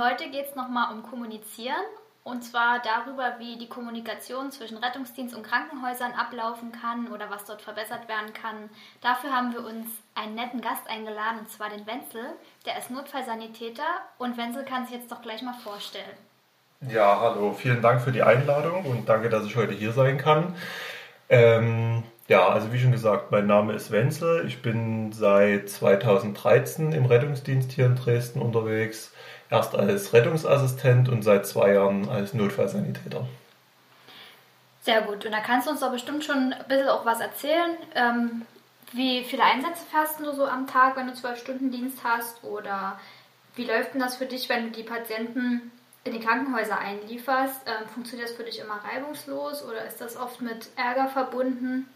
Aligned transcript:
Heute 0.00 0.30
geht 0.30 0.46
es 0.48 0.56
nochmal 0.56 0.94
um 0.94 1.02
Kommunizieren 1.02 1.84
und 2.24 2.42
zwar 2.42 2.80
darüber, 2.82 3.34
wie 3.38 3.58
die 3.58 3.68
Kommunikation 3.68 4.50
zwischen 4.50 4.78
Rettungsdienst 4.78 5.34
und 5.34 5.42
Krankenhäusern 5.42 6.12
ablaufen 6.12 6.72
kann 6.72 7.12
oder 7.12 7.28
was 7.28 7.44
dort 7.44 7.60
verbessert 7.60 8.08
werden 8.08 8.32
kann. 8.32 8.70
Dafür 9.02 9.30
haben 9.30 9.52
wir 9.52 9.60
uns 9.60 9.88
einen 10.14 10.36
netten 10.36 10.62
Gast 10.62 10.88
eingeladen, 10.88 11.40
und 11.40 11.50
zwar 11.50 11.68
den 11.68 11.86
Wenzel. 11.86 12.22
Der 12.64 12.78
ist 12.78 12.90
Notfallsanitäter 12.90 13.84
und 14.16 14.38
Wenzel 14.38 14.64
kann 14.64 14.86
sich 14.86 14.96
jetzt 14.96 15.12
doch 15.12 15.20
gleich 15.20 15.42
mal 15.42 15.52
vorstellen. 15.62 16.16
Ja, 16.88 17.20
hallo, 17.20 17.52
vielen 17.52 17.82
Dank 17.82 18.00
für 18.00 18.12
die 18.12 18.22
Einladung 18.22 18.86
und 18.86 19.06
danke, 19.06 19.28
dass 19.28 19.44
ich 19.44 19.54
heute 19.54 19.74
hier 19.74 19.92
sein 19.92 20.16
kann. 20.16 20.54
Ähm, 21.28 22.04
ja, 22.26 22.48
also 22.48 22.72
wie 22.72 22.78
schon 22.78 22.92
gesagt, 22.92 23.32
mein 23.32 23.46
Name 23.46 23.74
ist 23.74 23.90
Wenzel. 23.90 24.46
Ich 24.46 24.62
bin 24.62 25.12
seit 25.12 25.68
2013 25.68 26.92
im 26.92 27.04
Rettungsdienst 27.04 27.72
hier 27.72 27.84
in 27.84 27.96
Dresden 27.96 28.40
unterwegs 28.40 29.12
erst 29.50 29.74
als 29.74 30.12
Rettungsassistent 30.12 31.08
und 31.08 31.22
seit 31.22 31.46
zwei 31.46 31.74
Jahren 31.74 32.08
als 32.08 32.34
Notfallsanitäter. 32.34 33.26
Sehr 34.82 35.02
gut. 35.02 35.26
Und 35.26 35.32
da 35.32 35.40
kannst 35.40 35.66
du 35.66 35.72
uns 35.72 35.80
doch 35.80 35.92
bestimmt 35.92 36.24
schon 36.24 36.52
ein 36.52 36.64
bisschen 36.68 36.88
auch 36.88 37.04
was 37.04 37.20
erzählen. 37.20 37.76
Ähm, 37.94 38.46
wie 38.92 39.24
viele 39.24 39.44
Einsätze 39.44 39.84
fährst 39.90 40.20
du 40.20 40.32
so 40.32 40.46
am 40.46 40.66
Tag, 40.66 40.96
wenn 40.96 41.06
du 41.06 41.14
zwölf 41.14 41.38
Stunden 41.38 41.70
Dienst 41.70 41.98
hast? 42.02 42.42
Oder 42.44 42.98
wie 43.54 43.64
läuft 43.64 43.94
denn 43.94 44.00
das 44.00 44.16
für 44.16 44.26
dich, 44.26 44.48
wenn 44.48 44.64
du 44.64 44.70
die 44.70 44.82
Patienten 44.82 45.70
in 46.04 46.12
die 46.12 46.20
Krankenhäuser 46.20 46.78
einlieferst? 46.78 47.60
Ähm, 47.66 47.88
funktioniert 47.88 48.30
das 48.30 48.36
für 48.36 48.44
dich 48.44 48.58
immer 48.58 48.80
reibungslos 48.82 49.62
oder 49.64 49.84
ist 49.84 50.00
das 50.00 50.16
oft 50.16 50.40
mit 50.40 50.68
Ärger 50.76 51.08
verbunden? 51.08 51.86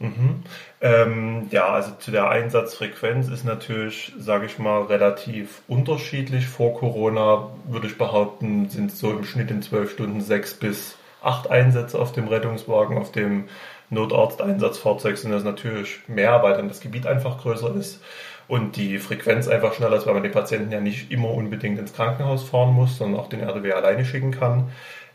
Mhm. 0.00 0.42
Ähm, 0.80 1.48
ja, 1.50 1.68
also 1.68 1.92
zu 1.98 2.10
der 2.10 2.30
Einsatzfrequenz 2.30 3.28
ist 3.28 3.44
natürlich, 3.44 4.12
sage 4.18 4.46
ich 4.46 4.58
mal, 4.58 4.84
relativ 4.84 5.60
unterschiedlich. 5.68 6.48
Vor 6.48 6.74
Corona 6.78 7.50
würde 7.68 7.86
ich 7.86 7.98
behaupten, 7.98 8.70
sind 8.70 8.92
so 8.92 9.10
im 9.12 9.24
Schnitt 9.24 9.50
in 9.50 9.60
zwölf 9.60 9.92
Stunden 9.92 10.22
sechs 10.22 10.54
bis 10.54 10.96
acht 11.22 11.50
Einsätze 11.50 11.98
auf 11.98 12.12
dem 12.12 12.28
Rettungswagen, 12.28 12.96
auf 12.96 13.12
dem 13.12 13.48
Notarzteinsatzfahrzeug 13.90 15.18
sind 15.18 15.32
das 15.32 15.44
natürlich 15.44 16.00
mehr, 16.08 16.42
weil 16.42 16.54
dann 16.54 16.68
das 16.68 16.80
Gebiet 16.80 17.06
einfach 17.06 17.42
größer 17.42 17.74
ist 17.74 18.00
und 18.48 18.76
die 18.76 18.98
Frequenz 18.98 19.48
einfach 19.48 19.74
schneller 19.74 19.96
ist, 19.96 20.06
weil 20.06 20.14
man 20.14 20.22
den 20.22 20.32
Patienten 20.32 20.72
ja 20.72 20.80
nicht 20.80 21.10
immer 21.10 21.30
unbedingt 21.30 21.78
ins 21.78 21.92
Krankenhaus 21.92 22.42
fahren 22.42 22.72
muss, 22.72 22.96
sondern 22.96 23.20
auch 23.20 23.28
den 23.28 23.40
RDW 23.40 23.72
alleine 23.72 24.04
schicken 24.06 24.30
kann. 24.30 24.70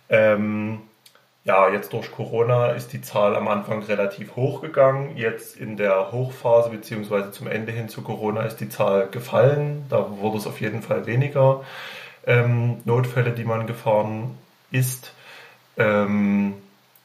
Ähm, 0.09 0.81
ja, 1.45 1.69
jetzt 1.69 1.93
durch 1.93 2.11
Corona 2.11 2.69
ist 2.69 2.91
die 2.91 3.01
Zahl 3.01 3.35
am 3.35 3.47
Anfang 3.47 3.83
relativ 3.83 4.35
hoch 4.35 4.61
gegangen. 4.61 5.15
Jetzt 5.15 5.55
in 5.55 5.77
der 5.77 6.11
Hochphase 6.11 6.71
beziehungsweise 6.71 7.29
zum 7.31 7.45
Ende 7.47 7.71
hin 7.71 7.87
zu 7.87 8.01
Corona 8.01 8.41
ist 8.41 8.57
die 8.57 8.69
Zahl 8.69 9.07
gefallen. 9.09 9.85
Da 9.89 10.17
wurde 10.17 10.39
es 10.39 10.47
auf 10.47 10.59
jeden 10.59 10.81
Fall 10.81 11.05
weniger 11.05 11.63
ähm, 12.25 12.81
Notfälle, 12.85 13.31
die 13.31 13.43
man 13.43 13.67
gefahren 13.67 14.35
ist. 14.71 15.13
Ähm, 15.77 16.55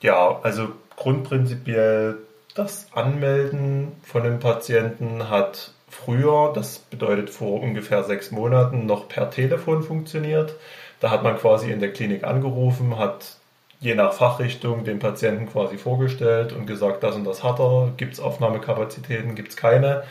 ja, 0.00 0.40
also 0.42 0.68
grundprinzipiell 0.96 2.16
das 2.54 2.88
Anmelden 2.94 3.92
von 4.02 4.24
dem 4.24 4.40
Patienten 4.40 5.28
hat 5.28 5.72
früher, 5.90 6.52
das 6.54 6.78
bedeutet 6.78 7.28
vor 7.28 7.60
ungefähr 7.62 8.04
sechs 8.04 8.30
Monaten, 8.30 8.86
noch 8.86 9.06
per 9.06 9.30
Telefon 9.30 9.82
funktioniert. 9.82 10.54
Da 10.98 11.10
hat 11.10 11.22
man 11.22 11.36
quasi 11.36 11.70
in 11.70 11.80
der 11.80 11.92
Klinik 11.92 12.24
angerufen, 12.24 12.98
hat 12.98 13.36
je 13.80 13.94
nach 13.94 14.12
Fachrichtung 14.12 14.84
den 14.84 14.98
Patienten 14.98 15.46
quasi 15.46 15.78
vorgestellt 15.78 16.52
und 16.52 16.66
gesagt, 16.66 17.02
das 17.02 17.16
und 17.16 17.24
das 17.24 17.42
hat 17.42 17.58
er, 17.58 17.92
gibt 17.96 18.14
es 18.14 18.20
Aufnahmekapazitäten, 18.20 19.34
gibt 19.34 19.50
es 19.50 19.56
keine. 19.56 20.04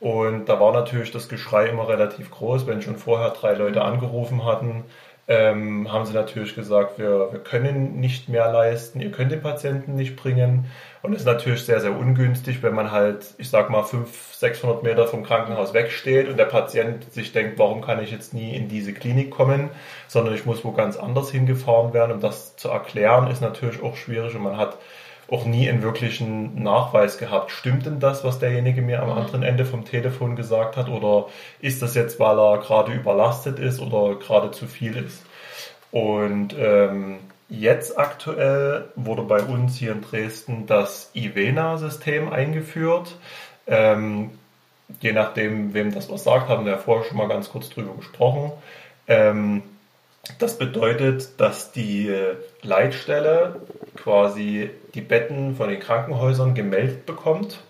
Und 0.00 0.46
da 0.48 0.60
war 0.60 0.72
natürlich 0.72 1.12
das 1.12 1.28
Geschrei 1.28 1.66
immer 1.68 1.88
relativ 1.88 2.30
groß, 2.30 2.66
wenn 2.66 2.82
schon 2.82 2.96
vorher 2.96 3.30
drei 3.30 3.54
Leute 3.54 3.82
angerufen 3.82 4.44
hatten, 4.44 4.84
ähm, 5.26 5.90
haben 5.90 6.04
sie 6.04 6.12
natürlich 6.12 6.54
gesagt, 6.54 6.98
wir, 6.98 7.32
wir 7.32 7.40
können 7.40 7.98
nicht 7.98 8.28
mehr 8.28 8.52
leisten, 8.52 9.00
ihr 9.00 9.10
könnt 9.10 9.32
den 9.32 9.40
Patienten 9.40 9.94
nicht 9.94 10.16
bringen. 10.16 10.66
Und 11.02 11.12
es 11.12 11.20
ist 11.20 11.26
natürlich 11.26 11.64
sehr, 11.64 11.80
sehr 11.80 11.96
ungünstig, 11.96 12.62
wenn 12.62 12.74
man 12.74 12.90
halt, 12.90 13.34
ich 13.38 13.48
sag 13.48 13.70
mal, 13.70 13.82
500, 13.82 14.34
600 14.34 14.82
Meter 14.82 15.06
vom 15.06 15.22
Krankenhaus 15.22 15.72
wegsteht 15.72 16.28
und 16.28 16.36
der 16.36 16.44
Patient 16.44 17.10
sich 17.12 17.32
denkt, 17.32 17.58
warum 17.58 17.80
kann 17.80 18.02
ich 18.02 18.10
jetzt 18.10 18.34
nie 18.34 18.54
in 18.54 18.68
diese 18.68 18.92
Klinik 18.92 19.30
kommen, 19.30 19.70
sondern 20.08 20.34
ich 20.34 20.44
muss 20.44 20.64
wo 20.64 20.72
ganz 20.72 20.96
anders 20.96 21.30
hingefahren 21.30 21.94
werden. 21.94 22.12
Um 22.12 22.20
das 22.20 22.56
zu 22.56 22.68
erklären, 22.68 23.30
ist 23.30 23.40
natürlich 23.40 23.82
auch 23.82 23.96
schwierig 23.96 24.34
und 24.34 24.42
man 24.42 24.58
hat 24.58 24.78
auch 25.30 25.44
nie 25.44 25.68
einen 25.68 25.82
wirklichen 25.82 26.62
Nachweis 26.62 27.18
gehabt. 27.18 27.50
Stimmt 27.50 27.86
denn 27.86 28.00
das, 28.00 28.24
was 28.24 28.38
derjenige 28.38 28.82
mir 28.82 29.02
am 29.02 29.10
mhm. 29.10 29.18
anderen 29.18 29.42
Ende 29.42 29.64
vom 29.64 29.84
Telefon 29.84 30.36
gesagt 30.36 30.76
hat? 30.76 30.88
Oder 30.88 31.26
ist 31.60 31.82
das 31.82 31.94
jetzt, 31.94 32.20
weil 32.20 32.38
er 32.38 32.58
gerade 32.58 32.92
überlastet 32.92 33.58
ist 33.58 33.80
oder 33.80 34.16
gerade 34.16 34.50
zu 34.50 34.66
viel 34.66 34.96
ist? 34.96 35.24
Und 35.90 36.54
ähm, 36.58 37.18
jetzt 37.48 37.98
aktuell 37.98 38.86
wurde 38.96 39.22
bei 39.22 39.40
uns 39.40 39.76
hier 39.76 39.92
in 39.92 40.02
Dresden 40.02 40.66
das 40.66 41.10
IVENA-System 41.14 42.32
eingeführt. 42.32 43.16
Ähm, 43.66 44.30
je 45.00 45.12
nachdem, 45.12 45.72
wem 45.72 45.94
das 45.94 46.10
was 46.10 46.24
sagt, 46.24 46.48
haben 46.48 46.64
wir 46.64 46.72
ja 46.72 46.78
vorher 46.78 47.04
schon 47.08 47.16
mal 47.16 47.28
ganz 47.28 47.50
kurz 47.50 47.70
drüber 47.70 47.94
gesprochen. 47.94 48.52
Ähm, 49.06 49.62
das 50.38 50.58
bedeutet, 50.58 51.40
dass 51.40 51.72
die 51.72 52.14
Leitstelle 52.62 53.60
quasi 53.96 54.70
die 54.94 55.00
Betten 55.00 55.56
von 55.56 55.68
den 55.68 55.80
Krankenhäusern 55.80 56.54
gemeldet 56.54 57.06
bekommt 57.06 57.60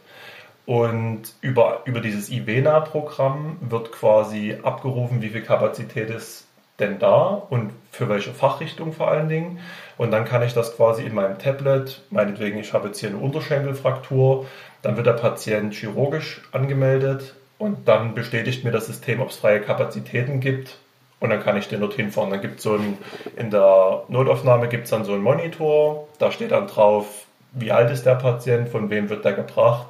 und 0.67 1.23
über, 1.41 1.83
über 1.85 2.01
dieses 2.01 2.31
IVENA-Programm 2.31 3.59
wird 3.61 3.93
quasi 3.93 4.57
abgerufen, 4.63 5.21
wie 5.21 5.29
viel 5.29 5.43
Kapazität 5.43 6.11
ist 6.11 6.47
denn 6.81 6.99
da 6.99 7.27
und 7.51 7.73
für 7.93 8.09
welche 8.09 8.33
Fachrichtung 8.33 8.93
vor 8.93 9.09
allen 9.09 9.29
Dingen. 9.29 9.61
Und 9.97 10.11
dann 10.11 10.25
kann 10.25 10.43
ich 10.43 10.55
das 10.55 10.77
quasi 10.77 11.05
in 11.05 11.15
meinem 11.15 11.39
Tablet, 11.39 12.03
meinetwegen, 12.11 12.59
ich 12.59 12.73
habe 12.73 12.89
jetzt 12.89 12.99
hier 12.99 13.11
eine 13.11 13.19
Unterschenkelfraktur, 13.19 14.47
dann 14.83 14.97
wird 14.97 15.07
der 15.07 15.13
Patient 15.13 15.75
chirurgisch 15.75 16.43
angemeldet 16.51 17.35
und 17.59 17.87
dann 17.87 18.15
bestätigt 18.15 18.65
mir 18.65 18.73
das 18.73 18.87
System, 18.87 19.21
ob 19.21 19.31
es 19.31 19.37
freie 19.37 19.61
Kapazitäten 19.61 20.41
gibt 20.41 20.79
und 21.21 21.31
dann 21.31 21.43
kann 21.43 21.57
ich 21.57 21.69
den 21.69 21.81
dorthin 21.81 22.11
fahren. 22.11 22.31
Dann 22.31 22.41
gibt 22.41 22.59
es 22.59 22.65
so 22.65 22.75
ein, 22.75 22.99
in 23.37 23.51
der 23.51 24.03
Notaufnahme 24.09 24.69
gibt 24.69 24.85
es 24.85 24.91
dann 24.91 25.05
so 25.05 25.13
einen 25.13 25.23
Monitor, 25.23 26.09
da 26.19 26.31
steht 26.31 26.53
dann 26.53 26.67
drauf, 26.67 27.07
wie 27.53 27.73
alt 27.73 27.91
ist 27.91 28.05
der 28.05 28.17
Patient, 28.17 28.69
von 28.69 28.91
wem 28.91 29.09
wird 29.09 29.25
der 29.25 29.33
gebracht, 29.33 29.87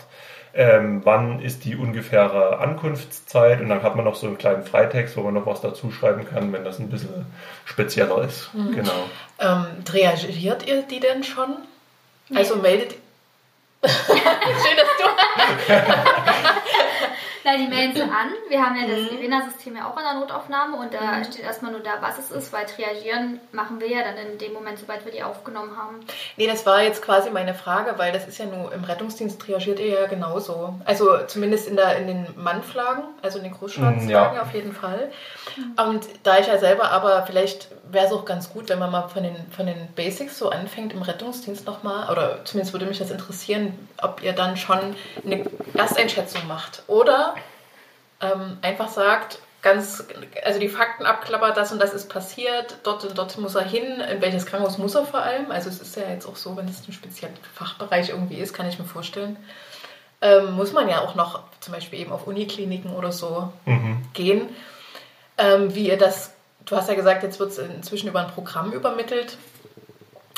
ähm, 0.54 1.00
wann 1.04 1.40
ist 1.40 1.64
die 1.64 1.74
ungefähre 1.74 2.58
Ankunftszeit 2.58 3.60
und 3.60 3.68
dann 3.68 3.82
hat 3.82 3.96
man 3.96 4.04
noch 4.04 4.14
so 4.14 4.26
einen 4.26 4.38
kleinen 4.38 4.62
Freitext, 4.62 5.16
wo 5.16 5.22
man 5.22 5.34
noch 5.34 5.46
was 5.46 5.60
dazu 5.60 5.90
schreiben 5.90 6.26
kann, 6.28 6.52
wenn 6.52 6.64
das 6.64 6.78
ein 6.78 6.90
bisschen 6.90 7.26
spezieller 7.64 8.22
ist. 8.22 8.54
Mhm. 8.54 8.72
Genau. 8.72 8.92
Ähm, 9.41 9.66
reagiert 9.91 10.66
ihr 10.66 10.82
die 10.82 11.00
denn 11.00 11.24
schon? 11.24 11.56
Nee. 12.28 12.38
Also 12.38 12.56
meldet 12.56 12.94
Schön, 13.86 14.76
dass 14.78 14.88
du. 14.96 15.74
Nein, 17.44 17.60
die 17.60 17.69
melden 17.69 17.94
sie 17.94 18.03
an. 18.03 18.32
Wir 18.49 18.65
haben 18.65 18.77
ja 18.77 18.87
das 18.87 19.00
mhm. 19.00 19.16
Levena-System 19.16 19.77
ja 19.77 19.88
auch 19.88 19.97
in 19.99 20.03
der 20.03 20.15
Notaufnahme 20.15 20.77
und 20.77 20.94
da 20.94 21.19
mhm. 21.19 21.25
steht 21.25 21.43
erstmal 21.43 21.72
nur 21.72 21.82
da, 21.82 22.00
was 22.00 22.19
es 22.19 22.31
ist, 22.31 22.53
weil 22.53 22.65
triagieren 22.65 23.38
machen 23.53 23.81
wir 23.81 23.88
ja 23.88 24.03
dann 24.03 24.16
in 24.16 24.38
dem 24.38 24.53
Moment, 24.53 24.78
sobald 24.78 25.05
wir 25.05 25.12
die 25.12 25.22
aufgenommen 25.22 25.77
haben. 25.77 26.00
Nee, 26.37 26.47
das 26.47 26.65
war 26.65 26.83
jetzt 26.83 27.03
quasi 27.03 27.31
meine 27.31 27.54
Frage, 27.54 27.99
weil 27.99 28.12
das 28.12 28.27
ist 28.27 28.38
ja 28.38 28.47
nur 28.47 28.72
im 28.72 28.84
Rettungsdienst 28.84 29.41
triagiert 29.41 29.78
ihr 29.78 29.88
ja 29.88 30.06
genauso. 30.06 30.81
Also 30.84 31.19
zumindest 31.27 31.68
in, 31.68 31.77
der, 31.77 31.98
in 31.98 32.07
den 32.07 32.27
Mannflagen, 32.36 33.04
also 33.21 33.39
in 33.39 33.45
den 33.45 33.53
Großschwarzflagen 33.53 34.36
ja. 34.36 34.42
auf 34.42 34.54
jeden 34.54 34.72
Fall. 34.72 35.13
Mhm. 35.57 35.91
Und 35.91 36.07
da 36.22 36.39
ich 36.39 36.47
ja 36.47 36.59
selber 36.59 36.91
aber, 36.91 37.24
vielleicht 37.27 37.68
wäre 37.94 38.06
es 38.06 38.12
auch 38.12 38.24
ganz 38.24 38.52
gut, 38.52 38.68
wenn 38.68 38.78
man 38.78 38.91
mal 38.91 39.08
von 39.08 39.22
den, 39.22 39.36
von 39.50 39.66
den 39.66 39.88
Basics 39.94 40.38
so 40.38 40.50
anfängt 40.50 40.92
im 40.92 41.02
Rettungsdienst 41.02 41.66
nochmal, 41.66 42.10
oder 42.10 42.44
zumindest 42.44 42.72
würde 42.72 42.86
mich 42.86 42.98
das 42.98 43.10
interessieren, 43.10 43.88
ob 44.02 44.22
ihr 44.22 44.32
dann 44.32 44.56
schon 44.56 44.96
eine 45.24 45.44
Ersteinschätzung 45.74 46.46
macht. 46.46 46.82
Oder 46.86 47.34
ähm, 48.20 48.58
einfach 48.62 48.88
sagt, 48.88 49.38
ganz, 49.62 50.04
also 50.44 50.60
die 50.60 50.68
Fakten 50.68 51.06
abklappert, 51.06 51.56
das 51.56 51.72
und 51.72 51.80
das 51.80 51.94
ist 51.94 52.08
passiert, 52.08 52.76
dort 52.84 53.04
und 53.04 53.16
dort 53.18 53.36
muss 53.38 53.54
er 53.54 53.64
hin, 53.64 54.00
in 54.00 54.20
welches 54.20 54.46
Krankenhaus 54.46 54.78
muss 54.78 54.94
er 54.94 55.06
vor 55.06 55.20
allem. 55.20 55.50
Also 55.50 55.70
es 55.70 55.80
ist 55.80 55.96
ja 55.96 56.08
jetzt 56.08 56.26
auch 56.26 56.36
so, 56.36 56.56
wenn 56.56 56.68
es 56.68 56.86
ein 56.86 56.92
spezieller 56.92 57.32
Fachbereich 57.54 58.10
irgendwie 58.10 58.36
ist, 58.36 58.52
kann 58.52 58.68
ich 58.68 58.78
mir 58.78 58.84
vorstellen. 58.84 59.36
Ähm, 60.20 60.52
muss 60.52 60.72
man 60.72 60.88
ja 60.88 61.00
auch 61.00 61.14
noch 61.14 61.42
zum 61.60 61.74
Beispiel 61.74 61.98
eben 61.98 62.12
auf 62.12 62.26
Unikliniken 62.26 62.94
oder 62.94 63.10
so 63.10 63.52
mhm. 63.64 64.02
gehen. 64.12 64.48
Ähm, 65.36 65.74
wie 65.74 65.88
ihr 65.88 65.98
das, 65.98 66.34
du 66.66 66.77
hast 66.77 66.89
ja 66.89 66.95
gesagt, 66.95 67.22
jetzt 67.22 67.39
wird 67.39 67.51
es 67.51 67.59
inzwischen 67.59 68.09
über 68.09 68.21
ein 68.21 68.31
Programm 68.33 68.72
übermittelt. 68.72 69.39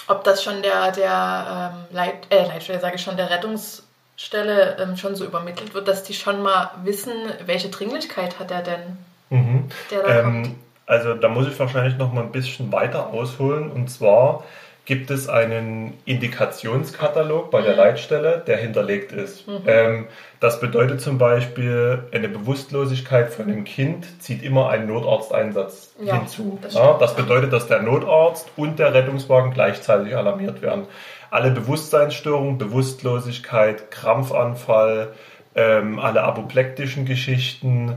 Ob 0.08 0.22
das 0.24 0.42
schon 0.42 0.62
der, 0.62 0.92
der 0.92 1.72
ähm, 1.74 1.96
Leit, 1.96 2.14
äh, 2.30 2.46
Leitstelle, 2.46 2.80
sage 2.80 2.96
ich 2.96 3.02
schon, 3.02 3.16
der 3.16 3.30
Rettungs- 3.30 3.82
Stelle 4.16 4.78
ähm, 4.80 4.96
schon 4.96 5.14
so 5.14 5.24
übermittelt 5.24 5.74
wird, 5.74 5.88
dass 5.88 6.02
die 6.02 6.14
schon 6.14 6.42
mal 6.42 6.70
wissen, 6.82 7.12
welche 7.44 7.68
Dringlichkeit 7.68 8.38
hat 8.40 8.50
er 8.50 8.62
denn, 8.62 8.96
mhm. 9.28 9.64
der 9.90 10.02
da 10.02 10.08
ähm, 10.08 10.42
kommt. 10.42 10.56
Also 10.86 11.14
da 11.14 11.28
muss 11.28 11.46
ich 11.48 11.58
wahrscheinlich 11.58 11.98
noch 11.98 12.12
mal 12.12 12.22
ein 12.22 12.32
bisschen 12.32 12.72
weiter 12.72 13.08
ausholen. 13.08 13.70
Und 13.70 13.90
zwar 13.90 14.44
gibt 14.86 15.10
es 15.10 15.28
einen 15.28 15.94
Indikationskatalog 16.04 17.50
bei 17.50 17.60
der 17.60 17.72
mhm. 17.72 17.78
Leitstelle, 17.78 18.42
der 18.46 18.56
hinterlegt 18.56 19.12
ist. 19.12 19.46
Mhm. 19.46 19.62
Ähm, 19.66 20.06
das 20.38 20.60
bedeutet 20.60 21.00
zum 21.00 21.18
Beispiel, 21.18 22.04
eine 22.12 22.28
Bewusstlosigkeit 22.28 23.32
von 23.32 23.46
einem 23.46 23.64
Kind 23.64 24.22
zieht 24.22 24.42
immer 24.44 24.70
einen 24.70 24.86
Notarzteinsatz 24.86 25.92
ja, 26.00 26.18
hinzu. 26.18 26.58
Das, 26.62 26.74
ja, 26.74 26.96
das 26.98 27.16
bedeutet, 27.16 27.52
dass 27.52 27.66
der 27.66 27.82
Notarzt 27.82 28.48
und 28.56 28.78
der 28.78 28.94
Rettungswagen 28.94 29.52
gleichzeitig 29.52 30.16
alarmiert 30.16 30.62
werden. 30.62 30.84
Alle 31.32 31.50
Bewusstseinsstörungen, 31.50 32.56
Bewusstlosigkeit, 32.56 33.90
Krampfanfall, 33.90 35.08
ähm, 35.56 35.98
alle 35.98 36.22
apoplektischen 36.22 37.06
Geschichten, 37.06 37.96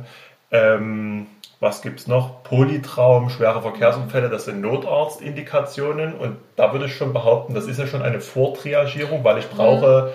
ähm, 0.50 1.28
was 1.60 1.82
gibt's 1.82 2.08
noch? 2.08 2.44
Polytraum, 2.44 3.30
schwere 3.30 3.62
Verkehrsunfälle, 3.62 4.30
das 4.30 4.46
sind 4.46 4.62
Notarztindikationen 4.62 6.14
und 6.16 6.38
da 6.56 6.72
würde 6.72 6.86
ich 6.86 6.96
schon 6.96 7.12
behaupten, 7.12 7.54
das 7.54 7.68
ist 7.68 7.80
ja 7.80 7.88
schon 7.88 8.02
eine 8.02 8.22
Vortriagierung, 8.22 9.24
weil 9.24 9.40
ich 9.40 9.50
brauche 9.50 10.14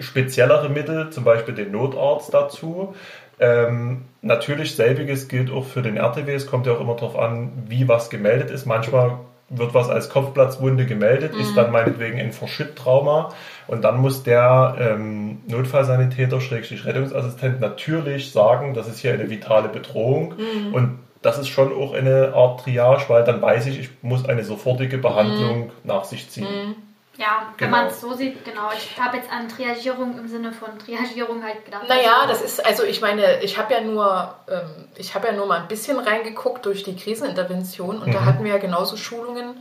speziellere 0.00 0.68
Mittel, 0.68 1.10
zum 1.10 1.24
Beispiel 1.24 1.54
den 1.54 1.72
Notarzt 1.72 2.34
dazu. 2.34 2.94
Ähm, 3.38 4.06
natürlich 4.22 4.74
selbiges 4.74 5.28
gilt 5.28 5.50
auch 5.50 5.64
für 5.64 5.82
den 5.82 5.96
RTW. 5.96 6.34
Es 6.34 6.46
kommt 6.46 6.66
ja 6.66 6.72
auch 6.72 6.80
immer 6.80 6.94
darauf 6.94 7.18
an, 7.18 7.52
wie 7.68 7.86
was 7.86 8.10
gemeldet 8.10 8.50
ist. 8.50 8.66
Manchmal 8.66 9.18
wird 9.48 9.74
was 9.74 9.88
als 9.88 10.08
Kopfplatzwunde 10.08 10.86
gemeldet, 10.86 11.34
mhm. 11.34 11.40
ist 11.40 11.56
dann 11.56 11.70
meinetwegen 11.70 12.18
ein 12.18 12.32
Verschütttrauma 12.32 13.32
und 13.68 13.82
dann 13.82 13.98
muss 13.98 14.22
der 14.22 14.76
ähm, 14.78 15.38
Notfallsanitäter, 15.46 16.40
Schrägstrich 16.40 16.84
Rettungsassistent 16.84 17.60
natürlich 17.60 18.32
sagen, 18.32 18.74
das 18.74 18.88
ist 18.88 18.98
hier 18.98 19.12
eine 19.12 19.30
vitale 19.30 19.68
Bedrohung 19.68 20.34
mhm. 20.36 20.74
und 20.74 20.98
das 21.22 21.38
ist 21.38 21.48
schon 21.48 21.72
auch 21.72 21.94
eine 21.94 22.34
Art 22.34 22.60
Triage, 22.60 23.04
weil 23.08 23.24
dann 23.24 23.40
weiß 23.40 23.66
ich, 23.66 23.80
ich 23.80 23.90
muss 24.02 24.28
eine 24.28 24.44
sofortige 24.44 24.98
Behandlung 24.98 25.66
mhm. 25.66 25.70
nach 25.84 26.04
sich 26.04 26.28
ziehen. 26.30 26.76
Ja, 27.18 27.54
wenn 27.56 27.68
genau. 27.68 27.78
man 27.78 27.86
es 27.86 28.00
so 28.00 28.14
sieht, 28.14 28.44
genau. 28.44 28.70
Ich 28.76 29.00
habe 29.00 29.16
jetzt 29.16 29.30
an 29.30 29.48
Triagierung 29.48 30.18
im 30.18 30.28
Sinne 30.28 30.52
von 30.52 30.78
Triagierung 30.78 31.42
halt 31.42 31.64
gedacht. 31.64 31.88
Naja, 31.88 32.26
das 32.28 32.42
ist, 32.42 32.64
also 32.64 32.82
ich 32.84 33.00
meine, 33.00 33.42
ich 33.42 33.56
habe 33.56 33.72
ja 33.72 33.80
nur, 33.80 34.34
ähm, 34.48 34.88
ich 34.96 35.14
habe 35.14 35.28
ja 35.28 35.32
nur 35.32 35.46
mal 35.46 35.60
ein 35.60 35.68
bisschen 35.68 35.98
reingeguckt 35.98 36.66
durch 36.66 36.82
die 36.82 36.94
Krisenintervention 36.94 37.98
und 37.98 38.08
mhm. 38.08 38.12
da 38.12 38.24
hatten 38.24 38.44
wir 38.44 38.52
ja 38.52 38.58
genauso 38.58 38.96
Schulungen, 38.96 39.56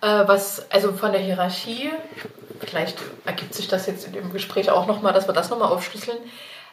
äh, 0.00 0.06
was, 0.26 0.70
also 0.70 0.92
von 0.92 1.12
der 1.12 1.20
Hierarchie, 1.20 1.90
vielleicht 2.60 2.98
ergibt 3.24 3.54
sich 3.54 3.66
das 3.66 3.86
jetzt 3.86 4.06
in 4.06 4.12
dem 4.12 4.32
Gespräch 4.32 4.70
auch 4.70 4.86
nochmal, 4.86 5.12
dass 5.12 5.28
wir 5.28 5.34
das 5.34 5.50
nochmal 5.50 5.72
aufschlüsseln, 5.72 6.18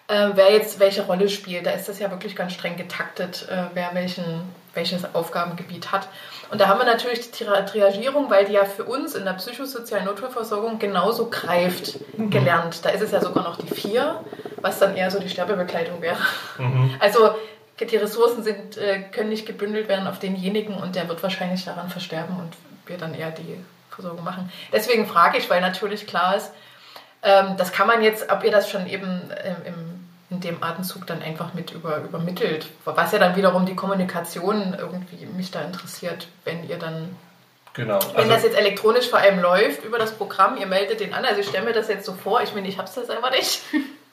äh, 0.08 0.30
wer 0.34 0.52
jetzt 0.52 0.80
welche 0.80 1.04
Rolle 1.04 1.30
spielt. 1.30 1.66
Da 1.66 1.72
ist 1.72 1.90
das 1.90 2.00
ja 2.00 2.12
wirklich 2.12 2.36
ganz 2.36 2.54
streng 2.54 2.78
getaktet, 2.78 3.48
äh, 3.50 3.64
wer 3.74 3.92
welchen, 3.94 4.44
welches 4.74 5.16
Aufgabengebiet 5.16 5.92
hat. 5.92 6.08
Und 6.52 6.60
da 6.60 6.68
haben 6.68 6.80
wir 6.80 6.86
natürlich 6.86 7.32
die 7.32 7.46
Triagierung, 7.46 8.30
weil 8.30 8.44
die 8.44 8.52
ja 8.52 8.66
für 8.66 8.84
uns 8.84 9.16
in 9.16 9.24
der 9.24 9.32
psychosozialen 9.34 10.04
Notfallversorgung 10.04 10.80
genauso 10.80 11.30
greift, 11.30 11.98
mhm. 12.18 12.30
gelernt. 12.30 12.84
Da 12.84 12.90
ist 12.90 13.02
es 13.02 13.12
ja 13.12 13.22
sogar 13.22 13.46
noch 13.46 13.58
die 13.58 13.74
vier, 13.74 14.20
was 14.58 14.78
dann 14.78 14.98
eher 14.98 15.10
so 15.10 15.20
die 15.20 15.30
Sterbebegleitung 15.30 16.02
wäre. 16.02 16.18
Mhm. 16.58 16.94
Also 17.00 17.32
die 17.80 17.96
Ressourcen 17.96 18.44
sind, 18.44 18.78
äh, 18.78 19.00
können 19.00 19.30
nicht 19.30 19.48
gebündelt 19.48 19.88
werden 19.88 20.08
auf 20.08 20.20
denjenigen 20.20 20.76
und 20.76 20.98
der 20.98 21.08
wird 21.08 21.24
wahrscheinlich 21.24 21.64
daran 21.64 21.90
versterben 21.90 22.36
und 22.38 22.54
wir 22.86 22.98
dann 22.98 23.14
eher 23.14 23.32
die 23.32 23.58
Versorgung 23.90 24.26
machen. 24.26 24.52
Deswegen 24.74 25.08
frage 25.08 25.38
ich, 25.38 25.50
weil 25.50 25.62
natürlich 25.62 26.06
klar 26.06 26.36
ist, 26.36 26.52
ähm, 27.24 27.56
das 27.56 27.72
kann 27.72 27.88
man 27.88 28.04
jetzt, 28.04 28.30
ob 28.30 28.44
ihr 28.44 28.52
das 28.52 28.70
schon 28.70 28.88
eben 28.88 29.22
im 29.66 30.01
in 30.32 30.40
dem 30.40 30.64
Atemzug 30.64 31.06
dann 31.06 31.22
einfach 31.22 31.54
mit 31.54 31.72
über, 31.72 31.98
übermittelt. 31.98 32.68
Was 32.86 33.12
ja 33.12 33.20
dann 33.20 33.36
wiederum 33.36 33.66
die 33.66 33.76
Kommunikation 33.76 34.76
irgendwie 34.78 35.26
mich 35.26 35.52
da 35.52 35.62
interessiert, 35.62 36.28
wenn 36.46 36.68
ihr 36.68 36.80
dann. 36.80 37.16
Genau. 37.74 38.00
Wenn 38.14 38.18
also, 38.18 38.30
das 38.30 38.44
jetzt 38.44 38.58
elektronisch 38.58 39.10
vor 39.10 39.20
allem 39.20 39.40
läuft 39.40 39.84
über 39.84 40.00
das 40.00 40.14
Programm, 40.14 40.58
ihr 40.58 40.68
meldet 40.68 41.02
den 41.02 41.14
an. 41.14 41.26
Also 41.26 41.42
ich 41.42 41.48
stelle 41.48 41.66
mir 41.66 41.74
das 41.74 41.90
jetzt 41.90 42.06
so 42.06 42.14
vor, 42.14 42.42
ich 42.42 42.54
meine, 42.54 42.68
ich 42.68 42.78
habe 42.78 42.88
es 42.88 42.96
ja 42.96 43.04
selber 43.04 43.30
nicht. 43.30 43.62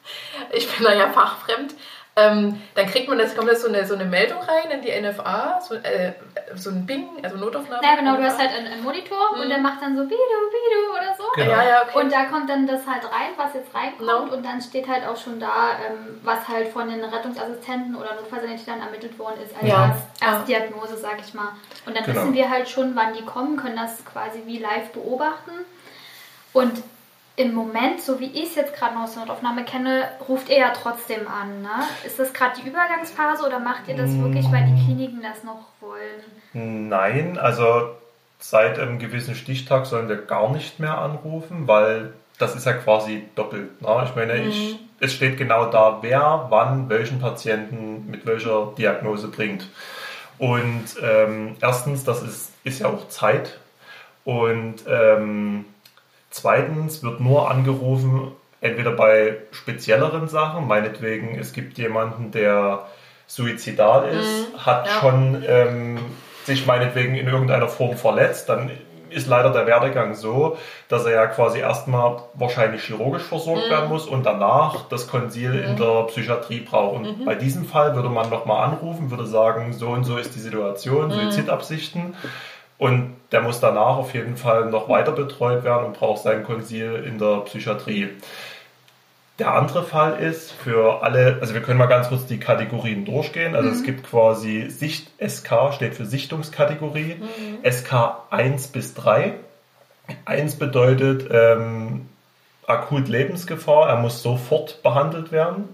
ich 0.52 0.68
bin 0.76 0.84
da 0.84 0.92
ja 0.92 1.10
fachfremd. 1.10 1.74
Ähm, 2.18 2.60
dann 2.74 2.86
kriegt 2.86 3.08
man 3.08 3.18
das, 3.18 3.36
kommt 3.36 3.48
das 3.48 3.62
so 3.62 3.68
eine, 3.68 3.86
so 3.86 3.94
eine 3.94 4.04
Meldung 4.04 4.38
rein 4.40 4.70
in 4.70 4.82
die 4.82 4.90
NFA, 4.90 5.60
so, 5.60 5.74
äh, 5.76 6.12
so 6.54 6.70
ein 6.70 6.84
Bing, 6.84 7.06
also 7.22 7.36
Notaufnahme. 7.36 7.82
Ja, 7.82 7.94
genau, 7.94 8.16
du 8.16 8.24
hast 8.24 8.38
halt 8.38 8.50
einen, 8.50 8.66
einen 8.66 8.82
Monitor 8.82 9.34
mhm. 9.34 9.42
und 9.42 9.48
der 9.48 9.58
macht 9.58 9.80
dann 9.80 9.96
so 9.96 10.02
Bidu, 10.02 10.16
Bidu 10.16 10.92
oder 10.92 11.14
so. 11.16 11.24
Genau. 11.34 11.50
Ja, 11.50 11.62
ja, 11.62 11.82
okay. 11.82 11.98
Und 11.98 12.12
da 12.12 12.24
kommt 12.24 12.50
dann 12.50 12.66
das 12.66 12.86
halt 12.86 13.04
rein, 13.04 13.30
was 13.36 13.54
jetzt 13.54 13.72
reinkommt 13.74 14.30
no. 14.30 14.36
und 14.36 14.44
dann 14.44 14.60
steht 14.60 14.88
halt 14.88 15.06
auch 15.06 15.16
schon 15.16 15.38
da, 15.38 15.78
ähm, 15.86 16.20
was 16.24 16.48
halt 16.48 16.68
von 16.68 16.88
den 16.88 17.04
Rettungsassistenten 17.04 17.94
oder 17.94 18.14
Notfallsanitätern 18.16 18.80
ermittelt 18.80 19.18
worden 19.18 19.40
ist, 19.44 19.54
als 19.56 19.68
ja. 19.68 19.96
Erstdiagnose, 20.20 20.96
sag 20.96 21.20
ich 21.20 21.34
mal. 21.34 21.52
Und 21.86 21.96
dann 21.96 22.04
genau. 22.04 22.16
wissen 22.16 22.34
wir 22.34 22.50
halt 22.50 22.68
schon, 22.68 22.96
wann 22.96 23.14
die 23.14 23.24
kommen, 23.24 23.56
können 23.56 23.76
das 23.76 24.04
quasi 24.04 24.42
wie 24.46 24.58
live 24.58 24.90
beobachten. 24.90 25.52
Und 26.52 26.82
im 27.38 27.54
Moment, 27.54 28.00
so 28.00 28.18
wie 28.18 28.26
ich 28.26 28.50
es 28.50 28.54
jetzt 28.56 28.74
gerade 28.74 28.94
noch 28.94 29.04
aus 29.04 29.14
der 29.14 29.22
Notaufnahme 29.22 29.64
kenne, 29.64 30.08
ruft 30.28 30.48
ihr 30.48 30.58
ja 30.58 30.70
trotzdem 30.70 31.28
an. 31.28 31.62
Ne? 31.62 31.68
Ist 32.04 32.18
das 32.18 32.32
gerade 32.32 32.60
die 32.60 32.68
Übergangsphase 32.68 33.46
oder 33.46 33.60
macht 33.60 33.86
ihr 33.86 33.96
das 33.96 34.10
wirklich, 34.18 34.50
weil 34.50 34.66
die 34.66 34.84
Kliniken 34.84 35.22
das 35.22 35.44
noch 35.44 35.68
wollen? 35.80 36.88
Nein, 36.88 37.38
also 37.38 37.90
seit 38.40 38.78
einem 38.80 38.98
gewissen 38.98 39.36
Stichtag 39.36 39.86
sollen 39.86 40.08
wir 40.08 40.16
gar 40.16 40.50
nicht 40.50 40.80
mehr 40.80 40.98
anrufen, 40.98 41.68
weil 41.68 42.12
das 42.38 42.56
ist 42.56 42.66
ja 42.66 42.72
quasi 42.72 43.24
doppelt. 43.36 43.80
Ne? 43.82 44.02
Ich 44.04 44.16
meine, 44.16 44.34
mhm. 44.34 44.48
ich, 44.48 44.78
es 44.98 45.12
steht 45.12 45.38
genau 45.38 45.66
da, 45.70 45.98
wer 46.02 46.46
wann 46.48 46.88
welchen 46.88 47.20
Patienten 47.20 48.10
mit 48.10 48.26
welcher 48.26 48.72
Diagnose 48.76 49.28
bringt. 49.28 49.68
Und 50.38 50.86
ähm, 51.02 51.56
erstens, 51.60 52.02
das 52.02 52.22
ist, 52.22 52.52
ist 52.64 52.80
ja 52.80 52.88
auch 52.88 53.08
Zeit. 53.08 53.58
Und 54.24 54.84
ähm, 54.88 55.64
Zweitens 56.30 57.02
wird 57.02 57.20
nur 57.20 57.50
angerufen, 57.50 58.32
entweder 58.60 58.92
bei 58.92 59.38
spezielleren 59.50 60.28
Sachen, 60.28 60.66
meinetwegen, 60.66 61.38
es 61.38 61.52
gibt 61.52 61.78
jemanden, 61.78 62.30
der 62.30 62.86
suizidal 63.26 64.08
ist, 64.08 64.52
mhm, 64.52 64.66
hat 64.66 64.86
ja. 64.86 64.92
schon 64.94 65.44
ähm, 65.46 65.98
sich 66.44 66.66
meinetwegen 66.66 67.14
in 67.14 67.28
irgendeiner 67.28 67.68
Form 67.68 67.96
verletzt, 67.96 68.48
dann 68.48 68.70
ist 69.10 69.26
leider 69.26 69.50
der 69.50 69.66
Werdegang 69.66 70.14
so, 70.14 70.56
dass 70.88 71.04
er 71.04 71.12
ja 71.12 71.26
quasi 71.26 71.60
erstmal 71.60 72.22
wahrscheinlich 72.34 72.82
chirurgisch 72.84 73.22
versorgt 73.22 73.66
mhm. 73.66 73.70
werden 73.70 73.88
muss 73.88 74.06
und 74.06 74.24
danach 74.24 74.88
das 74.88 75.08
Konsil 75.08 75.52
mhm. 75.52 75.64
in 75.64 75.76
der 75.76 76.02
Psychiatrie 76.04 76.60
braucht. 76.60 76.96
Und 76.96 77.20
mhm. 77.20 77.24
bei 77.24 77.34
diesem 77.34 77.64
Fall 77.64 77.94
würde 77.94 78.08
man 78.08 78.30
nochmal 78.30 78.68
anrufen, 78.68 79.10
würde 79.10 79.26
sagen, 79.26 79.72
so 79.72 79.88
und 79.88 80.04
so 80.04 80.16
ist 80.16 80.34
die 80.34 80.40
Situation, 80.40 81.08
mhm. 81.08 81.12
Suizidabsichten. 81.12 82.14
Und 82.78 83.16
der 83.32 83.42
muss 83.42 83.60
danach 83.60 83.96
auf 83.96 84.14
jeden 84.14 84.36
Fall 84.36 84.66
noch 84.66 84.88
weiter 84.88 85.12
betreut 85.12 85.64
werden 85.64 85.86
und 85.86 85.98
braucht 85.98 86.22
sein 86.22 86.44
Konsil 86.44 87.04
in 87.06 87.18
der 87.18 87.40
Psychiatrie. 87.40 88.10
Der 89.38 89.54
andere 89.54 89.84
Fall 89.84 90.18
ist 90.20 90.50
für 90.52 91.02
alle, 91.02 91.38
also 91.40 91.54
wir 91.54 91.60
können 91.60 91.78
mal 91.78 91.86
ganz 91.86 92.08
kurz 92.08 92.26
die 92.26 92.40
Kategorien 92.40 93.04
durchgehen. 93.04 93.54
Also 93.54 93.68
mhm. 93.68 93.74
es 93.74 93.82
gibt 93.82 94.04
quasi 94.04 94.68
Sicht, 94.70 95.10
SK 95.24 95.74
steht 95.74 95.94
für 95.94 96.06
Sichtungskategorie, 96.06 97.16
mhm. 97.16 97.70
SK 97.70 98.16
1 98.30 98.68
bis 98.68 98.94
3. 98.94 99.34
1 100.24 100.56
bedeutet 100.56 101.28
ähm, 101.30 102.08
akut 102.66 103.08
Lebensgefahr, 103.08 103.88
er 103.88 103.96
muss 103.96 104.22
sofort 104.22 104.82
behandelt 104.82 105.30
werden. 105.30 105.68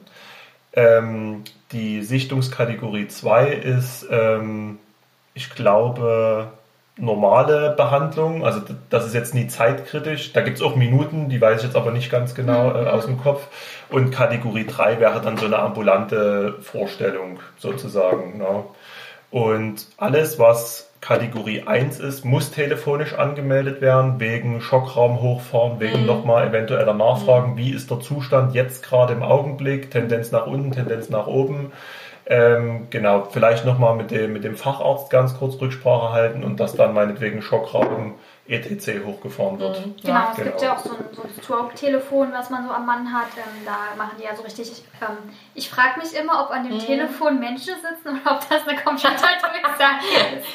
Ähm, 0.75 1.45
die 1.73 2.03
Sichtungskategorie 2.03 3.09
2 3.09 3.49
ist, 3.49 4.07
ähm, 4.11 4.79
ich 5.35 5.51
glaube, 5.51 6.53
normale 6.97 7.75
Behandlung. 7.77 8.45
Also 8.45 8.61
das 8.91 9.07
ist 9.07 9.15
jetzt 9.15 9.35
nie 9.35 9.49
zeitkritisch. 9.49 10.33
Da 10.33 10.43
gibt 10.43 10.59
es 10.59 10.63
auch 10.63 10.77
Minuten, 10.77 11.29
die 11.29 11.41
weiß 11.41 11.59
ich 11.59 11.67
jetzt 11.67 11.77
aber 11.77 11.91
nicht 11.91 12.11
ganz 12.11 12.35
genau 12.35 12.71
äh, 12.71 12.87
aus 12.87 13.07
dem 13.07 13.21
Kopf. 13.21 13.49
Und 13.91 14.11
Kategorie 14.11 14.67
3 14.67 15.01
wäre 15.01 15.21
dann 15.21 15.37
so 15.37 15.47
eine 15.47 15.59
ambulante 15.59 16.55
Vorstellung 16.61 17.41
sozusagen. 17.59 18.39
Ne? 18.39 18.65
Und 19.31 19.89
alles, 19.97 20.39
was 20.39 20.91
Kategorie 21.01 21.65
1 21.67 21.99
ist, 21.99 22.25
muss 22.25 22.53
telefonisch 22.53 23.13
angemeldet 23.13 23.81
werden, 23.81 24.21
wegen 24.21 24.61
Schockraum 24.61 25.21
hochfahren, 25.21 25.81
wegen 25.81 26.03
mhm. 26.03 26.07
nochmal 26.07 26.49
eventueller 26.49 26.95
Nachfragen, 26.95 27.53
mhm. 27.53 27.57
wie 27.59 27.71
ist 27.71 27.91
der 27.91 28.01
Zustand 28.01 28.55
jetzt 28.55 28.85
gerade 28.85 29.13
im 29.13 29.23
Augenblick, 29.23 29.91
Tendenz 29.91 30.31
nach 30.31 30.47
unten, 30.47 30.71
Tendenz 30.71 31.11
nach 31.11 31.27
oben. 31.27 31.73
Ähm, 32.27 32.87
genau, 32.89 33.29
vielleicht 33.31 33.67
nochmal 33.67 33.97
mit 33.97 34.11
dem, 34.11 34.33
mit 34.33 34.45
dem 34.45 34.57
Facharzt 34.57 35.11
ganz 35.11 35.37
kurz 35.37 35.61
Rücksprache 35.61 36.13
halten 36.13 36.43
und 36.43 36.59
dass 36.59 36.75
dann 36.75 36.95
meinetwegen 36.95 37.43
Schockraum 37.43 38.15
ETC 38.47 39.05
hochgefahren 39.05 39.59
wird. 39.59 39.87
Mhm. 39.87 39.97
Genau, 40.03 40.15
ja, 40.15 40.29
es 40.31 40.37
genau. 40.37 40.51
gibt 40.51 40.63
ja 40.63 40.75
auch 40.75 40.79
so 40.79 40.91
ein, 40.91 41.05
so 41.13 41.23
ein 41.23 41.31
Stroke-Telefon, 41.43 42.33
was 42.33 42.51
man 42.51 42.67
so 42.67 42.73
am 42.73 42.85
Mann 42.85 43.11
hat. 43.11 43.29
Ähm, 43.37 43.65
da 43.65 43.97
machen 43.97 44.17
die 44.19 44.25
ja 44.25 44.37
so 44.37 44.43
richtig. 44.43 44.85
Ähm, 45.01 45.17
ich 45.55 45.71
frage 45.71 45.99
mich 45.99 46.15
immer, 46.15 46.45
ob 46.45 46.51
an 46.51 46.65
dem 46.65 46.75
mhm. 46.75 46.81
Telefon 46.81 47.41
Menschen 47.41 47.75
sitzen 47.75 48.21
oder 48.21 48.37
ob 48.37 48.49
das 48.49 48.69
eine 48.69 48.79
Computerdurchsage 48.79 50.05
ist. 50.39 50.47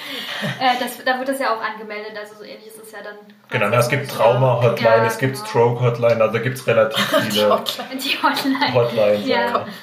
Äh, 0.60 0.80
das, 0.80 1.04
da 1.04 1.18
wird 1.18 1.30
das 1.30 1.40
ja 1.40 1.56
auch 1.56 1.62
angemeldet, 1.62 2.14
also 2.20 2.36
so 2.36 2.44
ähnlich 2.44 2.68
ist 2.68 2.82
es 2.82 2.92
ja 2.92 3.00
dann. 3.04 3.16
Genau, 3.50 3.76
es 3.76 3.90
gibt 3.90 4.12
Trauma-Hotline, 4.12 4.98
ja, 4.98 5.06
es 5.06 5.18
gibt 5.18 5.36
genau. 5.36 5.46
Stroke-Hotline, 5.48 6.22
also 6.22 6.40
gibt 6.40 6.58
es 6.58 6.68
relativ 6.68 7.04
viele. 7.10 7.32
die 7.32 7.42
Hotline. 7.42 7.96
Die 7.96 8.24
Hotline. 8.24 8.74
Hotlines. 8.74 9.28
Ja. 9.28 9.42
ja. 9.42 9.66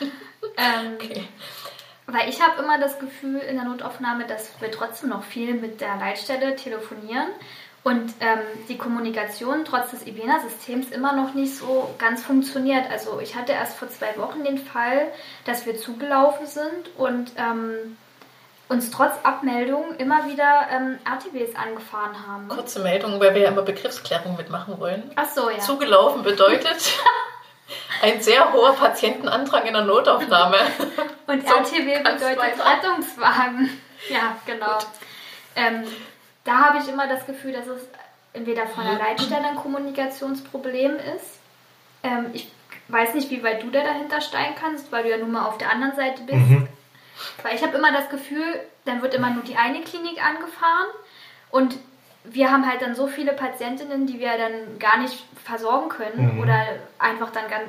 Ähm, 0.59 0.95
okay. 0.95 1.29
Weil 2.07 2.29
ich 2.29 2.41
habe 2.41 2.63
immer 2.63 2.79
das 2.79 2.99
Gefühl 2.99 3.39
in 3.39 3.57
der 3.57 3.65
Notaufnahme, 3.65 4.27
dass 4.27 4.51
wir 4.61 4.71
trotzdem 4.71 5.11
noch 5.11 5.25
viel 5.25 5.55
mit 5.55 5.81
der 5.81 5.97
Leitstelle 5.97 6.55
telefonieren 6.55 7.29
und 7.83 8.15
ähm, 8.21 8.41
die 8.69 8.79
Kommunikation 8.79 9.65
trotz 9.65 9.93
des 9.93 10.07
IBENA-Systems 10.07 10.91
immer 10.91 11.13
noch 11.13 11.35
nicht 11.35 11.57
so 11.57 11.95
ganz 11.99 12.23
funktioniert. 12.23 12.91
Also 12.91 13.21
ich 13.21 13.37
hatte 13.37 13.53
erst 13.53 13.77
vor 13.77 13.89
zwei 13.89 14.17
Wochen 14.19 14.45
den 14.45 14.59
Fall, 14.59 15.09
dass 15.45 15.67
wir 15.67 15.79
zugelaufen 15.79 16.47
sind 16.47 16.91
und 16.97 17.31
ähm, 17.37 17.97
uns 18.69 18.91
trotz 18.91 19.13
Abmeldung 19.23 19.95
immer 19.99 20.27
wieder 20.29 20.67
ähm, 20.73 20.99
RTWs 21.05 21.55
angefahren 21.55 22.27
haben. 22.27 22.49
Kurze 22.49 22.81
Meldung, 22.81 23.21
weil 23.21 23.35
wir 23.35 23.43
ja 23.43 23.49
immer 23.51 23.63
Begriffsklärung 23.63 24.37
mitmachen 24.37 24.81
wollen. 24.81 25.11
Ach 25.15 25.29
so, 25.33 25.49
ja. 25.49 25.59
Zugelaufen 25.61 26.25
bedeutet 26.25 26.99
ein 28.03 28.21
sehr 28.23 28.53
hoher 28.53 28.75
Patientenantrag 28.75 29.67
in 29.67 29.73
der 29.73 29.85
Notaufnahme. 29.85 30.59
Und 31.27 31.49
so 31.49 31.55
RTW 31.55 31.99
bedeutet 31.99 32.39
Rettungswagen. 32.39 33.81
Ja, 34.09 34.37
genau. 34.47 34.79
Ähm, 35.57 35.85
da 36.45 36.67
habe 36.67 36.79
ich 36.79 36.89
immer 36.89 37.09
das 37.09 37.27
Gefühl, 37.27 37.53
dass 37.53 37.67
es 37.67 37.83
entweder 38.33 38.67
von 38.67 38.85
der 38.85 38.99
Leitstelle 38.99 39.49
ein 39.49 39.57
Kommunikationsproblem 39.57 40.97
ist. 40.97 41.41
Ähm, 42.03 42.31
ich 42.33 42.51
weiß 42.89 43.15
nicht, 43.15 43.31
wie 43.31 43.43
weit 43.43 43.63
du 43.63 43.71
da 43.71 43.83
dahinter 43.83 44.21
steigen 44.21 44.55
kannst, 44.61 44.93
weil 44.93 45.03
du 45.03 45.11
ja 45.11 45.17
nun 45.17 45.33
mal 45.33 45.47
auf 45.47 45.59
der 45.59 45.73
anderen 45.73 45.97
Seite 45.97 46.23
bist. 46.23 46.39
Mhm. 46.39 46.69
Weil 47.43 47.57
ich 47.57 47.63
habe 47.63 47.77
immer 47.77 47.93
das 47.93 48.11
Gefühl, 48.11 48.61
dann 48.85 49.03
wird 49.03 49.15
immer 49.15 49.31
nur 49.31 49.43
die 49.43 49.57
eine 49.57 49.81
Klinik 49.81 50.23
angefahren 50.25 50.89
und 51.51 51.77
wir 52.31 52.51
haben 52.51 52.69
halt 52.69 52.83
dann 52.83 52.95
so 52.95 53.07
viele 53.07 53.33
Patientinnen, 53.33 54.07
die 54.07 54.21
wir 54.21 54.31
dann 54.39 54.79
gar 54.79 54.99
nicht 54.99 55.25
versorgen 55.45 55.89
können 55.89 56.35
mhm. 56.35 56.41
oder 56.41 56.59
einfach 56.99 57.31
dann 57.31 57.49
gar, 57.49 57.61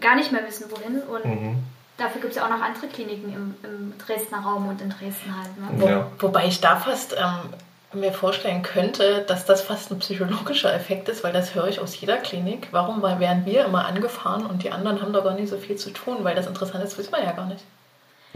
gar 0.00 0.16
nicht 0.16 0.32
mehr 0.32 0.46
wissen, 0.46 0.70
wohin. 0.70 1.00
Und 1.02 1.24
mhm. 1.24 1.58
dafür 1.96 2.20
gibt 2.20 2.32
es 2.32 2.36
ja 2.36 2.44
auch 2.44 2.50
noch 2.50 2.62
andere 2.62 2.88
Kliniken 2.88 3.32
im, 3.32 3.54
im 3.62 3.94
Dresdner 3.98 4.40
Raum 4.40 4.68
und 4.68 4.80
in 4.80 4.90
Dresden 4.90 5.34
halt. 5.36 5.78
Ne? 5.78 5.86
Ja. 5.90 6.06
Wo, 6.18 6.28
wobei 6.28 6.46
ich 6.46 6.60
da 6.60 6.76
fast 6.76 7.14
ähm, 7.14 7.52
mir 7.92 8.12
vorstellen 8.12 8.62
könnte, 8.62 9.24
dass 9.26 9.44
das 9.44 9.62
fast 9.62 9.90
ein 9.90 9.98
psychologischer 10.00 10.74
Effekt 10.74 11.08
ist, 11.08 11.24
weil 11.24 11.32
das 11.32 11.54
höre 11.54 11.68
ich 11.68 11.80
aus 11.80 11.98
jeder 11.98 12.16
Klinik. 12.16 12.68
Warum? 12.72 13.02
Weil 13.02 13.20
werden 13.20 13.46
wir 13.46 13.64
immer 13.64 13.86
angefahren 13.86 14.46
und 14.46 14.62
die 14.62 14.72
anderen 14.72 15.00
haben 15.00 15.12
da 15.12 15.20
gar 15.20 15.34
nicht 15.34 15.48
so 15.48 15.56
viel 15.56 15.76
zu 15.76 15.90
tun, 15.90 16.18
weil 16.22 16.34
das 16.34 16.46
interessant 16.46 16.84
ist, 16.84 16.98
wissen 16.98 17.12
wir 17.12 17.22
ja 17.22 17.32
gar 17.32 17.46
nicht. 17.46 17.64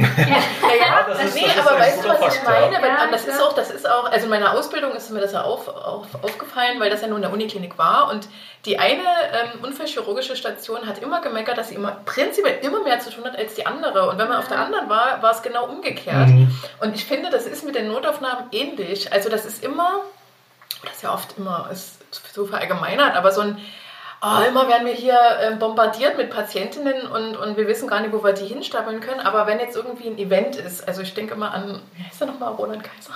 Ja, 0.00 0.74
ja, 0.78 1.06
das 1.08 1.24
ist, 1.24 1.34
nee, 1.34 1.46
das 1.54 1.66
aber 1.66 1.78
weißt 1.78 2.04
du, 2.04 2.08
was 2.08 2.34
ich 2.34 2.42
meine? 2.42 2.80
Ja, 2.80 3.08
das 3.10 3.24
ist 3.24 3.40
auch, 3.40 3.52
das 3.52 3.70
ist 3.70 3.88
auch, 3.88 4.10
also 4.10 4.24
in 4.24 4.30
meiner 4.30 4.52
Ausbildung 4.52 4.92
ist 4.92 5.10
mir 5.10 5.20
das 5.20 5.32
ja 5.32 5.42
auf, 5.42 5.68
auf, 5.68 6.06
aufgefallen, 6.22 6.80
weil 6.80 6.90
das 6.90 7.02
ja 7.02 7.08
nur 7.08 7.16
in 7.16 7.22
der 7.22 7.32
Uniklinik 7.32 7.78
war 7.78 8.10
und 8.10 8.28
die 8.64 8.78
eine 8.78 9.02
ähm, 9.02 9.64
unfallchirurgische 9.64 10.36
Station 10.36 10.86
hat 10.86 10.98
immer 10.98 11.20
gemeckert, 11.20 11.58
dass 11.58 11.70
sie 11.70 11.74
immer 11.74 11.92
prinzipiell 12.04 12.58
immer 12.62 12.82
mehr 12.82 13.00
zu 13.00 13.10
tun 13.10 13.24
hat 13.24 13.36
als 13.36 13.54
die 13.54 13.66
andere 13.66 14.08
und 14.10 14.18
wenn 14.18 14.28
man 14.28 14.38
auf 14.38 14.48
der 14.48 14.58
anderen 14.58 14.88
war, 14.88 15.22
war 15.22 15.32
es 15.32 15.42
genau 15.42 15.66
umgekehrt. 15.66 16.28
Mhm. 16.28 16.54
Und 16.80 16.94
ich 16.94 17.04
finde, 17.04 17.30
das 17.30 17.46
ist 17.46 17.64
mit 17.64 17.74
den 17.74 17.88
Notaufnahmen 17.88 18.44
ähnlich. 18.52 19.12
Also 19.12 19.28
das 19.28 19.44
ist 19.44 19.64
immer, 19.64 20.02
das 20.84 20.96
ist 20.96 21.02
ja 21.02 21.12
oft 21.12 21.36
immer 21.38 21.68
ist 21.72 22.00
so 22.32 22.46
verallgemeinert, 22.46 23.16
aber 23.16 23.32
so 23.32 23.40
ein 23.40 23.58
oh, 24.22 24.42
immer 24.48 24.68
werden 24.68 24.86
wir 24.86 24.94
hier 24.94 25.18
äh, 25.40 25.54
bombardiert 25.56 26.16
mit 26.16 26.30
Patientinnen 26.30 27.06
und, 27.06 27.36
und 27.36 27.56
wir 27.56 27.66
wissen 27.66 27.88
gar 27.88 28.00
nicht, 28.00 28.12
wo 28.12 28.22
wir 28.22 28.32
die 28.32 28.46
hinstapeln 28.46 29.00
können. 29.00 29.20
Aber 29.20 29.46
wenn 29.46 29.60
jetzt 29.60 29.76
irgendwie 29.76 30.08
ein 30.08 30.18
Event 30.18 30.56
ist, 30.56 30.86
also 30.86 31.02
ich 31.02 31.14
denke 31.14 31.34
immer 31.34 31.52
an, 31.52 31.80
wie 31.96 32.04
heißt 32.04 32.20
der 32.20 32.28
nochmal, 32.28 32.52
Roland 32.52 32.82
Kaiser? 32.84 33.14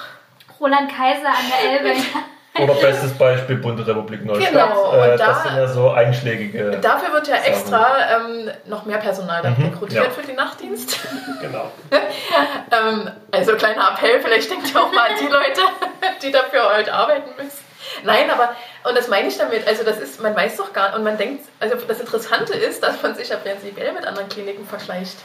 Roland 0.60 0.90
Kaiser 0.90 1.28
an 1.28 1.44
der 1.50 1.70
Elbe. 1.72 2.00
Oder 2.56 2.74
bestes 2.74 3.12
Beispiel 3.14 3.56
Bundesrepublik 3.56 4.24
Neustadt. 4.24 4.52
Genau, 4.52 4.92
und 4.92 4.98
äh, 4.98 5.16
da, 5.16 5.26
das 5.26 5.42
sind 5.42 5.56
ja 5.56 5.66
so 5.66 5.90
einschlägige. 5.90 6.78
Dafür 6.80 7.12
wird 7.12 7.26
ja 7.26 7.36
extra 7.36 7.96
ähm, 8.14 8.50
noch 8.66 8.84
mehr 8.84 8.98
Personal 8.98 9.42
dann 9.42 9.58
mhm, 9.58 9.66
rekrutiert 9.66 10.04
ja. 10.04 10.10
für 10.10 10.22
den 10.22 10.36
Nachtdienst. 10.36 10.98
Genau. 11.40 11.70
ähm, 11.90 13.10
also 13.30 13.54
kleiner 13.56 13.90
Appell, 13.90 14.20
vielleicht 14.20 14.50
denkt 14.50 14.72
ihr 14.72 14.80
auch 14.80 14.92
mal 14.92 15.10
an 15.10 15.16
die 15.20 15.26
Leute, 15.26 15.60
die 16.22 16.30
dafür 16.30 16.74
heute 16.74 16.94
arbeiten 16.94 17.30
müssen. 17.36 17.58
Nein, 18.02 18.30
aber, 18.30 18.54
und 18.88 18.96
das 18.96 19.08
meine 19.08 19.28
ich 19.28 19.36
damit, 19.36 19.66
also 19.66 19.84
das 19.84 19.98
ist, 19.98 20.22
man 20.22 20.34
weiß 20.34 20.56
doch 20.56 20.72
gar 20.72 20.88
nicht, 20.88 20.98
und 20.98 21.04
man 21.04 21.18
denkt, 21.18 21.44
also 21.60 21.76
das 21.86 22.00
Interessante 22.00 22.54
ist, 22.54 22.82
dass 22.82 23.02
man 23.02 23.14
sich 23.14 23.28
ja 23.28 23.36
prinzipiell 23.36 23.92
mit 23.92 24.06
anderen 24.06 24.28
Kliniken 24.28 24.66
vergleicht. 24.66 25.16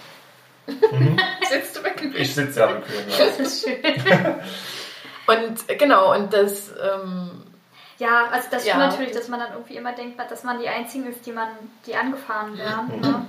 Mhm. 0.67 1.19
Sitzt 1.50 1.77
du 1.77 1.83
bequem? 1.83 2.13
Ich 2.15 2.36
sitze 2.36 2.59
ja 2.59 2.67
bequem, 2.67 3.09
ja. 3.09 3.25
Das 3.25 3.39
ist 3.39 3.63
schön. 3.63 3.77
Und 5.29 5.79
genau, 5.79 6.13
und 6.13 6.33
das... 6.33 6.71
Ähm, 6.71 7.43
ja, 8.00 8.29
also 8.31 8.48
das 8.50 8.65
ja. 8.65 8.75
stimmt 8.75 8.91
natürlich, 8.91 9.12
dass 9.12 9.27
man 9.27 9.41
dann 9.41 9.51
irgendwie 9.51 9.75
immer 9.75 9.91
denkt, 9.91 10.19
dass 10.31 10.43
man 10.43 10.59
die 10.59 10.69
Einzigen 10.69 11.05
ist, 11.07 11.25
die 11.25 11.33
man, 11.33 11.50
die 11.86 11.95
angefahren 11.95 12.57
werden. 12.57 12.95
Mhm. 12.95 13.01
Ne? 13.01 13.25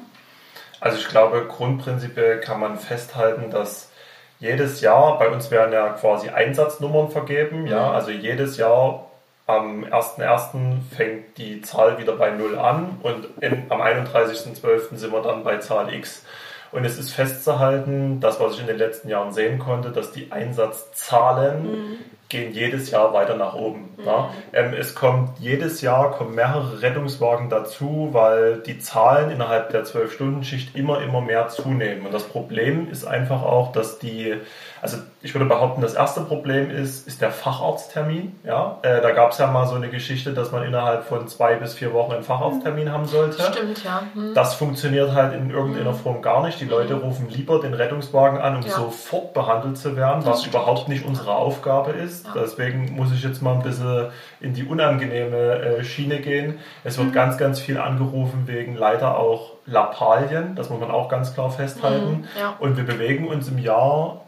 Also 0.80 0.98
ich 0.98 1.08
glaube, 1.08 1.46
grundprinzipiell 1.46 2.40
kann 2.40 2.60
man 2.60 2.78
festhalten, 2.78 3.50
dass 3.50 3.90
jedes 4.38 4.80
Jahr, 4.80 5.18
bei 5.18 5.28
uns 5.28 5.50
werden 5.50 5.72
ja 5.72 5.90
quasi 5.90 6.30
Einsatznummern 6.30 7.10
vergeben, 7.10 7.66
ja, 7.66 7.88
mhm. 7.88 7.94
also 7.94 8.10
jedes 8.10 8.56
Jahr 8.56 9.10
am 9.46 9.84
1.1. 9.84 10.78
fängt 10.96 11.36
die 11.36 11.60
Zahl 11.60 11.98
wieder 11.98 12.16
bei 12.16 12.30
0 12.30 12.58
an 12.58 12.98
und 13.02 13.28
in, 13.42 13.66
am 13.68 13.82
31.12. 13.82 14.96
sind 14.96 15.12
wir 15.12 15.22
dann 15.22 15.44
bei 15.44 15.58
Zahl 15.58 15.92
X. 15.92 16.24
Und 16.72 16.84
es 16.84 16.98
ist 16.98 17.10
festzuhalten, 17.10 18.20
das, 18.20 18.38
was 18.40 18.54
ich 18.54 18.60
in 18.60 18.66
den 18.66 18.78
letzten 18.78 19.08
Jahren 19.08 19.32
sehen 19.32 19.58
konnte, 19.58 19.90
dass 19.90 20.12
die 20.12 20.30
Einsatzzahlen 20.30 21.62
mhm 21.62 21.98
gehen 22.30 22.54
jedes 22.54 22.90
Jahr 22.90 23.12
weiter 23.12 23.36
nach 23.36 23.54
oben. 23.54 23.90
Mhm. 23.98 24.06
Ja. 24.06 24.30
Ähm, 24.54 24.72
es 24.72 24.94
kommt 24.94 25.38
jedes 25.38 25.82
Jahr 25.82 26.12
kommen 26.12 26.34
mehrere 26.34 26.80
Rettungswagen 26.80 27.50
dazu, 27.50 28.08
weil 28.12 28.58
die 28.58 28.78
Zahlen 28.78 29.30
innerhalb 29.30 29.70
der 29.70 29.84
12-Stunden-Schicht 29.84 30.74
immer, 30.74 31.02
immer 31.02 31.20
mehr 31.20 31.48
zunehmen. 31.48 32.06
Und 32.06 32.14
das 32.14 32.24
Problem 32.24 32.88
ist 32.90 33.04
einfach 33.04 33.42
auch, 33.42 33.72
dass 33.72 33.98
die, 33.98 34.36
also 34.82 34.98
ich 35.22 35.34
würde 35.34 35.44
behaupten, 35.44 35.82
das 35.82 35.94
erste 35.94 36.22
Problem 36.22 36.70
ist, 36.70 37.06
ist 37.06 37.20
der 37.20 37.30
Facharzttermin. 37.30 38.34
Ja? 38.44 38.78
Äh, 38.82 39.02
da 39.02 39.10
gab 39.10 39.32
es 39.32 39.38
ja 39.38 39.46
mal 39.46 39.66
so 39.66 39.74
eine 39.74 39.90
Geschichte, 39.90 40.32
dass 40.32 40.52
man 40.52 40.62
innerhalb 40.62 41.04
von 41.04 41.28
zwei 41.28 41.56
bis 41.56 41.74
vier 41.74 41.92
Wochen 41.92 42.12
einen 42.12 42.22
Facharzttermin 42.22 42.86
mhm. 42.86 42.92
haben 42.92 43.06
sollte. 43.06 43.42
Stimmt, 43.42 43.84
ja. 43.84 44.02
Mhm. 44.14 44.32
Das 44.34 44.54
funktioniert 44.54 45.12
halt 45.12 45.34
in 45.34 45.50
irgendeiner 45.50 45.92
mhm. 45.92 45.96
Form 45.96 46.22
gar 46.22 46.42
nicht. 46.42 46.60
Die 46.60 46.64
Leute 46.64 46.94
mhm. 46.94 47.02
rufen 47.02 47.28
lieber 47.28 47.60
den 47.60 47.74
Rettungswagen 47.74 48.40
an, 48.40 48.56
um 48.56 48.62
ja. 48.62 48.70
sofort 48.70 49.34
behandelt 49.34 49.76
zu 49.76 49.96
werden, 49.96 50.24
was 50.24 50.46
überhaupt 50.46 50.88
nicht 50.88 51.04
unsere 51.04 51.34
Aufgabe 51.34 51.92
ist. 51.92 52.26
Ja. 52.26 52.32
Deswegen 52.40 52.96
muss 52.96 53.12
ich 53.12 53.22
jetzt 53.22 53.42
mal 53.42 53.54
ein 53.54 53.62
bisschen 53.62 54.06
in 54.40 54.54
die 54.54 54.64
unangenehme 54.64 55.36
äh, 55.36 55.84
Schiene 55.84 56.20
gehen. 56.20 56.58
Es 56.84 56.96
wird 56.96 57.08
mhm. 57.08 57.12
ganz, 57.12 57.36
ganz 57.36 57.60
viel 57.60 57.76
angerufen 57.76 58.44
wegen 58.46 58.74
leider 58.74 59.18
auch 59.18 59.52
Lappalien. 59.66 60.54
Das 60.56 60.70
muss 60.70 60.80
man 60.80 60.90
auch 60.90 61.10
ganz 61.10 61.34
klar 61.34 61.50
festhalten. 61.50 62.24
Ja. 62.38 62.54
Und 62.58 62.78
wir 62.78 62.84
bewegen 62.84 63.28
uns 63.28 63.48
im 63.48 63.58
Jahr 63.58 64.22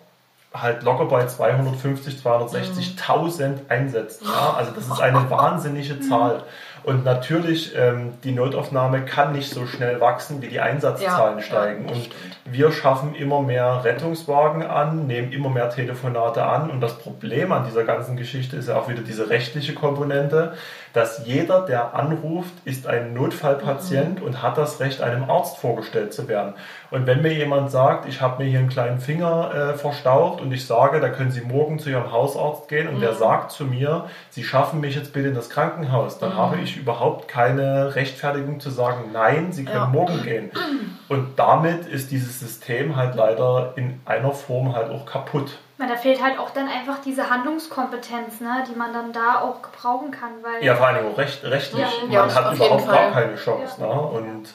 halt 0.54 0.82
locker 0.82 1.06
bei 1.06 1.26
250, 1.26 2.22
260.000 2.22 3.48
mhm. 3.48 3.54
Einsätzen. 3.68 4.26
Ja? 4.26 4.54
Also 4.56 4.72
das 4.72 4.86
ist 4.86 5.00
eine 5.00 5.30
wahnsinnige 5.30 6.00
Zahl. 6.00 6.44
Und 6.84 7.04
natürlich, 7.04 7.76
ähm, 7.76 8.14
die 8.24 8.32
Notaufnahme 8.32 9.04
kann 9.04 9.32
nicht 9.32 9.50
so 9.50 9.66
schnell 9.66 10.00
wachsen, 10.00 10.42
wie 10.42 10.48
die 10.48 10.58
Einsatzzahlen 10.58 11.38
ja, 11.38 11.44
steigen. 11.44 11.86
Ja, 11.86 11.94
und 11.94 12.10
wir 12.44 12.72
schaffen 12.72 13.14
immer 13.14 13.40
mehr 13.40 13.84
Rettungswagen 13.84 14.64
an, 14.64 15.06
nehmen 15.06 15.30
immer 15.32 15.48
mehr 15.48 15.70
Telefonate 15.70 16.44
an. 16.44 16.70
Und 16.70 16.80
das 16.80 16.98
Problem 16.98 17.52
an 17.52 17.64
dieser 17.66 17.84
ganzen 17.84 18.16
Geschichte 18.16 18.56
ist 18.56 18.68
ja 18.68 18.76
auch 18.76 18.88
wieder 18.88 19.02
diese 19.02 19.30
rechtliche 19.30 19.74
Komponente 19.74 20.54
dass 20.92 21.26
jeder, 21.26 21.62
der 21.62 21.94
anruft, 21.94 22.52
ist 22.64 22.86
ein 22.86 23.14
Notfallpatient 23.14 24.20
mhm. 24.20 24.26
und 24.26 24.42
hat 24.42 24.58
das 24.58 24.80
Recht, 24.80 25.00
einem 25.00 25.30
Arzt 25.30 25.58
vorgestellt 25.58 26.12
zu 26.12 26.28
werden. 26.28 26.54
Und 26.90 27.06
wenn 27.06 27.22
mir 27.22 27.32
jemand 27.32 27.70
sagt, 27.70 28.06
ich 28.08 28.20
habe 28.20 28.42
mir 28.42 28.50
hier 28.50 28.58
einen 28.58 28.68
kleinen 28.68 29.00
Finger 29.00 29.54
äh, 29.54 29.78
verstaucht 29.78 30.40
und 30.40 30.52
ich 30.52 30.66
sage, 30.66 31.00
da 31.00 31.08
können 31.08 31.30
Sie 31.30 31.40
morgen 31.40 31.78
zu 31.78 31.90
Ihrem 31.90 32.12
Hausarzt 32.12 32.68
gehen 32.68 32.88
und 32.88 32.96
mhm. 32.96 33.00
der 33.00 33.14
sagt 33.14 33.52
zu 33.52 33.64
mir, 33.64 34.06
Sie 34.30 34.44
schaffen 34.44 34.80
mich 34.80 34.94
jetzt 34.94 35.12
bitte 35.12 35.28
in 35.28 35.34
das 35.34 35.50
Krankenhaus, 35.50 36.18
dann 36.18 36.34
mhm. 36.34 36.36
habe 36.36 36.56
ich 36.58 36.76
überhaupt 36.76 37.28
keine 37.28 37.94
Rechtfertigung 37.94 38.60
zu 38.60 38.70
sagen, 38.70 39.10
nein, 39.12 39.52
Sie 39.52 39.64
können 39.64 39.76
ja. 39.76 39.86
morgen 39.86 40.22
gehen. 40.22 40.50
Und 41.08 41.38
damit 41.38 41.86
ist 41.86 42.10
dieses 42.10 42.40
System 42.40 42.96
halt 42.96 43.14
leider 43.14 43.72
in 43.76 44.00
einer 44.04 44.32
Form 44.32 44.74
halt 44.74 44.90
auch 44.90 45.06
kaputt. 45.06 45.58
Ja, 45.82 45.88
da 45.88 45.96
fehlt 45.96 46.22
halt 46.22 46.38
auch 46.38 46.50
dann 46.50 46.68
einfach 46.68 47.00
diese 47.04 47.28
Handlungskompetenz, 47.28 48.40
ne, 48.40 48.62
die 48.70 48.76
man 48.76 48.92
dann 48.92 49.12
da 49.12 49.40
auch 49.40 49.62
gebrauchen 49.62 50.12
kann. 50.12 50.30
Weil 50.42 50.64
ja, 50.64 50.76
vor 50.76 50.86
allem 50.86 51.12
auch 51.12 51.18
recht, 51.18 51.42
rechtlich. 51.42 51.82
Ja, 52.08 52.20
man 52.20 52.28
ja, 52.28 52.34
hat 52.34 52.54
überhaupt 52.54 52.86
gar 52.86 53.10
keine 53.10 53.34
Chance. 53.34 53.80
Ja. 53.80 53.86
Ne? 53.88 54.00
Und 54.00 54.54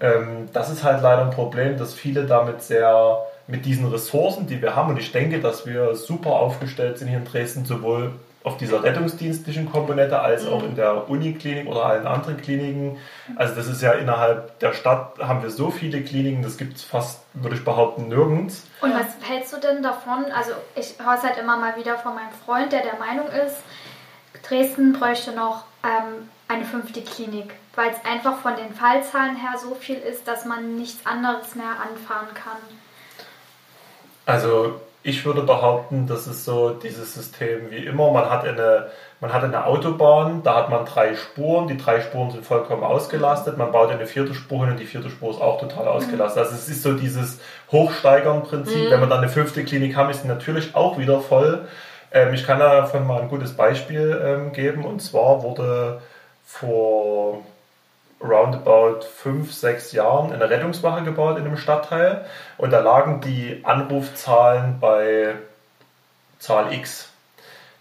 ähm, 0.00 0.48
das 0.54 0.70
ist 0.70 0.84
halt 0.84 1.02
leider 1.02 1.22
ein 1.22 1.30
Problem, 1.30 1.76
dass 1.76 1.92
viele 1.92 2.24
damit 2.24 2.62
sehr 2.62 3.18
mit 3.46 3.66
diesen 3.66 3.88
Ressourcen, 3.88 4.46
die 4.46 4.62
wir 4.62 4.74
haben, 4.74 4.90
und 4.90 4.98
ich 4.98 5.12
denke, 5.12 5.40
dass 5.40 5.66
wir 5.66 5.94
super 5.94 6.30
aufgestellt 6.30 6.96
sind 6.96 7.08
hier 7.08 7.18
in 7.18 7.24
Dresden, 7.26 7.66
sowohl 7.66 8.12
auf 8.44 8.56
dieser 8.56 8.82
rettungsdienstlichen 8.82 9.70
Komponente 9.70 10.20
als 10.20 10.46
auch 10.46 10.62
in 10.62 10.74
der 10.74 11.08
Uniklinik 11.10 11.66
oder 11.66 11.84
allen 11.84 12.06
anderen 12.06 12.36
Kliniken. 12.36 12.98
Also 13.36 13.54
das 13.54 13.66
ist 13.66 13.82
ja 13.82 13.92
innerhalb 13.92 14.58
der 14.60 14.72
Stadt 14.72 15.18
haben 15.18 15.42
wir 15.42 15.50
so 15.50 15.70
viele 15.70 16.02
Kliniken, 16.02 16.42
das 16.42 16.56
gibt 16.56 16.76
es 16.76 16.82
fast, 16.82 17.22
würde 17.34 17.56
ich 17.56 17.64
behaupten, 17.64 18.08
nirgends. 18.08 18.66
Und 18.80 18.94
was 18.94 19.06
hältst 19.28 19.52
du 19.52 19.60
denn 19.60 19.82
davon? 19.82 20.26
Also 20.34 20.52
ich 20.76 20.94
höre 20.98 21.14
es 21.14 21.22
halt 21.22 21.38
immer 21.38 21.56
mal 21.56 21.76
wieder 21.76 21.98
von 21.98 22.14
meinem 22.14 22.32
Freund, 22.44 22.72
der 22.72 22.82
der 22.82 22.96
Meinung 22.98 23.26
ist, 23.26 23.56
Dresden 24.48 24.92
bräuchte 24.92 25.32
noch 25.32 25.64
ähm, 25.84 26.28
eine 26.48 26.64
fünfte 26.64 27.02
Klinik, 27.02 27.54
weil 27.74 27.90
es 27.90 28.04
einfach 28.04 28.38
von 28.38 28.56
den 28.56 28.72
Fallzahlen 28.72 29.36
her 29.36 29.58
so 29.58 29.74
viel 29.74 29.98
ist, 29.98 30.26
dass 30.26 30.44
man 30.44 30.76
nichts 30.76 31.04
anderes 31.06 31.54
mehr 31.54 31.66
anfahren 31.66 32.28
kann. 32.34 32.56
Also 34.24 34.80
ich 35.08 35.24
würde 35.24 35.42
behaupten, 35.42 36.06
das 36.06 36.26
ist 36.26 36.44
so 36.44 36.70
dieses 36.70 37.14
System 37.14 37.70
wie 37.70 37.86
immer. 37.86 38.10
Man 38.12 38.28
hat 38.28 38.44
eine, 38.44 38.88
man 39.20 39.32
hat 39.32 39.42
eine 39.42 39.64
Autobahn, 39.64 40.42
da 40.42 40.54
hat 40.54 40.68
man 40.68 40.84
drei 40.84 41.14
Spuren, 41.14 41.66
die 41.66 41.78
drei 41.78 42.02
Spuren 42.02 42.30
sind 42.30 42.44
vollkommen 42.44 42.84
ausgelastet. 42.84 43.56
Man 43.56 43.72
baut 43.72 43.90
eine 43.90 44.06
vierte 44.06 44.34
Spur 44.34 44.60
hin 44.60 44.72
und 44.72 44.80
die 44.80 44.84
vierte 44.84 45.08
Spur 45.08 45.30
ist 45.30 45.40
auch 45.40 45.58
total 45.58 45.88
ausgelastet. 45.88 46.42
Also 46.42 46.54
es 46.54 46.68
ist 46.68 46.82
so 46.82 46.92
dieses 46.92 47.40
Hochsteigern-Prinzip. 47.72 48.86
Mhm. 48.86 48.90
Wenn 48.90 49.00
wir 49.00 49.06
dann 49.06 49.20
eine 49.20 49.30
fünfte 49.30 49.64
Klinik 49.64 49.96
haben, 49.96 50.10
ist 50.10 50.24
die 50.24 50.28
natürlich 50.28 50.74
auch 50.74 50.98
wieder 50.98 51.20
voll. 51.20 51.66
Ähm, 52.12 52.34
ich 52.34 52.46
kann 52.46 52.58
davon 52.58 53.06
mal 53.06 53.22
ein 53.22 53.28
gutes 53.28 53.54
Beispiel 53.54 54.20
ähm, 54.22 54.52
geben. 54.52 54.84
Und 54.84 55.00
zwar 55.00 55.42
wurde 55.42 56.02
vor 56.44 57.42
roundabout 58.20 59.00
fünf, 59.04 59.52
sechs 59.52 59.92
Jahren 59.92 60.32
eine 60.32 60.50
Rettungswache 60.50 61.04
gebaut 61.04 61.38
in 61.38 61.46
einem 61.46 61.56
Stadtteil 61.56 62.26
und 62.56 62.72
da 62.72 62.80
lagen 62.80 63.20
die 63.20 63.60
Anrufzahlen 63.64 64.78
bei 64.80 65.34
Zahl 66.38 66.72
X. 66.72 67.10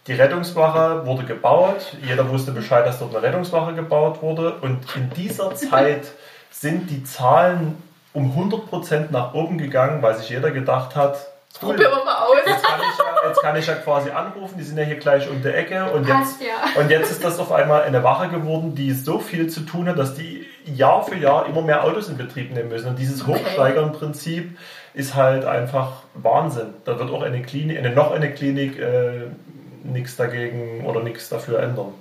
Die 0.05 0.13
Rettungswache 0.13 1.05
wurde 1.05 1.25
gebaut, 1.25 1.95
jeder 2.01 2.29
wusste 2.29 2.51
Bescheid, 2.51 2.85
dass 2.85 2.99
dort 2.99 3.15
eine 3.15 3.23
Rettungswache 3.23 3.73
gebaut 3.73 4.21
wurde 4.21 4.53
und 4.61 4.95
in 4.95 5.09
dieser 5.11 5.55
Zeit 5.55 6.11
sind 6.51 6.89
die 6.89 7.03
Zahlen 7.03 7.81
um 8.13 8.31
100% 8.31 9.11
nach 9.11 9.33
oben 9.33 9.57
gegangen, 9.57 10.01
weil 10.01 10.15
sich 10.15 10.29
jeder 10.29 10.51
gedacht 10.51 10.95
hat, 10.95 11.27
Cool. 11.61 11.73
Probieren 11.73 11.91
wir 11.91 12.05
mal 12.05 12.15
aus. 12.25 12.37
Jetzt 12.45 12.63
kann, 12.63 12.79
ich 12.79 12.97
ja, 12.99 13.16
jetzt 13.27 13.41
kann 13.41 13.55
ich 13.55 13.67
ja 13.67 13.75
quasi 13.75 14.09
anrufen, 14.09 14.57
die 14.57 14.63
sind 14.63 14.77
ja 14.77 14.83
hier 14.83 14.97
gleich 14.97 15.29
um 15.29 15.41
die 15.41 15.49
Ecke. 15.49 15.91
Und 15.91 16.07
jetzt, 16.07 16.41
ja. 16.41 16.81
und 16.81 16.89
jetzt 16.89 17.11
ist 17.11 17.23
das 17.23 17.39
auf 17.39 17.51
einmal 17.51 17.83
eine 17.83 18.03
Wache 18.03 18.29
geworden, 18.29 18.75
die 18.75 18.91
so 18.93 19.19
viel 19.19 19.47
zu 19.47 19.61
tun 19.61 19.87
hat, 19.87 19.97
dass 19.97 20.15
die 20.15 20.45
Jahr 20.65 21.03
für 21.03 21.15
Jahr 21.15 21.45
immer 21.47 21.61
mehr 21.61 21.83
Autos 21.83 22.09
in 22.09 22.17
Betrieb 22.17 22.53
nehmen 22.53 22.69
müssen. 22.69 22.87
Und 22.87 22.99
dieses. 22.99 23.27
Hochsteigern-Prinzip 23.27 24.57
ist 24.93 25.15
halt 25.15 25.45
einfach 25.45 26.03
Wahnsinn. 26.15 26.73
Da 26.85 26.97
wird 26.99 27.11
auch 27.11 27.21
eine 27.21 27.41
Klinik, 27.41 27.77
eine, 27.77 27.91
noch 27.91 28.11
eine 28.11 28.31
Klinik 28.31 28.79
äh, 28.79 29.27
nichts 29.83 30.15
dagegen 30.15 30.85
oder 30.85 31.01
nichts 31.01 31.29
dafür 31.29 31.59
ändern. 31.59 31.93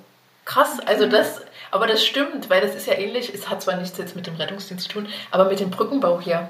Krass, 0.44 0.78
also 0.86 1.08
das, 1.08 1.42
aber 1.70 1.86
das 1.86 2.04
stimmt, 2.04 2.48
weil 2.48 2.60
das 2.60 2.74
ist 2.74 2.86
ja 2.86 2.94
ähnlich, 2.94 3.34
es 3.34 3.50
hat 3.50 3.62
zwar 3.62 3.76
nichts 3.76 3.98
jetzt 3.98 4.14
mit 4.14 4.26
dem 4.26 4.36
Rettungsdienst 4.36 4.84
zu 4.84 4.92
tun, 4.92 5.08
aber 5.30 5.46
mit 5.46 5.58
dem 5.60 5.70
Brückenbau 5.70 6.20
hier. 6.20 6.48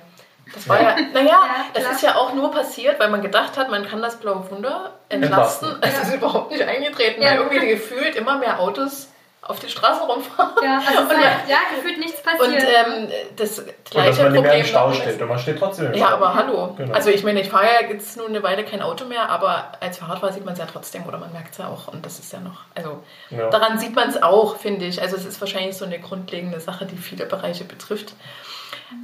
Das 0.55 0.69
war 0.69 0.81
ja, 0.81 0.97
naja, 1.13 1.29
ja, 1.29 1.65
das 1.75 1.91
ist 1.91 2.03
ja 2.03 2.15
auch 2.15 2.33
nur 2.33 2.53
passiert, 2.53 3.01
weil 3.01 3.11
man 3.11 3.21
gedacht 3.21 3.57
hat, 3.57 3.69
man 3.71 3.87
kann 3.87 4.01
das 4.01 4.17
blaue 4.17 4.49
Wunder 4.51 4.93
entlasten. 5.09 5.77
Es 5.81 6.03
ist 6.03 6.15
überhaupt 6.15 6.53
nicht 6.53 6.63
eingetreten, 6.63 7.21
ja. 7.21 7.31
weil 7.31 7.39
irgendwie 7.39 7.67
gefühlt 7.67 8.15
immer 8.15 8.39
mehr 8.39 8.61
Autos 8.61 9.09
auf 9.49 9.61
die 9.61 9.69
Straße 9.69 10.03
rumfahren. 10.03 10.55
Ja, 10.63 10.81
also 10.87 11.03
und, 11.03 11.11
halt, 11.11 11.49
ja, 11.49 11.59
gefühlt 11.75 11.99
nichts 11.99 12.23
passiert. 12.23 12.49
Und 12.49 12.55
ähm, 12.55 13.09
das 13.37 13.65
gleiche 13.85 14.09
und 14.09 14.09
dass 14.09 14.19
man 14.19 14.27
Problem 14.27 14.43
mehr 14.43 14.59
im 14.59 14.65
Stau 14.65 14.93
steht 14.93 15.21
und 15.21 15.29
man 15.29 15.39
steht 15.39 15.59
trotzdem 15.59 15.87
im 15.87 15.95
Stau. 15.95 16.01
Ja, 16.01 16.09
aber 16.15 16.35
hallo. 16.35 16.75
Genau. 16.77 16.95
Also 16.95 17.11
ich 17.11 17.23
meine, 17.23 17.41
ich 17.41 17.49
fahre 17.49 17.67
ja 17.67 17.89
jetzt 17.89 18.17
nur 18.17 18.29
eine 18.29 18.43
Weile 18.43 18.65
kein 18.65 18.83
Auto 18.83 19.05
mehr, 19.05 19.29
aber 19.29 19.73
als 19.81 19.99
Fahrradfahrer 19.99 20.33
sieht 20.33 20.45
man 20.45 20.55
es 20.55 20.59
ja 20.59 20.67
trotzdem 20.67 21.07
oder 21.07 21.19
man 21.19 21.33
merkt 21.33 21.53
es 21.53 21.59
ja 21.59 21.69
auch 21.69 21.89
und 21.89 22.05
das 22.05 22.19
ist 22.19 22.33
ja 22.33 22.41
noch, 22.41 22.61
also 22.75 23.03
ja. 23.31 23.49
daran 23.51 23.79
sieht 23.79 23.95
man 23.95 24.09
es 24.09 24.23
auch, 24.23 24.57
finde 24.57 24.87
ich. 24.87 25.01
Also 25.01 25.17
es 25.17 25.25
ist 25.25 25.41
wahrscheinlich 25.41 25.77
so 25.77 25.85
eine 25.85 25.99
grundlegende 25.99 26.61
Sache, 26.61 26.87
die 26.87 26.97
viele 26.97 27.27
Bereiche 27.27 27.65
betrifft. 27.65 28.15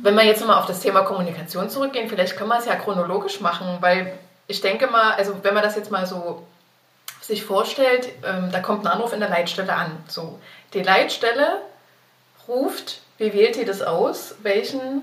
Wenn 0.03 0.15
wir 0.15 0.25
jetzt 0.25 0.41
nochmal 0.41 0.59
auf 0.59 0.67
das 0.67 0.81
Thema 0.81 1.03
Kommunikation 1.03 1.69
zurückgehen, 1.69 2.09
vielleicht 2.09 2.37
können 2.37 2.49
wir 2.49 2.59
es 2.59 2.67
ja 2.67 2.77
chronologisch 2.77 3.41
machen, 3.41 3.79
weil 3.81 4.13
ich 4.47 4.61
denke 4.61 4.87
mal, 4.87 5.13
also 5.15 5.35
wenn 5.43 5.55
man 5.55 5.63
das 5.63 5.77
jetzt 5.77 5.91
mal 5.91 6.07
so 6.07 6.43
sich 7.23 7.45
vorstellt, 7.45 8.09
ähm, 8.27 8.51
da 8.53 8.61
kommt 8.61 8.85
ein 8.85 8.93
Anruf 8.93 9.13
in 9.13 9.21
der 9.21 9.29
Leitstelle 9.29 9.73
an. 9.73 9.93
So, 10.09 10.39
die 10.75 10.83
Leitstelle 10.83 11.63
ruft, 12.49 13.01
wie 13.19 13.33
wählt 13.33 13.57
ihr 13.57 13.67
das 13.67 13.83
aus, 13.83 14.35
welchen 14.43 15.03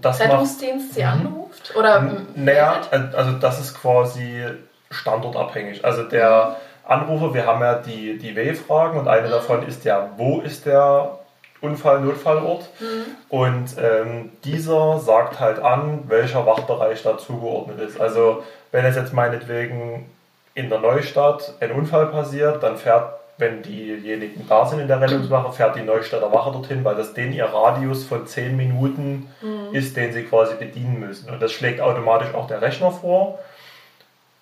das 0.00 0.20
Rettungsdienst 0.20 0.86
macht, 0.86 0.94
sie 0.94 1.02
mhm. 1.02 1.08
anruft? 1.08 1.76
Oder 1.76 2.16
naja, 2.34 2.80
also 2.90 3.32
das 3.32 3.60
ist 3.60 3.80
quasi 3.80 4.44
standortabhängig. 4.90 5.84
Also 5.84 6.02
der 6.02 6.56
Anrufer, 6.84 7.32
wir 7.34 7.46
haben 7.46 7.60
ja 7.60 7.74
die, 7.76 8.18
die 8.18 8.34
W-Fragen 8.34 8.98
und 8.98 9.06
eine 9.06 9.28
mhm. 9.28 9.30
davon 9.30 9.66
ist 9.66 9.84
ja, 9.84 10.10
wo 10.16 10.40
ist 10.40 10.66
der 10.66 11.18
Unfall, 11.60 12.00
Notfallort. 12.00 12.68
Mhm. 12.80 13.04
Und 13.28 13.76
ähm, 13.78 14.32
dieser 14.44 14.98
sagt 14.98 15.38
halt 15.38 15.60
an, 15.60 16.04
welcher 16.08 16.46
Wachbereich 16.46 17.02
da 17.02 17.18
zugeordnet 17.18 17.78
ist. 17.80 18.00
Also 18.00 18.42
wenn 18.72 18.84
es 18.84 18.96
jetzt 18.96 19.12
meinetwegen 19.12 20.10
in 20.54 20.68
der 20.68 20.80
Neustadt 20.80 21.54
ein 21.60 21.72
Unfall 21.72 22.06
passiert, 22.06 22.62
dann 22.62 22.76
fährt, 22.76 23.14
wenn 23.38 23.62
diejenigen 23.62 24.46
da 24.48 24.66
sind 24.66 24.80
in 24.80 24.88
der 24.88 25.00
Rettungswache, 25.00 25.52
fährt 25.52 25.76
die 25.76 25.82
Neustädter 25.82 26.32
Wache 26.32 26.52
dorthin, 26.52 26.84
weil 26.84 26.96
das 26.96 27.14
den 27.14 27.32
ihr 27.32 27.46
Radius 27.46 28.04
von 28.04 28.26
10 28.26 28.56
Minuten 28.56 29.30
mhm. 29.40 29.74
ist, 29.74 29.96
den 29.96 30.12
sie 30.12 30.24
quasi 30.24 30.54
bedienen 30.56 31.00
müssen. 31.00 31.30
Und 31.30 31.40
das 31.40 31.52
schlägt 31.52 31.80
automatisch 31.80 32.34
auch 32.34 32.46
der 32.46 32.60
Rechner 32.60 32.90
vor. 32.90 33.38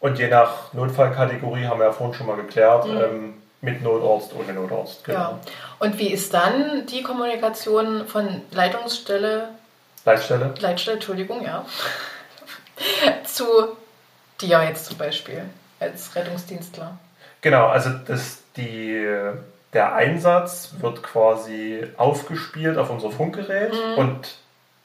Und 0.01 0.19
je 0.19 0.29
nach 0.29 0.73
Notfallkategorie 0.73 1.67
haben 1.67 1.81
wir 1.81 1.87
ja 1.87 1.93
vorhin 1.93 2.15
schon 2.15 2.27
mal 2.27 2.37
geklärt, 2.37 2.87
mhm. 2.87 2.97
ähm, 2.97 3.35
mit 3.61 3.83
Notarzt, 3.83 4.33
ohne 4.35 4.53
Notarzt. 4.53 5.05
Genau. 5.05 5.19
Ja. 5.19 5.39
Und 5.81 5.99
wie 5.99 6.13
ist 6.13 6.33
dann 6.33 6.87
die 6.87 7.03
Kommunikation 7.03 8.07
von 8.07 8.43
Leitungsstelle? 8.53 9.49
Leitstelle? 10.05 10.55
Leitstelle, 10.61 10.97
Entschuldigung, 10.97 11.45
ja. 11.45 11.65
zu 13.25 13.45
dir 14.41 14.63
jetzt 14.63 14.87
zum 14.87 14.97
Beispiel 14.97 15.43
als 15.81 16.15
Rettungsdienstler? 16.15 16.99
Genau, 17.41 17.67
also 17.67 17.91
das, 17.91 18.39
die, 18.57 19.07
der 19.73 19.95
Einsatz 19.95 20.75
wird 20.81 21.03
quasi 21.03 21.87
aufgespielt 21.97 22.79
auf 22.79 22.91
unser 22.91 23.11
Funkgerät 23.11 23.73
mhm. 23.73 23.99
und 23.99 24.39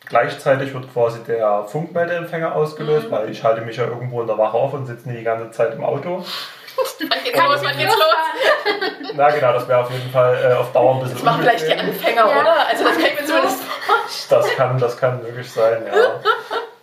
gleichzeitig 0.05 0.73
wird 0.73 0.91
quasi 0.93 1.19
der 1.23 1.65
Funkmeldeempfänger 1.65 2.55
ausgelöst, 2.55 3.07
mhm. 3.07 3.11
weil 3.11 3.29
ich 3.31 3.43
halte 3.43 3.61
mich 3.61 3.77
ja 3.77 3.85
irgendwo 3.85 4.21
in 4.21 4.27
der 4.27 4.37
Wache 4.37 4.57
auf 4.57 4.73
und 4.73 4.85
sitze 4.85 5.09
nie 5.09 5.17
die 5.17 5.23
ganze 5.23 5.51
Zeit 5.51 5.73
im 5.73 5.83
Auto. 5.83 6.23
Geht's 7.23 7.37
los? 7.37 7.59
Wann 7.63 7.77
geht's 7.77 7.95
los? 7.95 9.13
Na 9.13 9.29
genau, 9.29 9.53
das 9.53 9.67
wäre 9.67 9.81
auf 9.81 9.91
jeden 9.91 10.09
Fall 10.09 10.51
äh, 10.51 10.53
auf 10.53 10.71
Dauer 10.71 10.95
ein 10.95 11.01
bisschen 11.01 11.17
Das 11.17 11.23
machen 11.23 11.41
gleich 11.41 11.63
die 11.63 11.73
Anfänger, 11.73 12.27
ja. 12.27 12.41
oder? 12.41 12.67
Also 12.67 12.83
das 12.83 12.97
kann 12.97 13.05
ich 13.05 13.19
mir 13.19 13.25
zumindest 13.25 13.63
Das 14.29 14.55
kann, 14.55 14.79
das 14.79 14.97
kann 14.97 15.21
möglich 15.21 15.51
sein, 15.51 15.83
ja. 15.85 15.93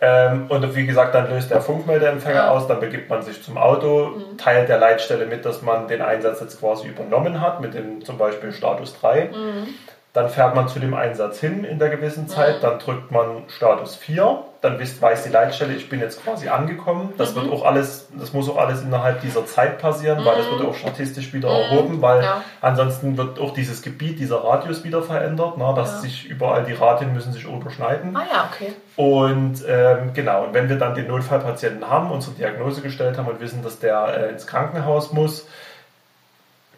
Ähm, 0.03 0.47
und 0.49 0.75
wie 0.75 0.87
gesagt, 0.87 1.13
dann 1.13 1.29
löst 1.29 1.51
der 1.51 1.61
Funkmeldeempfänger 1.61 2.35
ja. 2.35 2.49
aus, 2.49 2.67
dann 2.67 2.79
begibt 2.79 3.09
man 3.11 3.21
sich 3.21 3.43
zum 3.43 3.57
Auto, 3.57 4.07
mhm. 4.07 4.37
teilt 4.37 4.67
der 4.67 4.79
Leitstelle 4.79 5.27
mit, 5.27 5.45
dass 5.45 5.61
man 5.61 5.87
den 5.87 6.01
Einsatz 6.01 6.41
jetzt 6.41 6.59
quasi 6.59 6.87
übernommen 6.87 7.39
hat, 7.39 7.61
mit 7.61 7.75
dem 7.75 8.03
zum 8.03 8.17
Beispiel 8.17 8.51
Status 8.51 8.99
3. 8.99 9.25
Mhm. 9.25 9.67
Dann 10.13 10.29
fährt 10.29 10.55
man 10.55 10.67
zu 10.67 10.79
dem 10.79 10.95
Einsatz 10.95 11.39
hin 11.39 11.63
in 11.63 11.77
der 11.77 11.89
gewissen 11.89 12.27
Zeit, 12.27 12.57
mhm. 12.57 12.61
dann 12.61 12.79
drückt 12.79 13.11
man 13.11 13.43
Status 13.47 13.95
4, 13.95 14.43
dann 14.61 14.79
weiß 14.79 15.23
die 15.23 15.29
Leitstelle, 15.29 15.73
ich 15.73 15.89
bin 15.89 15.99
jetzt 15.99 16.23
quasi 16.23 16.47
angekommen. 16.47 17.13
Das 17.17 17.31
mhm. 17.31 17.41
wird 17.41 17.51
auch 17.51 17.65
alles, 17.65 18.07
das 18.15 18.31
muss 18.31 18.47
auch 18.47 18.57
alles 18.57 18.83
innerhalb 18.83 19.21
dieser 19.21 19.45
Zeit 19.47 19.79
passieren, 19.79 20.21
mhm. 20.21 20.25
weil 20.25 20.37
das 20.37 20.51
wird 20.51 20.61
auch 20.61 20.75
statistisch 20.75 21.33
wieder 21.33 21.49
mhm. 21.49 21.55
erhoben, 21.55 22.01
weil 22.01 22.21
ja. 22.23 22.43
ansonsten 22.61 23.17
wird 23.17 23.39
auch 23.39 23.53
dieses 23.53 23.81
Gebiet, 23.81 24.19
dieser 24.19 24.43
Radius 24.43 24.83
wieder 24.83 25.01
verändert, 25.01 25.55
na, 25.57 25.73
dass 25.73 25.93
ja. 25.93 25.97
sich 26.01 26.29
überall 26.29 26.63
die 26.63 26.73
Radien 26.73 27.11
müssen 27.11 27.33
sich 27.33 27.45
überschneiden. 27.45 28.15
Ah 28.15 28.23
ja, 28.31 28.49
okay. 28.53 28.73
Und 28.95 29.63
ähm, 29.67 30.11
genau, 30.13 30.45
und 30.45 30.53
wenn 30.53 30.69
wir 30.69 30.77
dann 30.77 30.93
den 30.93 31.07
Notfallpatienten 31.07 31.89
haben, 31.89 32.11
unsere 32.11 32.35
Diagnose 32.35 32.81
gestellt 32.81 33.17
haben 33.17 33.27
und 33.27 33.39
wissen, 33.39 33.63
dass 33.63 33.79
der 33.79 34.15
äh, 34.15 34.29
ins 34.29 34.45
Krankenhaus 34.45 35.11
muss, 35.11 35.47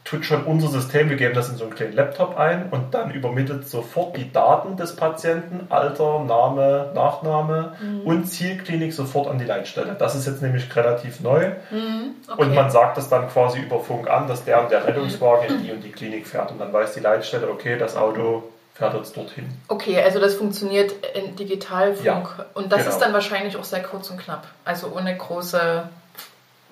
tut 0.04 0.26
schon 0.26 0.44
unser 0.44 0.68
System, 0.68 1.10
wir 1.10 1.16
geben 1.16 1.34
das 1.34 1.50
in 1.50 1.56
so 1.56 1.63
einen 1.63 1.76
kleinen 1.76 1.94
Laptop 1.94 2.38
ein 2.38 2.70
und 2.72 2.94
dann 2.94 3.12
übermittelt 3.12 3.68
sofort 3.68 4.18
die 4.18 4.32
Daten 4.32 4.76
des 4.76 4.96
Patienten, 4.96 5.68
Alter, 5.70 6.20
Name, 6.20 6.92
Nachname 6.94 7.74
mhm. 7.82 8.02
und 8.02 8.26
Zielklinik 8.26 8.94
sofort 8.94 9.28
an 9.28 9.39
die 9.39 9.46
Leitstelle. 9.46 9.96
Das 9.98 10.16
ist 10.16 10.28
jetzt 10.28 10.42
nämlich 10.42 10.76
relativ 10.76 11.22
neu 11.22 11.52
mhm. 11.72 12.16
okay. 12.28 12.42
und 12.42 12.54
man 12.54 12.70
sagt 12.70 12.98
das 12.98 13.10
dann 13.10 13.30
quasi 13.30 13.60
über 13.60 13.80
Funk 13.80 14.10
an, 14.10 14.28
dass 14.28 14.44
der 14.44 14.62
und 14.62 14.72
der 14.72 14.86
Rettungswagen 14.86 15.48
in 15.48 15.63
die 15.63 15.72
und 15.72 15.84
die 15.84 15.92
Klinik 15.92 16.28
fährt 16.28 16.52
und 16.52 16.60
dann 16.60 16.74
weiß 16.74 16.94
die 16.94 17.00
Leitstelle, 17.00 17.50
okay, 17.50 17.78
das 17.78 17.96
Auto 17.96 18.44
fährt 18.74 18.96
jetzt 18.96 19.16
dorthin. 19.16 19.46
Okay, 19.70 20.02
also 20.02 20.20
das 20.20 20.36
funktioniert 20.36 20.94
in 21.13 21.36
Digitalfunk 21.36 22.04
ja, 22.04 22.46
und 22.56 22.72
das 22.72 22.80
genau. 22.80 22.92
ist 22.92 23.00
dann 23.00 23.13
wahrscheinlich 23.13 23.56
auch 23.56 23.63
sehr 23.63 23.84
kurz 23.84 24.10
und 24.10 24.18
knapp, 24.18 24.48
also 24.66 24.92
ohne 24.94 25.16
große. 25.16 25.88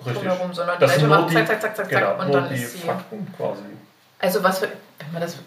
Drumherum, 0.03 0.53
sondern 0.53 0.79
das 0.79 0.95
die 0.95 1.01
Leute 1.01 1.21
machen 1.21 1.33
zack, 1.33 1.47
zack, 1.47 1.61
zack, 1.61 1.75
zack, 1.75 1.89
genau, 1.89 2.19
und 2.19 2.31
dann 2.31 2.51
ist 2.51 2.73
sie. 2.73 2.79
Fakten 2.79 3.27
quasi. 3.37 3.61
Also 4.19 4.43
was 4.43 4.59
für, 4.59 4.69
wenn 4.99 5.11
man 5.13 5.21
das 5.21 5.37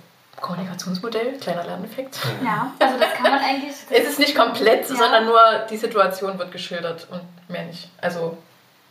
Kommunikationsmodell, 0.40 1.38
kleiner 1.38 1.64
Lerneffekt. 1.64 2.18
Ja, 2.44 2.72
also 2.78 2.98
das 2.98 3.14
kann 3.14 3.22
man 3.30 3.40
eigentlich. 3.40 3.72
es 3.90 4.08
ist 4.08 4.18
nicht 4.18 4.36
komplett, 4.36 4.88
ja. 4.88 4.96
sondern 4.96 5.26
nur 5.26 5.40
die 5.70 5.76
Situation 5.76 6.38
wird 6.38 6.52
geschildert 6.52 7.06
und 7.10 7.22
mehr 7.48 7.64
nicht. 7.64 7.88
Also 8.00 8.36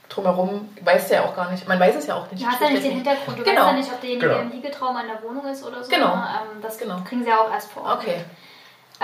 drumherum 0.09 0.69
weiß 0.81 1.09
der 1.09 1.25
auch 1.25 1.35
gar 1.35 1.51
nicht. 1.51 1.67
Man 1.67 1.79
weiß 1.79 1.95
es 1.95 2.07
ja 2.07 2.15
auch 2.15 2.29
nicht. 2.31 2.43
Du 2.43 2.47
hast 2.47 2.61
ja 2.61 2.69
nicht 2.69 2.83
den 2.83 2.93
Hintergrund. 2.93 3.37
Du 3.37 3.43
genau. 3.43 3.61
weißt 3.61 3.67
ja 3.67 3.73
nicht, 3.73 3.91
ob 3.91 4.01
derjenige 4.01 4.27
genau. 4.27 4.41
im 4.41 4.51
Liegetraum 4.51 4.95
an 4.95 5.05
der 5.07 5.21
Wohnung 5.27 5.45
ist 5.45 5.63
oder 5.63 5.83
so. 5.83 5.89
Genau. 5.89 6.13
Ähm, 6.13 6.61
das 6.61 6.77
genau. 6.77 7.01
kriegen 7.07 7.23
sie 7.23 7.29
ja 7.29 7.37
auch 7.37 7.51
erst 7.51 7.71
vor 7.71 7.83
Ort. 7.83 8.01
Okay. 8.01 8.23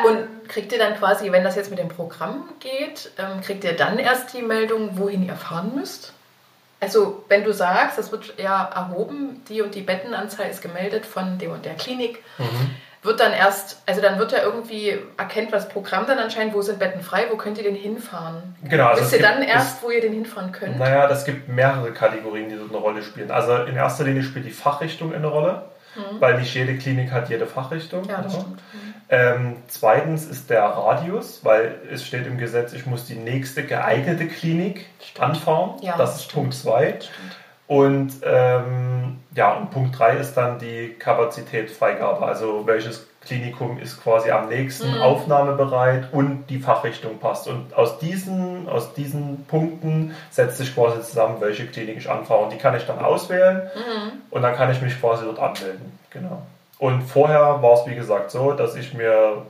Und 0.04 0.18
ähm, 0.18 0.28
kriegt 0.48 0.72
ihr 0.72 0.80
dann 0.80 0.96
quasi, 0.96 1.32
wenn 1.32 1.44
das 1.44 1.56
jetzt 1.56 1.70
mit 1.70 1.80
dem 1.80 1.90
Programm 1.90 2.50
geht, 2.60 3.12
ähm, 3.18 3.42
kriegt 3.42 3.64
ihr 3.64 3.76
dann 3.76 4.00
erst 4.00 4.34
die 4.34 4.42
Meldung, 4.42 4.98
wohin 4.98 5.26
ihr 5.26 5.36
fahren 5.36 5.74
müsst? 5.76 6.14
Also, 6.82 7.24
wenn 7.28 7.44
du 7.44 7.54
sagst, 7.54 7.98
das 7.98 8.12
wird 8.12 8.36
ja 8.38 8.70
erhoben, 8.74 9.44
die 9.50 9.62
und 9.62 9.76
die 9.76 9.82
Bettenanzahl 9.82 10.50
ist 10.50 10.62
gemeldet 10.62 11.06
von 11.06 11.38
dem 11.38 11.52
und 11.52 11.66
der 11.66 11.76
Klinik, 11.76 12.24
mhm. 12.38 12.72
wird 13.04 13.20
dann 13.20 13.34
erst, 13.34 13.82
also 13.86 14.02
dann 14.02 14.18
wird 14.18 14.32
ja 14.32 14.44
irgendwie, 14.44 14.98
erkennt 15.18 15.52
das 15.52 15.68
Programm 15.68 16.06
dann 16.08 16.20
anscheinend, 16.20 16.54
wo 16.54 16.62
sind 16.62 16.80
Betten 16.80 17.02
frei, 17.02 17.28
wo 17.30 17.36
könnt 17.36 17.58
ihr 17.58 17.66
denn 17.66 17.76
hinfahren? 17.76 18.56
Genau. 18.64 18.88
Also 18.88 19.02
Wisst 19.02 19.14
ihr 19.14 19.22
dann 19.22 19.42
erst, 19.42 19.84
wo 19.84 19.92
ihr 19.92 20.00
den 20.00 20.14
hinfahren 20.14 20.54
könnt? 20.54 20.80
Naja, 20.80 21.08
das 21.08 21.26
gibt 21.26 21.50
mehrere 21.50 21.92
Kategorien, 21.92 22.48
die 22.48 22.56
dort 22.56 22.70
eine 22.70 22.80
Rolle 22.80 23.04
spielen. 23.04 23.30
Also 23.30 23.56
in 23.64 23.76
erster 23.76 24.06
Linie 24.06 24.24
spielt 24.24 24.46
die 24.46 24.52
Fachrichtung 24.52 25.14
eine 25.14 25.28
Rolle, 25.28 25.64
mhm. 25.96 26.20
weil 26.20 26.40
nicht 26.40 26.54
jede 26.54 26.78
Klinik 26.78 27.12
hat 27.12 27.30
jede 27.30 27.46
Fachrichtung. 27.46 28.06
Ja, 28.06 28.22
das 28.22 28.34
stimmt. 28.34 28.62
Mhm. 28.74 28.94
Ähm, 29.10 29.56
zweitens 29.68 30.26
ist 30.26 30.50
der 30.50 30.64
Radius, 30.64 31.44
weil 31.44 31.80
es 31.92 32.06
steht 32.06 32.28
im 32.28 32.38
Gesetz, 32.38 32.74
ich 32.74 32.86
muss 32.86 33.06
die 33.06 33.16
nächste 33.16 33.64
geeignete 33.64 34.28
Klinik 34.28 34.86
stimmt. 35.02 35.22
anfahren. 35.22 35.82
Ja, 35.82 35.98
das 35.98 36.18
ist 36.18 36.24
stimmt. 36.26 36.36
Punkt 36.36 36.54
zwei. 36.56 37.00
Und 37.70 38.14
ähm, 38.24 39.20
ja, 39.36 39.54
und 39.54 39.70
Punkt 39.70 39.98
3 40.00 40.18
ist 40.18 40.34
dann 40.34 40.58
die 40.58 40.96
Kapazitätsfreigabe. 40.98 42.26
Also 42.26 42.66
welches 42.66 43.09
Klinikum 43.22 43.80
ist 43.80 44.02
quasi 44.02 44.32
am 44.32 44.48
nächsten 44.48 44.96
mhm. 44.96 45.02
aufnahmebereit 45.02 46.14
und 46.14 46.46
die 46.50 46.60
Fachrichtung 46.60 47.20
passt. 47.20 47.48
Und 47.48 47.74
aus 47.74 48.00
diesen, 48.00 48.70
aus 48.70 48.94
diesen 48.94 49.46
Punkten 49.46 50.16
setzt 50.32 50.58
sich 50.58 50.74
quasi 50.74 51.02
zusammen, 51.02 51.38
welche 51.40 51.68
Klinik 51.68 51.98
ich 51.98 52.10
anfahre. 52.10 52.44
Und 52.44 52.54
die 52.54 52.58
kann 52.58 52.76
ich 52.76 52.86
dann 52.86 53.00
auswählen 53.00 53.70
mhm. 53.76 54.22
und 54.30 54.42
dann 54.42 54.56
kann 54.56 54.72
ich 54.72 54.82
mich 54.82 55.00
quasi 55.00 55.26
dort 55.26 55.40
anmelden. 55.40 56.00
Genau. 56.12 56.42
Und 56.78 57.04
vorher 57.04 57.62
war 57.62 57.74
es 57.74 57.86
wie 57.86 57.96
gesagt 57.96 58.32
so, 58.32 58.54
dass 58.54 58.76
ich 58.76 58.94
mir, 58.94 59.46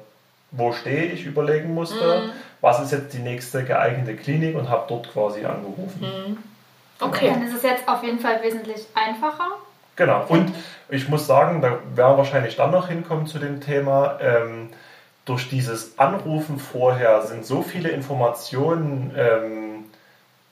wo 0.51 0.73
stehe 0.73 1.05
ich, 1.05 1.25
überlegen 1.25 1.75
musste, 1.75 2.23
mhm. 2.23 2.31
was 2.61 2.81
ist 2.81 2.91
jetzt 2.91 3.13
die 3.13 3.19
nächste 3.19 3.63
geeignete 3.63 4.15
Klinik 4.15 4.57
und 4.57 4.67
habe 4.67 4.85
dort 4.89 5.13
quasi 5.13 5.45
angerufen. 5.45 6.01
Mhm. 6.01 6.37
Okay. 6.99 7.29
Dann 7.29 7.43
ist 7.43 7.55
es 7.55 7.63
jetzt 7.63 7.87
auf 7.87 8.03
jeden 8.03 8.19
Fall 8.19 8.41
wesentlich 8.41 8.87
einfacher. 8.95 9.57
Genau. 9.99 10.23
Und 10.29 10.53
ich 10.87 11.09
muss 11.09 11.27
sagen, 11.27 11.61
da 11.61 11.71
werden 11.71 11.81
wir 11.93 12.17
wahrscheinlich 12.17 12.55
dann 12.55 12.71
noch 12.71 12.87
hinkommen 12.87 13.27
zu 13.27 13.37
dem 13.37 13.59
Thema. 13.59 14.17
Ähm, 14.21 14.69
durch 15.25 15.49
dieses 15.49 15.99
Anrufen 15.99 16.57
vorher 16.57 17.21
sind 17.23 17.45
so 17.45 17.61
viele 17.61 17.89
Informationen 17.89 19.13
ähm, 19.17 19.78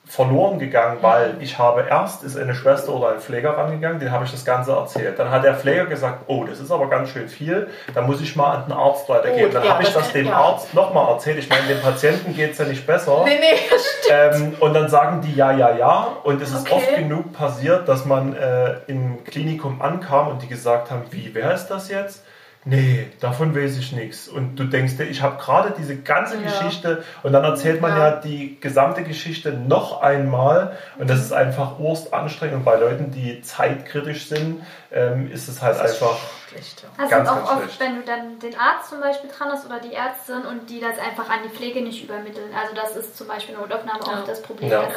verloren 0.08 0.58
gegangen, 0.58 1.00
weil 1.02 1.36
ich 1.42 1.60
habe 1.60 1.86
erst 1.90 2.24
ist 2.24 2.38
eine 2.38 2.56
Schwester 2.56 2.94
oder 2.94 3.10
ein 3.10 3.20
Pfleger 3.20 3.58
rangegangen, 3.58 4.00
den 4.00 4.12
habe 4.12 4.24
ich 4.24 4.32
das 4.32 4.46
Ganze 4.46 4.72
erzählt. 4.72 5.20
Dann 5.20 5.32
hat 5.32 5.44
der 5.44 5.56
Pfleger 5.56 5.86
gesagt, 5.86 6.24
oh, 6.28 6.46
das 6.46 6.60
ist 6.60 6.72
aber 6.72 6.90
ganz 6.90 7.10
schön 7.10 7.28
viel, 7.28 7.68
da 7.94 8.02
muss 8.02 8.22
ich 8.22 8.36
mal 8.36 8.56
an 8.56 8.66
den 8.68 8.74
Arzt 8.74 9.10
weitergeben. 9.10 9.50
Oh, 9.50 9.54
dann 9.54 9.66
ja, 9.66 9.74
habe 9.74 9.84
ich 9.84 9.94
das, 9.94 10.14
dem 10.14 10.28
ja. 10.28 10.34
Arzt 10.34 10.74
nochmal 10.74 11.14
erzählt. 11.14 11.38
Ich 11.40 11.50
meine, 11.50 11.68
dem 11.68 11.82
Patienten 11.82 12.34
geht 12.34 12.52
es 12.52 12.58
ja 12.58 12.66
nicht 12.66 12.88
besser. 12.88 13.24
Nee, 13.26 13.38
nee, 13.40 13.60
das 13.70 13.86
stimmt. 13.86 14.54
Ähm, 14.54 14.56
und 14.62 14.74
dann 14.74 14.90
sagen 14.90 15.22
die 15.22 15.36
ja, 15.36 15.52
ja, 15.52 15.76
ja. 15.76 16.08
Und 16.24 16.42
es 16.42 16.52
ist 16.52 16.72
okay. 16.72 16.76
oft 16.76 16.96
genug 16.96 17.34
passiert, 17.34 17.88
dass 17.90 18.06
man 18.06 18.36
äh, 18.36 18.76
im 18.88 19.24
Klinikum 19.26 19.82
ankam 19.82 20.30
und 20.30 20.42
die 20.42 20.48
gesagt 20.48 20.90
haben, 20.90 21.04
wie, 21.12 21.32
wer 21.34 21.54
ist 21.54 21.68
das 21.68 21.90
jetzt? 21.90 22.24
Nee, 22.68 23.08
davon 23.20 23.56
weiß 23.56 23.78
ich 23.78 23.92
nichts. 23.94 24.28
Und 24.28 24.58
du 24.58 24.66
denkst 24.66 24.98
dir, 24.98 25.06
ich 25.06 25.22
habe 25.22 25.38
gerade 25.38 25.74
diese 25.78 25.98
ganze 25.98 26.36
ja. 26.36 26.44
Geschichte 26.44 27.04
und 27.24 27.34
dann 27.34 27.44
erzählt 27.44 27.82
man 27.82 27.92
ja. 27.92 28.10
ja. 28.10 28.16
die 28.18 28.60
gesamte 28.60 29.04
Geschichte 29.04 29.54
noch 29.54 30.02
einmal 30.02 30.78
und 30.98 31.10
das 31.10 31.20
ist 31.20 31.34
einfach 31.34 31.80
urst 31.80 32.14
anstrengend. 32.14 32.58
Und 32.58 32.66
bei 32.66 32.76
Leuten, 32.76 33.12
die 33.12 33.42
zeitkritisch 33.42 34.28
sind, 34.28 34.62
ähm, 34.92 35.32
ist 35.32 35.48
es 35.48 35.62
halt 35.62 35.80
einfach. 35.80 36.18
Schlecht, 36.50 36.84
ja. 36.84 36.90
Also 36.98 37.12
ganz, 37.12 37.30
auch 37.30 37.36
ganz 37.36 37.50
oft, 37.50 37.64
schlecht. 37.64 37.80
wenn 37.80 37.96
du 37.98 38.02
dann 38.04 38.40
den 38.40 38.58
Arzt 38.58 38.90
zum 38.90 39.02
Beispiel 39.02 39.30
dran 39.30 39.50
hast 39.50 39.66
oder 39.66 39.80
die 39.80 39.94
Ärztin 39.94 40.46
und 40.50 40.70
die 40.70 40.80
das 40.80 40.98
einfach 40.98 41.30
an 41.30 41.40
die 41.44 41.50
Pflege 41.50 41.82
nicht 41.82 42.04
übermitteln. 42.04 42.52
Also 42.58 42.74
das 42.74 42.96
ist 42.96 43.18
zum 43.18 43.28
Beispiel 43.28 43.56
Notaufnahme 43.56 44.00
ja. 44.06 44.20
oft 44.20 44.28
das 44.28 44.42
Problem. 44.42 44.70
Ja. 44.70 44.88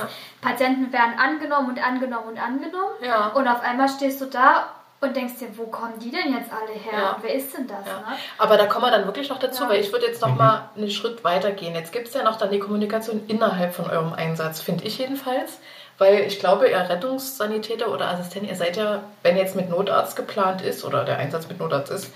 Patienten 0.40 0.92
werden 0.92 1.14
angenommen 1.18 1.70
und 1.70 1.84
angenommen 1.84 2.28
und 2.28 2.38
angenommen 2.38 2.94
und 3.34 3.48
auf 3.48 3.62
einmal 3.62 3.88
stehst 3.88 4.20
du 4.20 4.26
da 4.26 4.68
und 5.00 5.16
denkst 5.16 5.34
dir, 5.38 5.48
wo 5.56 5.64
kommen 5.66 5.98
die 5.98 6.10
denn 6.10 6.32
jetzt 6.32 6.52
alle 6.52 6.72
her? 6.78 6.92
Ja. 6.92 7.16
wer 7.22 7.34
ist 7.34 7.56
denn 7.56 7.66
das? 7.66 7.86
Ja. 7.86 8.10
Ne? 8.10 8.16
Aber 8.38 8.56
da 8.56 8.66
kommen 8.66 8.84
wir 8.84 8.90
dann 8.90 9.06
wirklich 9.06 9.30
noch 9.30 9.38
dazu, 9.38 9.64
ja. 9.64 9.70
weil 9.70 9.80
ich 9.80 9.92
würde 9.92 10.06
jetzt 10.06 10.20
noch 10.20 10.34
mal 10.34 10.70
einen 10.76 10.90
Schritt 10.90 11.24
weiter 11.24 11.52
gehen. 11.52 11.74
Jetzt 11.74 11.92
gibt 11.92 12.08
es 12.08 12.14
ja 12.14 12.22
noch 12.22 12.36
dann 12.36 12.50
die 12.50 12.58
Kommunikation 12.58 13.22
innerhalb 13.26 13.74
von 13.74 13.88
eurem 13.88 14.12
Einsatz, 14.12 14.60
finde 14.60 14.84
ich 14.84 14.98
jedenfalls. 14.98 15.58
Weil 15.96 16.20
ich 16.20 16.38
glaube, 16.38 16.68
ihr 16.68 16.78
Rettungssanitäter 16.78 17.90
oder 17.90 18.08
Assistent, 18.08 18.48
ihr 18.48 18.56
seid 18.56 18.76
ja, 18.76 19.02
wenn 19.22 19.36
jetzt 19.36 19.54
mit 19.54 19.68
Notarzt 19.68 20.16
geplant 20.16 20.62
ist 20.62 20.84
oder 20.84 21.04
der 21.04 21.18
Einsatz 21.18 21.48
mit 21.48 21.58
Notarzt 21.58 21.90
ist, 21.90 22.12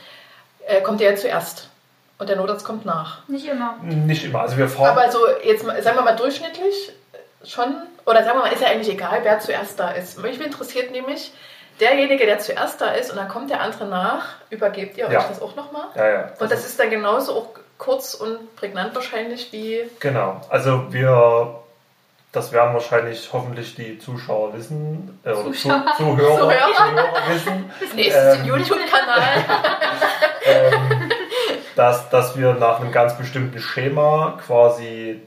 äh, 0.66 0.80
kommt 0.80 1.00
ihr 1.00 1.10
ja 1.10 1.16
zuerst. 1.16 1.68
Und 2.18 2.28
der 2.28 2.36
Notarzt 2.36 2.64
kommt 2.64 2.86
nach. 2.86 3.26
Nicht 3.28 3.46
immer. 3.46 3.76
Nicht 3.82 4.24
immer. 4.24 4.40
Also 4.40 4.56
wir 4.56 4.68
fahren. 4.68 4.96
Aber 4.96 5.10
so, 5.10 5.18
jetzt 5.42 5.64
sagen 5.64 5.96
wir 5.96 6.02
mal 6.02 6.16
durchschnittlich 6.16 6.92
schon, 7.44 7.74
oder 8.06 8.24
sagen 8.24 8.38
wir 8.38 8.44
mal, 8.44 8.52
ist 8.52 8.62
ja 8.62 8.68
eigentlich 8.68 8.92
egal, 8.92 9.20
wer 9.22 9.38
zuerst 9.40 9.78
da 9.78 9.90
ist. 9.90 10.22
Mich 10.22 10.40
interessiert 10.40 10.90
nämlich, 10.90 11.32
derjenige, 11.80 12.26
der 12.26 12.38
zuerst 12.38 12.80
da 12.80 12.90
ist 12.90 13.10
und 13.10 13.16
dann 13.16 13.28
kommt 13.28 13.50
der 13.50 13.60
andere 13.60 13.86
nach, 13.86 14.36
übergebt 14.50 14.96
ihr 14.96 15.06
euch 15.06 15.12
ja. 15.12 15.24
das 15.28 15.42
auch 15.42 15.56
nochmal? 15.56 15.86
Ja, 15.94 16.08
ja. 16.08 16.32
Und 16.38 16.50
das 16.50 16.64
ist 16.64 16.78
dann 16.78 16.90
genauso 16.90 17.34
auch 17.34 17.48
kurz 17.78 18.14
und 18.14 18.54
prägnant 18.56 18.94
wahrscheinlich 18.94 19.52
wie. 19.52 19.82
Genau. 20.00 20.40
Also 20.48 20.92
wir, 20.92 21.60
das 22.32 22.52
werden 22.52 22.74
wahrscheinlich 22.74 23.30
hoffentlich 23.32 23.74
die 23.74 23.98
Zuschauer 23.98 24.54
wissen, 24.54 25.18
äh, 25.24 25.34
Zuschauer. 25.34 25.84
Zu, 25.96 26.04
Zuhörer, 26.04 26.38
Zuhörer. 26.38 26.74
Zuhörer 26.76 27.12
wissen. 27.28 27.70
Das 27.80 27.94
nächste 27.94 28.20
ähm, 28.20 28.44
YouTube-Kanal. 28.44 29.22
ähm, 30.46 31.10
dass, 31.76 32.08
dass 32.10 32.36
wir 32.38 32.54
nach 32.54 32.80
einem 32.80 32.92
ganz 32.92 33.16
bestimmten 33.16 33.58
Schema 33.58 34.38
quasi, 34.46 35.20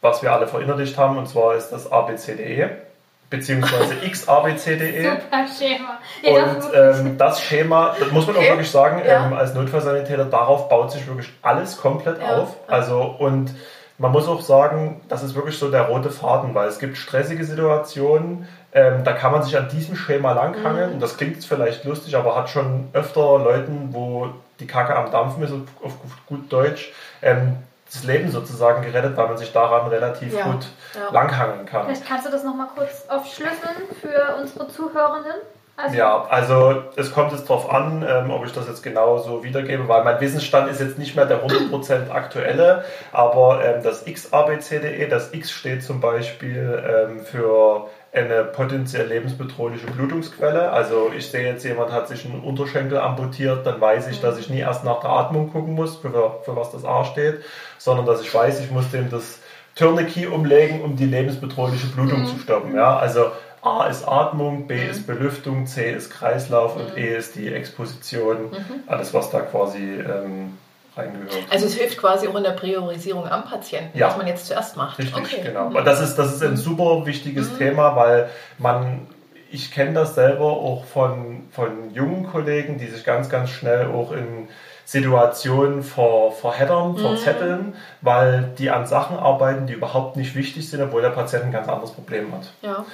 was 0.00 0.22
wir 0.22 0.32
alle 0.32 0.48
verinnerlicht 0.48 0.98
haben, 0.98 1.16
und 1.16 1.28
zwar 1.28 1.54
ist 1.54 1.70
das 1.70 1.90
ABCDE 1.90 2.91
beziehungsweise 3.32 3.96
xabc.de. 4.10 5.02
Super 5.02 5.46
Schema. 5.58 5.98
Ja, 6.22 6.44
und 6.44 6.62
ähm, 6.74 7.18
das 7.18 7.42
Schema, 7.42 7.96
das 7.98 8.12
muss 8.12 8.26
man 8.26 8.36
okay. 8.36 8.46
auch 8.46 8.50
wirklich 8.52 8.70
sagen, 8.70 9.02
ja. 9.04 9.26
ähm, 9.26 9.32
als 9.32 9.54
Notfallsanitäter, 9.54 10.26
darauf 10.26 10.68
baut 10.68 10.92
sich 10.92 11.06
wirklich 11.08 11.32
alles 11.42 11.76
komplett 11.78 12.20
ja. 12.20 12.36
auf. 12.36 12.56
Also 12.68 13.02
und 13.02 13.52
man 13.98 14.12
muss 14.12 14.28
auch 14.28 14.42
sagen, 14.42 15.00
das 15.08 15.22
ist 15.22 15.34
wirklich 15.34 15.58
so 15.58 15.70
der 15.70 15.82
rote 15.82 16.10
Faden, 16.10 16.54
weil 16.54 16.68
es 16.68 16.78
gibt 16.78 16.96
stressige 16.96 17.44
Situationen, 17.44 18.46
ähm, 18.72 19.04
da 19.04 19.12
kann 19.12 19.32
man 19.32 19.42
sich 19.42 19.56
an 19.56 19.68
diesem 19.68 19.96
Schema 19.96 20.32
langhangeln. 20.32 20.88
Mhm. 20.88 20.94
Und 20.94 21.00
das 21.00 21.16
klingt 21.16 21.42
vielleicht 21.44 21.84
lustig, 21.84 22.16
aber 22.16 22.36
hat 22.36 22.50
schon 22.50 22.88
öfter 22.92 23.38
Leuten, 23.38 23.88
wo 23.92 24.28
die 24.60 24.66
Kacke 24.66 24.94
am 24.94 25.10
Dampfen 25.10 25.42
ist, 25.42 25.52
auf 25.82 25.92
gut 26.26 26.52
Deutsch, 26.52 26.92
ähm, 27.22 27.56
das 27.92 28.04
Leben 28.04 28.30
sozusagen 28.30 28.82
gerettet, 28.82 29.16
weil 29.16 29.28
man 29.28 29.36
sich 29.36 29.52
daran 29.52 29.88
relativ 29.88 30.34
ja, 30.34 30.44
gut 30.44 30.66
ja. 30.94 31.12
langhangeln 31.12 31.66
kann. 31.66 31.86
Vielleicht 31.86 32.06
kannst 32.06 32.26
du 32.26 32.30
das 32.30 32.44
nochmal 32.44 32.68
kurz 32.74 33.06
aufschlüsseln 33.08 33.76
für 34.00 34.36
unsere 34.40 34.68
Zuhörenden. 34.68 35.34
Also 35.76 35.96
ja, 35.96 36.26
also 36.28 36.82
es 36.96 37.12
kommt 37.12 37.32
jetzt 37.32 37.48
darauf 37.48 37.70
an, 37.70 38.04
ähm, 38.06 38.30
ob 38.30 38.44
ich 38.44 38.52
das 38.52 38.68
jetzt 38.68 38.82
genau 38.82 39.18
so 39.18 39.42
wiedergebe, 39.42 39.88
weil 39.88 40.04
mein 40.04 40.20
Wissensstand 40.20 40.70
ist 40.70 40.80
jetzt 40.80 40.98
nicht 40.98 41.16
mehr 41.16 41.24
der 41.24 41.46
100% 41.46 42.10
aktuelle, 42.10 42.84
aber 43.10 43.64
ähm, 43.64 43.82
das 43.82 44.04
XABCDE, 44.04 45.08
das 45.08 45.32
X 45.32 45.50
steht 45.50 45.82
zum 45.82 46.00
Beispiel 46.00 46.82
ähm, 46.86 47.24
für 47.24 47.88
eine 48.12 48.44
potenziell 48.44 49.06
lebensbedrohliche 49.06 49.86
Blutungsquelle. 49.86 50.70
Also 50.70 51.10
ich 51.16 51.30
sehe 51.30 51.46
jetzt, 51.46 51.64
jemand 51.64 51.92
hat 51.92 52.08
sich 52.08 52.26
einen 52.26 52.42
Unterschenkel 52.42 52.98
amputiert, 52.98 53.64
dann 53.66 53.80
weiß 53.80 54.08
ich, 54.08 54.20
dass 54.20 54.38
ich 54.38 54.50
nie 54.50 54.60
erst 54.60 54.84
nach 54.84 55.00
der 55.00 55.10
Atmung 55.10 55.50
gucken 55.50 55.74
muss, 55.74 55.96
für, 55.96 56.10
für 56.44 56.54
was 56.54 56.70
das 56.72 56.84
A 56.84 57.04
steht, 57.04 57.42
sondern 57.78 58.04
dass 58.04 58.20
ich 58.20 58.32
weiß, 58.32 58.60
ich 58.60 58.70
muss 58.70 58.90
dem 58.90 59.08
das 59.08 59.40
Tourniquet 59.74 60.26
umlegen, 60.26 60.82
um 60.82 60.96
die 60.96 61.06
lebensbedrohliche 61.06 61.86
Blutung 61.86 62.20
mhm. 62.20 62.26
zu 62.26 62.38
stoppen. 62.38 62.74
Ja? 62.74 62.98
Also 62.98 63.32
A 63.62 63.86
ist 63.86 64.06
Atmung, 64.06 64.66
B 64.66 64.74
mhm. 64.74 64.90
ist 64.90 65.06
Belüftung, 65.06 65.66
C 65.66 65.92
ist 65.92 66.10
Kreislauf 66.10 66.76
mhm. 66.76 66.82
und 66.82 66.98
E 66.98 67.16
ist 67.16 67.36
die 67.36 67.48
Exposition. 67.48 68.50
Mhm. 68.50 68.82
Alles, 68.88 69.14
was 69.14 69.30
da 69.30 69.40
quasi 69.40 69.78
ähm, 69.78 70.58
reingehört. 70.96 71.46
Also 71.50 71.66
es 71.66 71.74
hilft 71.74 71.98
quasi 71.98 72.28
auch 72.28 72.34
in 72.34 72.44
der 72.44 72.50
Priorisierung 72.50 73.26
am 73.26 73.44
Patienten, 73.44 73.96
ja. 73.96 74.08
was 74.08 74.16
man 74.16 74.26
jetzt 74.26 74.46
zuerst 74.46 74.76
macht. 74.76 74.98
Richtig, 74.98 75.16
okay. 75.16 75.40
genau. 75.44 75.66
Und 75.66 75.84
das 75.84 76.00
ist, 76.00 76.16
das 76.16 76.34
ist 76.34 76.42
ein 76.42 76.56
super 76.56 77.06
wichtiges 77.06 77.52
mhm. 77.52 77.58
Thema, 77.58 77.96
weil 77.96 78.30
man, 78.58 79.06
ich 79.50 79.72
kenne 79.72 79.94
das 79.94 80.14
selber 80.14 80.44
auch 80.44 80.84
von, 80.84 81.48
von 81.50 81.92
jungen 81.94 82.26
Kollegen, 82.26 82.78
die 82.78 82.86
sich 82.86 83.04
ganz, 83.04 83.28
ganz 83.28 83.50
schnell 83.50 83.86
auch 83.86 84.12
in 84.12 84.48
Situationen 84.84 85.82
ver, 85.82 86.32
verheddern, 86.32 86.92
mhm. 86.92 86.98
verzetteln, 86.98 87.74
weil 88.00 88.52
die 88.58 88.70
an 88.70 88.86
Sachen 88.86 89.16
arbeiten, 89.16 89.66
die 89.66 89.74
überhaupt 89.74 90.16
nicht 90.16 90.34
wichtig 90.34 90.68
sind, 90.68 90.82
obwohl 90.82 91.02
der 91.02 91.10
Patient 91.10 91.44
ein 91.44 91.52
ganz 91.52 91.68
anderes 91.68 91.92
Problem 91.92 92.32
hat. 92.32 92.52
Ja. 92.62 92.84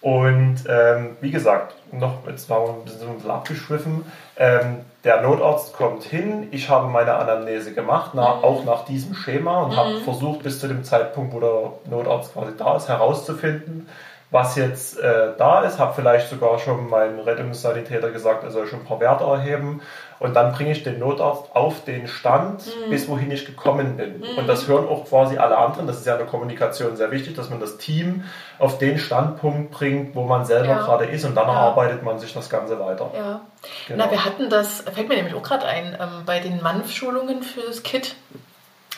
Und 0.00 0.58
ähm, 0.68 1.16
wie 1.20 1.30
gesagt, 1.30 1.74
noch, 1.90 2.26
jetzt 2.28 2.48
waren 2.48 2.66
wir 2.66 2.72
ein 2.74 2.84
bisschen, 2.84 3.08
ein 3.08 3.14
bisschen 3.14 3.30
abgeschwiffen, 3.30 4.04
ähm, 4.36 4.84
der 5.04 5.22
Notarzt 5.22 5.74
kommt 5.74 6.04
hin, 6.04 6.48
ich 6.50 6.68
habe 6.68 6.88
meine 6.88 7.14
Anamnese 7.14 7.72
gemacht, 7.72 8.14
nach, 8.14 8.38
mhm. 8.38 8.44
auch 8.44 8.64
nach 8.64 8.84
diesem 8.84 9.14
Schema 9.14 9.62
und 9.62 9.72
mhm. 9.72 9.76
habe 9.76 10.00
versucht, 10.00 10.42
bis 10.42 10.60
zu 10.60 10.68
dem 10.68 10.84
Zeitpunkt, 10.84 11.32
wo 11.32 11.40
der 11.40 11.72
Notarzt 11.90 12.32
quasi 12.32 12.52
da 12.56 12.76
ist, 12.76 12.88
herauszufinden, 12.88 13.88
was 14.30 14.56
jetzt 14.56 14.98
äh, 14.98 15.30
da 15.36 15.62
ist. 15.62 15.78
Habe 15.78 15.94
vielleicht 15.94 16.28
sogar 16.28 16.58
schon 16.58 16.90
meinem 16.90 17.18
Rettungssanitäter 17.20 18.10
gesagt, 18.10 18.44
er 18.44 18.50
soll 18.50 18.66
schon 18.66 18.80
ein 18.80 18.84
paar 18.84 19.00
Werte 19.00 19.24
erheben. 19.24 19.80
Und 20.20 20.34
dann 20.34 20.52
bringe 20.52 20.72
ich 20.72 20.82
den 20.82 20.98
Notarzt 20.98 21.54
auf 21.54 21.84
den 21.84 22.08
Stand, 22.08 22.66
mhm. 22.66 22.90
bis 22.90 23.08
wohin 23.08 23.30
ich 23.30 23.46
gekommen 23.46 23.96
bin. 23.96 24.18
Mhm. 24.18 24.38
Und 24.38 24.46
das 24.48 24.66
hören 24.66 24.88
auch 24.88 25.06
quasi 25.06 25.38
alle 25.38 25.56
anderen. 25.56 25.86
Das 25.86 25.98
ist 25.98 26.06
ja 26.06 26.14
in 26.14 26.18
der 26.18 26.26
Kommunikation 26.26 26.96
sehr 26.96 27.10
wichtig, 27.10 27.36
dass 27.36 27.50
man 27.50 27.60
das 27.60 27.78
Team 27.78 28.24
auf 28.58 28.78
den 28.78 28.98
Standpunkt 28.98 29.70
bringt, 29.70 30.14
wo 30.14 30.24
man 30.24 30.44
selber 30.44 30.68
ja. 30.68 30.78
gerade 30.78 31.06
ist 31.06 31.24
und 31.24 31.34
dann 31.34 31.46
ja. 31.46 31.54
erarbeitet 31.54 32.02
man 32.02 32.18
sich 32.18 32.34
das 32.34 32.50
Ganze 32.50 32.80
weiter. 32.80 33.10
Ja. 33.14 33.40
Genau. 33.86 34.04
Na, 34.04 34.10
wir 34.10 34.24
hatten 34.24 34.50
das, 34.50 34.80
fällt 34.92 35.08
mir 35.08 35.16
nämlich 35.16 35.34
auch 35.34 35.42
gerade 35.42 35.66
ein, 35.66 35.96
ähm, 36.00 36.24
bei 36.26 36.40
den 36.40 36.62
MANF-Schulungen 36.62 37.42
für 37.42 37.60
das 37.60 37.82
KIT 37.82 38.16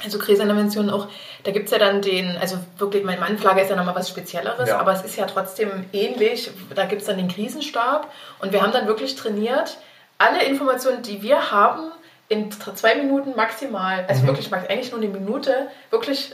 also 0.04 0.18
Krisenintervention 0.18 0.90
auch, 0.90 1.08
da 1.44 1.50
gibt 1.50 1.66
es 1.66 1.72
ja 1.72 1.78
dann 1.78 2.02
den, 2.02 2.36
also 2.38 2.56
wirklich, 2.78 3.04
mein 3.04 3.20
Mannflagge 3.20 3.60
ist 3.60 3.70
ja 3.70 3.76
nochmal 3.76 3.94
was 3.94 4.08
Spezielleres, 4.08 4.68
ja. 4.68 4.78
aber 4.78 4.92
es 4.92 5.02
ist 5.02 5.16
ja 5.16 5.26
trotzdem 5.26 5.84
ähnlich. 5.92 6.50
Da 6.74 6.86
gibt 6.86 7.02
es 7.02 7.06
dann 7.06 7.16
den 7.16 7.28
Krisenstab 7.28 8.10
und 8.40 8.52
wir 8.52 8.62
haben 8.62 8.72
dann 8.72 8.86
wirklich 8.86 9.14
trainiert, 9.14 9.78
alle 10.20 10.44
Informationen, 10.44 11.02
die 11.02 11.22
wir 11.22 11.50
haben, 11.50 11.90
in 12.28 12.52
zwei 12.52 12.94
Minuten 12.94 13.34
maximal, 13.34 14.04
also 14.06 14.22
mhm. 14.22 14.26
wirklich 14.28 14.52
eigentlich 14.52 14.92
nur 14.92 15.00
eine 15.00 15.10
Minute, 15.10 15.68
wirklich 15.90 16.32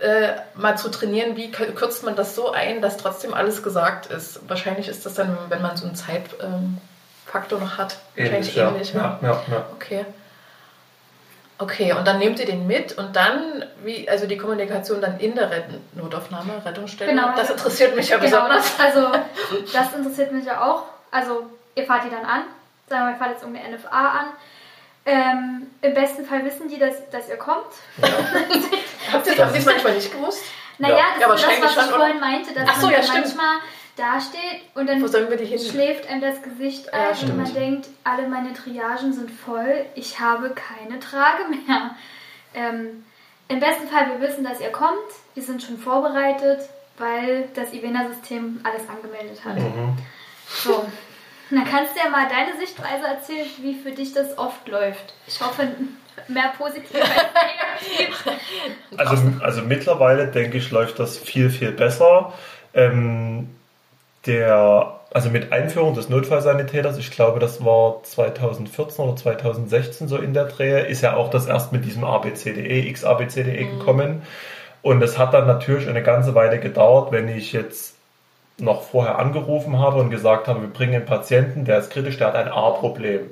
äh, 0.00 0.32
mal 0.54 0.76
zu 0.76 0.90
trainieren, 0.90 1.36
wie 1.36 1.50
kürzt 1.50 2.04
man 2.04 2.16
das 2.16 2.34
so 2.34 2.52
ein, 2.52 2.82
dass 2.82 2.96
trotzdem 2.96 3.32
alles 3.32 3.62
gesagt 3.62 4.06
ist. 4.06 4.40
Wahrscheinlich 4.48 4.88
ist 4.88 5.06
das 5.06 5.14
dann, 5.14 5.38
wenn 5.48 5.62
man 5.62 5.76
so 5.76 5.86
einen 5.86 5.94
Zeitfaktor 5.94 7.58
ähm, 7.58 7.64
noch 7.64 7.78
hat, 7.78 7.98
wahrscheinlich 8.16 8.56
ähnlich. 8.56 8.92
Ja. 8.92 9.18
Ja, 9.22 9.42
ja, 9.50 9.66
okay. 9.74 10.04
Okay, 11.58 11.92
und 11.92 12.06
dann 12.06 12.18
nehmt 12.18 12.40
ihr 12.40 12.46
den 12.46 12.66
mit 12.66 12.96
und 12.96 13.14
dann, 13.14 13.64
wie, 13.84 14.08
also 14.08 14.26
die 14.26 14.38
Kommunikation 14.38 15.02
dann 15.02 15.20
in 15.20 15.34
der 15.34 15.50
Ret 15.50 15.64
Notaufnahme, 15.94 16.64
Rettungsstelle. 16.64 17.10
Genau. 17.10 17.34
Das 17.36 17.50
interessiert 17.50 17.94
mich 17.94 18.08
ja 18.08 18.16
genau, 18.16 18.30
besonders. 18.30 18.76
Das, 18.76 18.86
also, 18.86 19.12
das 19.72 19.94
interessiert 19.94 20.32
mich 20.32 20.46
ja 20.46 20.62
auch. 20.62 20.84
Also, 21.10 21.42
ihr 21.74 21.84
fahrt 21.84 22.04
die 22.04 22.10
dann 22.10 22.24
an, 22.24 22.42
sagen 22.90 23.06
wir, 23.06 23.12
ihr 23.12 23.16
fahrt 23.16 23.30
jetzt 23.30 23.42
irgendeine 23.42 23.76
NFA 23.76 24.08
an. 24.08 24.26
Ähm, 25.06 25.66
Im 25.80 25.94
besten 25.94 26.26
Fall 26.26 26.44
wissen 26.44 26.68
die, 26.68 26.78
dass, 26.78 27.08
dass 27.08 27.28
ihr 27.28 27.38
kommt. 27.38 27.72
Ja. 27.96 28.08
Habt 29.12 29.26
ihr 29.26 29.38
es 29.38 29.64
manchmal 29.64 29.94
nicht 29.94 30.12
gewusst? 30.12 30.44
Naja, 30.76 31.04
das 31.18 31.42
ja, 31.42 31.50
ist 31.50 31.62
das, 31.62 31.76
was 31.76 31.86
ich 31.86 31.92
vorhin 31.92 32.20
meinte, 32.20 32.52
dass 32.52 32.68
Ach 32.68 32.80
so, 32.80 32.86
man 32.86 32.94
ja, 32.94 33.12
manchmal 33.12 33.56
dasteht 33.96 34.62
und 34.74 34.86
dann 34.86 35.00
schläft 35.58 36.08
einem 36.08 36.20
das 36.20 36.42
Gesicht 36.42 36.92
ein 36.92 37.14
ja, 37.14 37.28
und 37.28 37.36
man 37.36 37.52
denkt, 37.52 37.88
alle 38.02 38.28
meine 38.28 38.54
Triagen 38.54 39.12
sind 39.12 39.30
voll, 39.30 39.84
ich 39.94 40.20
habe 40.20 40.54
keine 40.54 40.98
Trage 41.00 41.44
mehr. 41.50 41.96
Ähm, 42.54 43.04
Im 43.48 43.60
besten 43.60 43.88
Fall, 43.88 44.08
wir 44.08 44.26
wissen, 44.26 44.42
dass 44.42 44.60
ihr 44.60 44.72
kommt, 44.72 44.96
wir 45.34 45.42
sind 45.42 45.62
schon 45.62 45.76
vorbereitet, 45.76 46.60
weil 46.96 47.48
das 47.54 47.74
Ivena-System 47.74 48.60
alles 48.62 48.88
angemeldet 48.88 49.44
hat. 49.44 49.56
Mhm. 49.56 49.96
So, 50.48 50.86
dann 51.58 51.64
kannst 51.64 51.94
du 51.94 52.00
ja 52.00 52.10
mal 52.10 52.28
deine 52.28 52.58
Sichtweise 52.58 53.06
erzählen, 53.06 53.46
wie 53.62 53.74
für 53.74 53.92
dich 53.92 54.12
das 54.12 54.38
oft 54.38 54.68
läuft. 54.68 55.14
Ich 55.26 55.40
hoffe, 55.40 55.68
mehr 56.28 56.52
positiv 56.56 56.94
als 56.94 57.26
negativ. 57.88 58.40
Also, 58.96 59.16
also 59.42 59.62
mittlerweile 59.62 60.28
denke 60.28 60.58
ich, 60.58 60.70
läuft 60.70 60.98
das 60.98 61.18
viel, 61.18 61.50
viel 61.50 61.72
besser. 61.72 62.32
Ähm, 62.74 63.48
der, 64.26 65.00
also 65.12 65.30
mit 65.30 65.52
Einführung 65.52 65.94
des 65.94 66.08
Notfallsanitäters, 66.08 66.98
ich 66.98 67.10
glaube, 67.10 67.40
das 67.40 67.64
war 67.64 68.02
2014 68.02 69.04
oder 69.04 69.16
2016 69.16 70.08
so 70.08 70.18
in 70.18 70.34
der 70.34 70.44
Dreh, 70.44 70.88
ist 70.88 71.02
ja 71.02 71.16
auch 71.16 71.30
das 71.30 71.46
erst 71.46 71.72
mit 71.72 71.84
diesem 71.84 72.04
ABCDE, 72.04 72.92
XABCDE 72.92 73.64
mhm. 73.64 73.78
gekommen. 73.78 74.22
Und 74.82 75.02
es 75.02 75.18
hat 75.18 75.34
dann 75.34 75.46
natürlich 75.46 75.88
eine 75.88 76.02
ganze 76.02 76.34
Weile 76.34 76.58
gedauert, 76.58 77.12
wenn 77.12 77.28
ich 77.28 77.52
jetzt 77.52 77.96
noch 78.60 78.82
vorher 78.82 79.18
angerufen 79.18 79.78
habe 79.78 80.00
und 80.00 80.10
gesagt 80.10 80.48
habe, 80.48 80.62
wir 80.62 80.68
bringen 80.68 80.94
einen 80.94 81.06
Patienten, 81.06 81.64
der 81.64 81.78
ist 81.78 81.90
kritisch, 81.90 82.18
der 82.18 82.28
hat 82.28 82.36
ein 82.36 82.48
A-Problem 82.48 83.30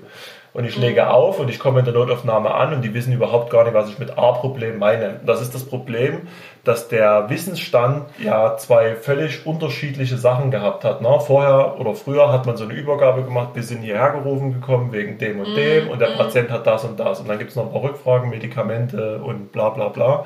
und 0.55 0.64
ich 0.64 0.77
lege 0.77 1.03
mhm. 1.03 1.09
auf 1.09 1.38
und 1.38 1.49
ich 1.51 1.59
komme 1.59 1.79
in 1.79 1.85
der 1.85 1.95
Notaufnahme 1.95 2.53
an 2.53 2.73
und 2.73 2.83
die 2.83 2.95
wissen 2.95 3.12
überhaupt 3.12 3.51
gar 3.51 3.64
nicht, 3.64 3.75
was 3.75 3.88
ich 3.91 3.99
mit 3.99 4.19
A-Problem 4.19 4.79
meine. 4.79 5.21
Das 5.25 5.41
ist 5.41 5.55
das 5.55 5.64
Problem, 5.64 6.23
dass 6.64 6.88
der 6.88 7.31
Wissensstand 7.31 8.07
ja 8.19 8.57
zwei 8.57 8.97
völlig 8.97 9.47
unterschiedliche 9.47 10.17
Sachen 10.17 10.51
gehabt 10.51 10.85
hat. 10.85 11.01
Ne? 11.03 11.21
Vorher 11.21 11.79
oder 11.79 11.95
früher 11.95 12.33
hat 12.33 12.47
man 12.47 12.57
so 12.57 12.64
eine 12.64 12.75
Übergabe 12.75 13.23
gemacht, 13.23 13.51
wir 13.55 13.62
sind 13.62 13.83
hierher 13.83 14.11
gerufen 14.11 14.53
gekommen 14.53 14.93
wegen 14.93 15.19
dem 15.19 15.38
und 15.41 15.55
dem 15.55 15.85
mhm. 15.85 15.91
und 15.91 16.01
der 16.01 16.11
mhm. 16.11 16.17
Patient 16.17 16.51
hat 16.51 16.67
das 16.67 16.85
und 16.85 16.99
das. 16.99 17.21
Und 17.21 17.29
dann 17.29 17.38
gibt 17.38 17.51
es 17.51 17.57
noch 17.57 17.67
ein 17.67 17.73
paar 17.73 17.83
Rückfragen, 17.83 18.31
Medikamente 18.31 19.19
und 19.19 19.53
bla 19.53 19.69
bla 19.69 19.88
bla. 19.88 20.25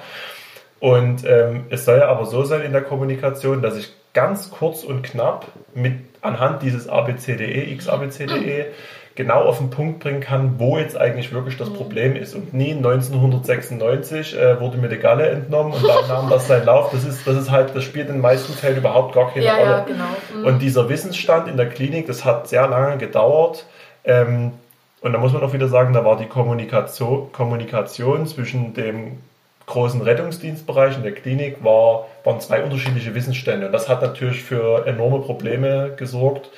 Und 0.81 1.25
ähm, 1.27 1.67
es 1.71 1.85
soll 1.85 1.99
ja 1.99 2.09
aber 2.09 2.25
so 2.25 2.43
sein 2.43 2.63
in 2.63 2.73
der 2.73 2.83
Kommunikation, 2.83 3.61
dass 3.63 3.77
ich 3.77 3.93
ganz 4.15 4.51
kurz 4.51 4.85
und 4.85 5.03
knapp 5.03 5.47
mit 5.75 5.95
anhand 6.21 6.63
dieses 6.63 6.89
ABCDE, 6.89 7.77
XABCDE, 7.77 8.67
genau 9.15 9.43
auf 9.43 9.59
den 9.59 9.71
Punkt 9.71 10.01
bringen 10.01 10.21
kann, 10.21 10.59
wo 10.59 10.79
jetzt 10.79 10.97
eigentlich 10.97 11.33
wirklich 11.33 11.57
das 11.59 11.71
mhm. 11.71 11.75
Problem 11.75 12.17
ist. 12.17 12.35
Und 12.35 12.55
nie 12.55 12.73
1996 12.73 14.37
äh, 14.37 14.61
wurde 14.61 14.79
mir 14.79 14.89
die 14.89 14.99
Galle 14.99 15.29
entnommen 15.29 15.73
und 15.73 15.87
dann 15.87 16.09
nahm 16.09 16.31
das 16.31 16.49
seinen 16.49 16.67
Lauf. 16.67 16.91
Das 16.93 17.05
ist, 17.05 17.27
das 17.27 17.37
ist 17.37 17.51
halt, 17.51 17.75
das 17.75 17.85
spielt 17.85 18.09
in 18.09 18.15
den 18.15 18.23
meisten 18.23 18.53
Fällen 18.53 18.79
überhaupt 18.79 19.15
gar 19.15 19.31
keine 19.33 19.45
ja, 19.45 19.57
Rolle. 19.57 19.71
Ja, 19.71 19.81
genau. 19.81 20.05
Mhm. 20.35 20.47
Und 20.47 20.59
dieser 20.61 20.89
Wissensstand 20.89 21.49
in 21.49 21.57
der 21.57 21.69
Klinik, 21.69 22.07
das 22.07 22.25
hat 22.25 22.49
sehr 22.49 22.67
lange 22.69 22.99
gedauert. 22.99 23.67
Ähm, 24.05 24.53
und 25.01 25.13
da 25.13 25.19
muss 25.19 25.33
man 25.33 25.43
auch 25.43 25.53
wieder 25.53 25.69
sagen, 25.69 25.93
da 25.93 26.05
war 26.05 26.17
die 26.17 26.27
Kommunikation, 26.27 27.33
Kommunikation 27.33 28.27
zwischen 28.27 28.73
dem 28.73 29.19
großen 29.67 30.03
Rettungsdienstbereich 30.03 30.97
in 30.97 31.03
der 31.03 31.13
Klinik 31.13 31.63
war, 31.63 32.07
waren 32.25 32.41
zwei 32.41 32.63
unterschiedliche 32.63 33.15
Wissensstände. 33.15 33.67
Und 33.67 33.73
das 33.73 33.89
hat 33.89 34.03
natürlich 34.03 34.43
für 34.43 34.87
enorme 34.87 35.21
Probleme 35.21 35.93
gesorgt. 35.97 36.51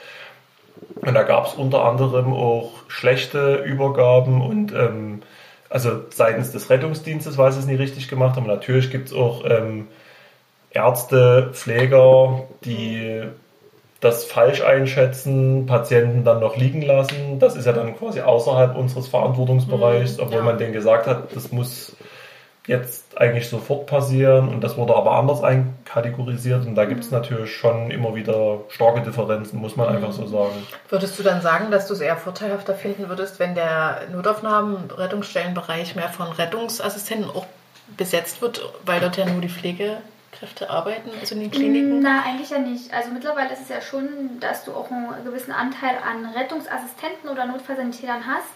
Und 0.97 1.15
da 1.15 1.23
gab 1.23 1.47
es 1.47 1.55
unter 1.55 1.85
anderem 1.85 2.33
auch 2.33 2.71
schlechte 2.89 3.57
Übergaben 3.57 4.43
und 4.43 4.73
ähm, 4.73 5.23
also 5.69 6.03
seitens 6.11 6.53
des 6.53 6.71
Rettungsdienstes, 6.71 7.37
weil 7.37 7.53
sie 7.53 7.61
es 7.61 7.67
nie 7.67 7.75
richtig 7.75 8.09
gemacht 8.09 8.37
haben. 8.37 8.47
Natürlich 8.47 8.91
gibt 8.91 9.09
es 9.09 9.15
auch 9.15 9.45
ähm, 9.45 9.89
Ärzte, 10.71 11.51
Pfleger, 11.53 12.45
die 12.65 13.23
das 14.01 14.25
falsch 14.25 14.61
einschätzen, 14.63 15.67
Patienten 15.67 16.25
dann 16.25 16.41
noch 16.41 16.57
liegen 16.57 16.83
lassen. 16.83 17.39
Das 17.39 17.57
ist 17.57 17.65
ja 17.65 17.73
dann 17.73 17.97
quasi 17.97 18.21
außerhalb 18.21 18.77
unseres 18.77 19.09
Verantwortungsbereichs, 19.09 20.19
mhm. 20.19 20.25
obwohl 20.25 20.43
man 20.43 20.59
denen 20.59 20.75
gesagt 20.75 21.07
hat, 21.07 21.35
das 21.35 21.53
muss 21.53 21.97
jetzt 22.67 23.19
eigentlich 23.19 23.49
sofort 23.49 23.87
passieren 23.87 24.49
und 24.49 24.63
das 24.63 24.77
wurde 24.77 24.97
aber 24.97 25.13
anders 25.13 25.43
einkategorisiert 25.43 26.67
und 26.67 26.75
da 26.75 26.87
gibt 26.87 27.05
es 27.05 27.11
mhm. 27.11 27.19
natürlich 27.19 27.55
schon 27.55 27.91
immer 27.91 28.15
wieder 28.15 28.61
starke 28.69 29.03
Differenzen, 29.03 29.61
muss 29.61 29.77
man 29.77 29.89
einfach 29.89 30.13
so 30.13 30.27
sagen. 30.27 30.67
Würdest 30.89 31.19
du 31.19 31.23
dann 31.23 31.43
sagen, 31.43 31.71
dass 31.71 31.87
du 31.87 31.95
es 31.95 32.01
eher 32.01 32.17
vorteilhafter 32.17 32.75
finden 32.75 33.09
würdest, 33.09 33.39
wenn 33.39 33.55
der 33.55 34.03
Notaufnahmen, 34.13 34.91
Rettungsstellenbereich 34.91 35.95
mehr 35.95 36.09
von 36.09 36.29
Rettungsassistenten 36.29 37.31
auch 37.31 37.47
besetzt 37.99 38.41
wird, 38.41 38.67
weil 38.87 39.01
dort 39.01 39.19
ja 39.19 39.27
nur 39.27 39.43
die 39.43 39.51
Pflegekräfte 39.51 40.71
arbeiten, 40.71 41.11
also 41.21 41.35
in 41.35 41.43
den 41.43 41.51
Kliniken? 41.51 42.01
Na, 42.01 42.23
eigentlich 42.27 42.49
ja 42.49 42.59
nicht. 42.59 42.95
Also 42.95 43.11
mittlerweile 43.11 43.53
ist 43.53 43.61
es 43.61 43.69
ja 43.69 43.83
schon, 43.83 44.41
dass 44.41 44.65
du 44.65 44.73
auch 44.73 44.91
einen 44.91 45.23
gewissen 45.23 45.53
Anteil 45.53 45.97
an 46.03 46.25
Rettungsassistenten 46.35 47.29
oder 47.29 47.45
Notfallsanitätern 47.45 48.27
hast 48.27 48.49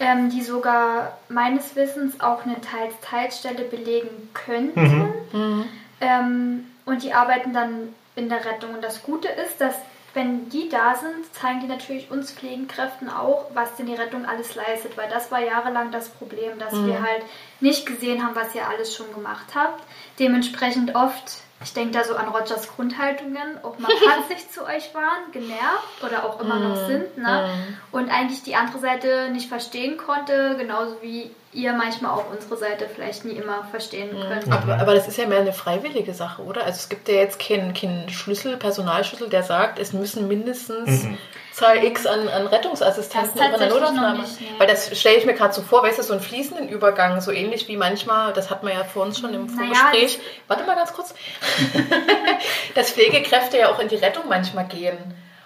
ähm, 0.00 0.30
die 0.30 0.42
sogar 0.42 1.18
meines 1.28 1.76
Wissens 1.76 2.20
auch 2.20 2.44
eine 2.44 2.60
Teils-Teilstelle 2.60 3.64
belegen 3.64 4.30
könnten. 4.34 4.80
Mhm. 4.82 5.38
Mhm. 5.38 5.64
Ähm, 6.00 6.64
und 6.86 7.02
die 7.04 7.12
arbeiten 7.12 7.52
dann 7.52 7.94
in 8.16 8.28
der 8.28 8.44
Rettung. 8.44 8.74
Und 8.74 8.82
das 8.82 9.02
Gute 9.02 9.28
ist, 9.28 9.60
dass 9.60 9.74
wenn 10.14 10.48
die 10.48 10.68
da 10.68 10.96
sind, 10.96 11.32
zeigen 11.34 11.60
die 11.60 11.68
natürlich 11.68 12.10
uns 12.10 12.32
Pflegekräften 12.32 13.08
auch, 13.08 13.46
was 13.54 13.76
denn 13.76 13.86
die 13.86 13.94
Rettung 13.94 14.24
alles 14.24 14.56
leistet, 14.56 14.96
weil 14.96 15.08
das 15.08 15.30
war 15.30 15.40
jahrelang 15.40 15.92
das 15.92 16.08
Problem, 16.08 16.58
dass 16.58 16.72
mhm. 16.72 16.86
wir 16.88 17.02
halt 17.02 17.22
nicht 17.60 17.86
gesehen 17.86 18.24
haben, 18.24 18.34
was 18.34 18.54
ihr 18.54 18.66
alles 18.66 18.94
schon 18.94 19.12
gemacht 19.14 19.46
habt. 19.54 19.84
Dementsprechend 20.18 20.96
oft 20.96 21.42
ich 21.62 21.74
denke 21.74 21.92
da 21.92 22.04
so 22.04 22.14
an 22.14 22.28
Rogers 22.28 22.68
Grundhaltungen, 22.74 23.62
auch 23.62 23.78
mal 23.78 23.90
patzig 24.04 24.50
zu 24.50 24.64
euch 24.64 24.94
waren, 24.94 25.30
genervt 25.32 26.02
oder 26.04 26.24
auch 26.24 26.40
immer 26.40 26.58
noch 26.58 26.82
mm, 26.82 26.86
sind, 26.86 27.18
ne? 27.18 27.48
Mm. 27.48 27.96
Und 27.96 28.10
eigentlich 28.10 28.42
die 28.42 28.56
andere 28.56 28.78
Seite 28.78 29.28
nicht 29.30 29.48
verstehen 29.48 29.98
konnte, 29.98 30.56
genauso 30.58 30.96
wie 31.02 31.30
ihr 31.52 31.72
manchmal 31.72 32.12
auch 32.12 32.30
unsere 32.30 32.56
Seite 32.56 32.88
vielleicht 32.92 33.24
nie 33.24 33.32
immer 33.32 33.64
verstehen 33.70 34.16
mm. 34.16 34.20
könnt. 34.20 34.52
Aber, 34.52 34.78
aber 34.78 34.94
das 34.94 35.08
ist 35.08 35.18
ja 35.18 35.26
mehr 35.26 35.40
eine 35.40 35.52
freiwillige 35.52 36.14
Sache, 36.14 36.42
oder? 36.42 36.64
Also 36.64 36.78
es 36.78 36.88
gibt 36.88 37.08
ja 37.08 37.16
jetzt 37.16 37.40
keinen 37.40 37.74
kein 37.74 38.08
Schlüssel, 38.08 38.56
Personalschlüssel, 38.56 39.28
der 39.28 39.42
sagt, 39.42 39.80
es 39.80 39.92
müssen 39.92 40.28
mindestens 40.28 41.04
mhm. 41.04 41.18
Zahl 41.52 41.82
X 41.84 42.06
an, 42.06 42.28
an 42.28 42.46
Rettungsassistenten 42.46 43.34
über 43.34 43.56
eine 43.56 43.68
Notaufnahme. 43.68 44.20
Nicht, 44.20 44.40
nee. 44.40 44.46
Weil 44.58 44.68
das 44.68 44.96
stelle 44.98 45.16
ich 45.16 45.26
mir 45.26 45.34
gerade 45.34 45.52
so 45.52 45.62
vor, 45.62 45.82
weißt 45.82 45.98
du, 45.98 46.02
so 46.04 46.12
einen 46.12 46.22
fließenden 46.22 46.68
Übergang, 46.68 47.20
so 47.20 47.32
ähnlich 47.32 47.66
wie 47.66 47.76
manchmal, 47.76 48.32
das 48.32 48.50
hat 48.50 48.62
man 48.62 48.72
ja 48.72 48.84
vor 48.84 49.02
uns 49.02 49.18
schon 49.18 49.34
im 49.34 49.48
Vorgespräch. 49.48 50.18
Naja, 50.18 50.30
Warte 50.46 50.64
mal 50.64 50.76
ganz 50.76 50.92
kurz. 50.92 51.14
dass 52.76 52.92
Pflegekräfte 52.92 53.58
ja 53.58 53.72
auch 53.72 53.80
in 53.80 53.88
die 53.88 53.96
Rettung 53.96 54.24
manchmal 54.28 54.66
gehen. 54.66 54.96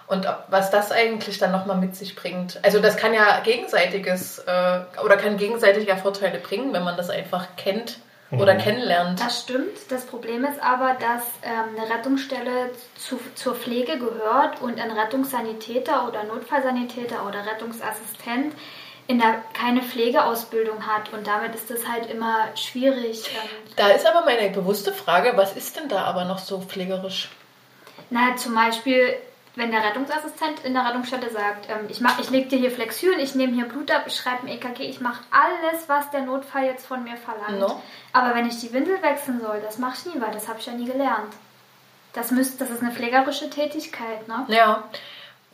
Und 0.07 0.27
was 0.49 0.71
das 0.71 0.93
eigentlich 0.93 1.39
dann 1.39 1.51
nochmal 1.51 1.79
mit 1.79 1.97
sich 1.97 2.15
bringt. 2.15 2.61
Also 2.63 2.79
das 2.79 2.97
kann 2.97 3.15
ja 3.15 3.41
gegenseitiges 3.41 4.39
äh, 4.41 4.81
oder 5.03 5.17
kann 5.17 5.39
gegenseitige 5.39 5.97
Vorteile 5.97 6.39
bringen, 6.39 6.73
wenn 6.75 6.85
man 6.85 6.97
das 6.97 7.09
einfach 7.09 7.57
kennt 7.57 7.99
oder 8.31 8.55
mhm. 8.55 8.59
kennenlernt. 8.59 9.21
Das 9.21 9.41
stimmt. 9.41 9.91
Das 9.91 10.05
Problem 10.05 10.45
ist 10.45 10.63
aber, 10.63 10.95
dass 10.95 11.23
ähm, 11.43 11.77
eine 11.77 11.95
Rettungsstelle 11.95 12.71
zu, 12.97 13.19
zur 13.35 13.55
Pflege 13.55 13.99
gehört 13.99 14.61
und 14.61 14.81
ein 14.81 14.91
Rettungssanitäter 14.91 16.07
oder 16.09 16.25
Notfallsanitäter 16.25 17.27
oder 17.27 17.47
Rettungsassistent 17.47 18.55
in 19.07 19.19
der 19.19 19.43
keine 19.53 19.83
Pflegeausbildung 19.83 20.87
hat 20.87 21.13
und 21.13 21.27
damit 21.27 21.55
ist 21.55 21.71
das 21.71 21.87
halt 21.87 22.11
immer 22.11 22.49
schwierig. 22.57 23.31
Da 23.77 23.89
ist 23.89 24.07
aber 24.07 24.25
meine 24.25 24.51
bewusste 24.51 24.93
Frage, 24.93 25.33
was 25.37 25.55
ist 25.57 25.77
denn 25.77 25.89
da 25.89 26.05
aber 26.05 26.25
noch 26.25 26.39
so 26.39 26.61
pflegerisch? 26.61 27.29
Na, 28.09 28.35
zum 28.37 28.55
Beispiel, 28.55 29.15
wenn 29.57 29.71
der 29.71 29.85
Rettungsassistent 29.85 30.65
in 30.65 30.75
der 30.75 30.85
Rettungsstätte 30.85 31.31
sagt, 31.31 31.69
ähm, 31.69 31.87
ich, 31.89 32.01
mach, 32.01 32.19
ich 32.19 32.31
lege 32.31 32.49
dir 32.49 32.59
hier 32.59 32.71
Flexuren, 32.71 33.21
ich 33.21 33.35
nehme 33.35 33.53
hier 33.55 33.67
Blut 33.67 33.91
ab, 33.91 34.05
ich 34.07 34.17
schreibe 34.17 34.43
ein 34.43 34.49
EKG, 34.49 34.83
ich 34.83 35.01
mache 35.01 35.23
alles, 35.31 35.89
was 35.89 36.11
der 36.11 36.23
Notfall 36.23 36.65
jetzt 36.65 36.87
von 36.87 37.05
mir 37.05 37.17
verlangt. 37.17 37.61
No. 37.61 37.81
Aber 38.13 38.35
wenn 38.35 38.47
ich 38.47 38.59
die 38.59 38.73
Windel 38.73 39.01
wechseln 39.03 39.41
soll, 39.41 39.61
das 39.61 39.79
mache 39.79 39.97
ich 39.99 40.15
nie, 40.15 40.21
weil 40.21 40.33
das 40.33 40.49
habe 40.49 40.59
ich 40.59 40.67
ja 40.67 40.73
nie 40.73 40.87
gelernt. 40.87 41.33
Das, 42.13 42.31
müsst, 42.31 42.61
das 42.61 42.71
ist 42.71 42.83
eine 42.83 42.93
pflegerische 42.93 43.51
Tätigkeit, 43.51 44.27
ne? 44.29 44.45
Ja. 44.49 44.85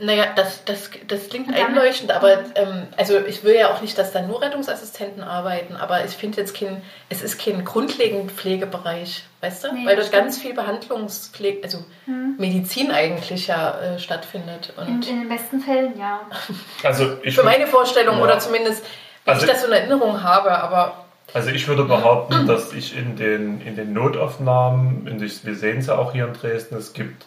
Naja, 0.02 0.26
das, 0.34 0.64
das, 0.64 0.90
das 1.08 1.28
klingt 1.28 1.54
einleuchtend, 1.54 2.10
aber 2.10 2.38
ähm, 2.54 2.86
also 2.96 3.18
ich 3.18 3.44
will 3.44 3.54
ja 3.54 3.72
auch 3.72 3.82
nicht, 3.82 3.98
dass 3.98 4.12
da 4.12 4.22
nur 4.22 4.40
Rettungsassistenten 4.40 5.22
arbeiten, 5.22 5.76
aber 5.76 6.04
ich 6.06 6.12
finde 6.12 6.40
jetzt 6.40 6.56
kein, 6.56 6.80
es 7.10 7.22
ist 7.22 7.38
kein 7.38 7.64
grundlegender 7.66 8.32
Pflegebereich, 8.32 9.24
weißt 9.42 9.64
du? 9.64 9.74
Nee, 9.74 9.86
Weil 9.86 9.96
dort 9.96 10.10
ganz 10.10 10.38
viel 10.38 10.54
Behandlungspflege, 10.54 11.62
also 11.62 11.84
hm. 12.06 12.36
Medizin 12.38 12.90
eigentlich 12.90 13.46
ja 13.46 13.78
äh, 13.78 13.98
stattfindet. 13.98 14.72
Und 14.76 14.88
in, 14.88 14.94
in, 15.02 15.20
den 15.20 15.28
besten 15.28 15.60
Fällen, 15.60 15.98
ja. 15.98 16.20
Also 16.82 17.18
ich 17.22 17.34
Für 17.34 17.44
meine 17.44 17.66
Vorstellung 17.66 18.16
ja. 18.16 18.24
oder 18.24 18.38
zumindest, 18.38 18.82
wenn 19.26 19.34
also 19.34 19.44
ich 19.44 19.52
das 19.52 19.60
so 19.60 19.66
in 19.66 19.74
Erinnerung 19.74 20.22
habe, 20.22 20.58
aber 20.58 21.04
also 21.32 21.50
ich 21.50 21.68
würde 21.68 21.84
behaupten, 21.84 22.46
dass 22.46 22.72
ich 22.72 22.96
in 22.96 23.16
den, 23.16 23.60
in 23.60 23.76
den 23.76 23.92
Notaufnahmen, 23.92 25.06
in, 25.06 25.20
wir 25.20 25.54
sehen 25.54 25.78
es 25.78 25.86
ja 25.86 25.96
auch 25.96 26.12
hier 26.12 26.26
in 26.26 26.32
Dresden, 26.32 26.76
es 26.76 26.92
gibt 26.92 27.24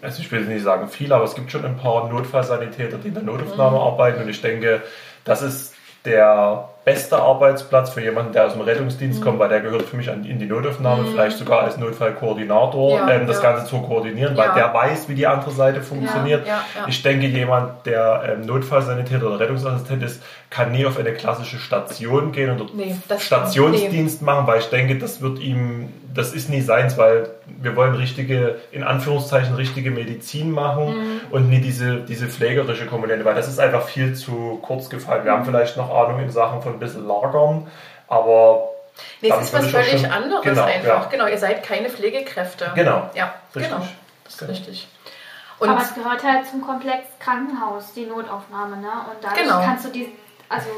also 0.00 0.22
ich 0.22 0.30
will 0.32 0.42
nicht 0.42 0.64
sagen 0.64 0.88
viel, 0.88 1.12
aber 1.12 1.24
es 1.24 1.34
gibt 1.34 1.50
schon 1.50 1.64
ein 1.64 1.76
paar 1.76 2.08
Notfallsanitäter, 2.08 2.98
die 2.98 3.08
in 3.08 3.14
der 3.14 3.22
Notaufnahme 3.22 3.76
mhm. 3.76 3.82
arbeiten 3.82 4.22
und 4.22 4.28
ich 4.28 4.40
denke, 4.40 4.82
das 5.24 5.42
ist 5.42 5.74
der 6.04 6.68
beste 6.84 7.16
Arbeitsplatz 7.16 7.90
für 7.90 8.00
jemanden, 8.00 8.32
der 8.32 8.46
aus 8.46 8.54
dem 8.54 8.62
Rettungsdienst 8.62 9.20
mhm. 9.20 9.24
kommt, 9.24 9.38
weil 9.38 9.48
der 9.48 9.60
gehört 9.60 9.82
für 9.82 9.96
mich 9.96 10.10
an, 10.10 10.24
in 10.24 10.40
die 10.40 10.46
Notaufnahme, 10.46 11.02
mhm. 11.02 11.12
vielleicht 11.12 11.38
sogar 11.38 11.62
als 11.62 11.76
Notfallkoordinator, 11.76 12.98
ja, 12.98 13.10
ähm, 13.10 13.26
das 13.26 13.40
ja. 13.40 13.52
Ganze 13.52 13.66
zu 13.66 13.80
koordinieren, 13.82 14.36
weil 14.36 14.52
der 14.54 14.74
weiß, 14.74 15.08
wie 15.08 15.14
die 15.14 15.26
andere 15.26 15.52
Seite 15.52 15.80
funktioniert. 15.80 16.44
Ich 16.88 17.02
denke, 17.02 17.26
jemand, 17.26 17.86
der 17.86 18.36
ähm, 18.36 18.46
Notfallsanitäter 18.46 19.26
oder 19.26 19.38
Rettungsassistent 19.38 20.02
ist, 20.02 20.22
kann 20.50 20.70
nie 20.72 20.84
auf 20.84 20.98
eine 20.98 21.12
klassische 21.12 21.58
Station 21.58 22.30
gehen 22.32 22.50
und 22.50 22.76
nee, 22.76 22.94
Stationsdienst 23.18 24.20
nee. 24.20 24.26
machen, 24.26 24.46
weil 24.46 24.58
ich 24.58 24.66
denke, 24.66 24.98
das 24.98 25.22
wird 25.22 25.38
ihm, 25.38 25.88
das 26.12 26.34
ist 26.34 26.50
nie 26.50 26.60
seins, 26.60 26.98
weil 26.98 27.30
wir 27.46 27.74
wollen 27.74 27.94
richtige, 27.94 28.56
in 28.70 28.82
Anführungszeichen, 28.82 29.54
richtige 29.54 29.90
Medizin 29.90 30.50
machen 30.50 30.88
mhm. 30.88 31.20
und 31.30 31.48
nie 31.48 31.60
diese, 31.60 32.00
diese 32.00 32.26
pflegerische 32.26 32.84
Komponente, 32.84 33.24
weil 33.24 33.34
das 33.34 33.48
ist 33.48 33.60
einfach 33.60 33.84
viel 33.84 34.14
zu 34.14 34.58
kurz 34.60 34.90
gefallen. 34.90 35.24
Wir 35.24 35.32
haben 35.32 35.46
vielleicht 35.46 35.78
noch 35.78 35.90
Ahnung 35.90 36.20
in 36.20 36.28
Sachen 36.28 36.60
von 36.60 36.71
ein 36.72 36.78
bisschen 36.78 37.06
lagern, 37.06 37.70
aber. 38.08 38.68
Nee, 39.20 39.30
es 39.30 39.44
ist 39.44 39.54
was 39.54 39.66
völlig 39.68 40.00
schon, 40.00 40.10
anderes 40.10 40.44
genau, 40.44 40.64
einfach. 40.64 41.04
Ja. 41.04 41.08
Genau, 41.10 41.26
ihr 41.26 41.38
seid 41.38 41.62
keine 41.62 41.88
Pflegekräfte. 41.88 42.72
Genau. 42.74 43.10
Ja, 43.14 43.34
richtig. 43.54 43.72
genau. 43.72 43.86
Das 44.24 44.34
ist 44.34 44.38
genau. 44.38 44.50
richtig. 44.52 44.88
Und 45.58 45.68
aber 45.68 45.80
es 45.80 45.94
gehört 45.94 46.22
halt 46.24 46.46
zum 46.46 46.60
Komplex 46.60 47.04
Krankenhaus, 47.20 47.92
die 47.94 48.04
Notaufnahme, 48.04 48.76
ne? 48.76 48.88
Und 49.10 49.22
dadurch 49.22 49.42
genau. 49.42 49.60
kannst 49.60 49.84
du 49.86 49.90
die, 49.90 50.12
also 50.48 50.68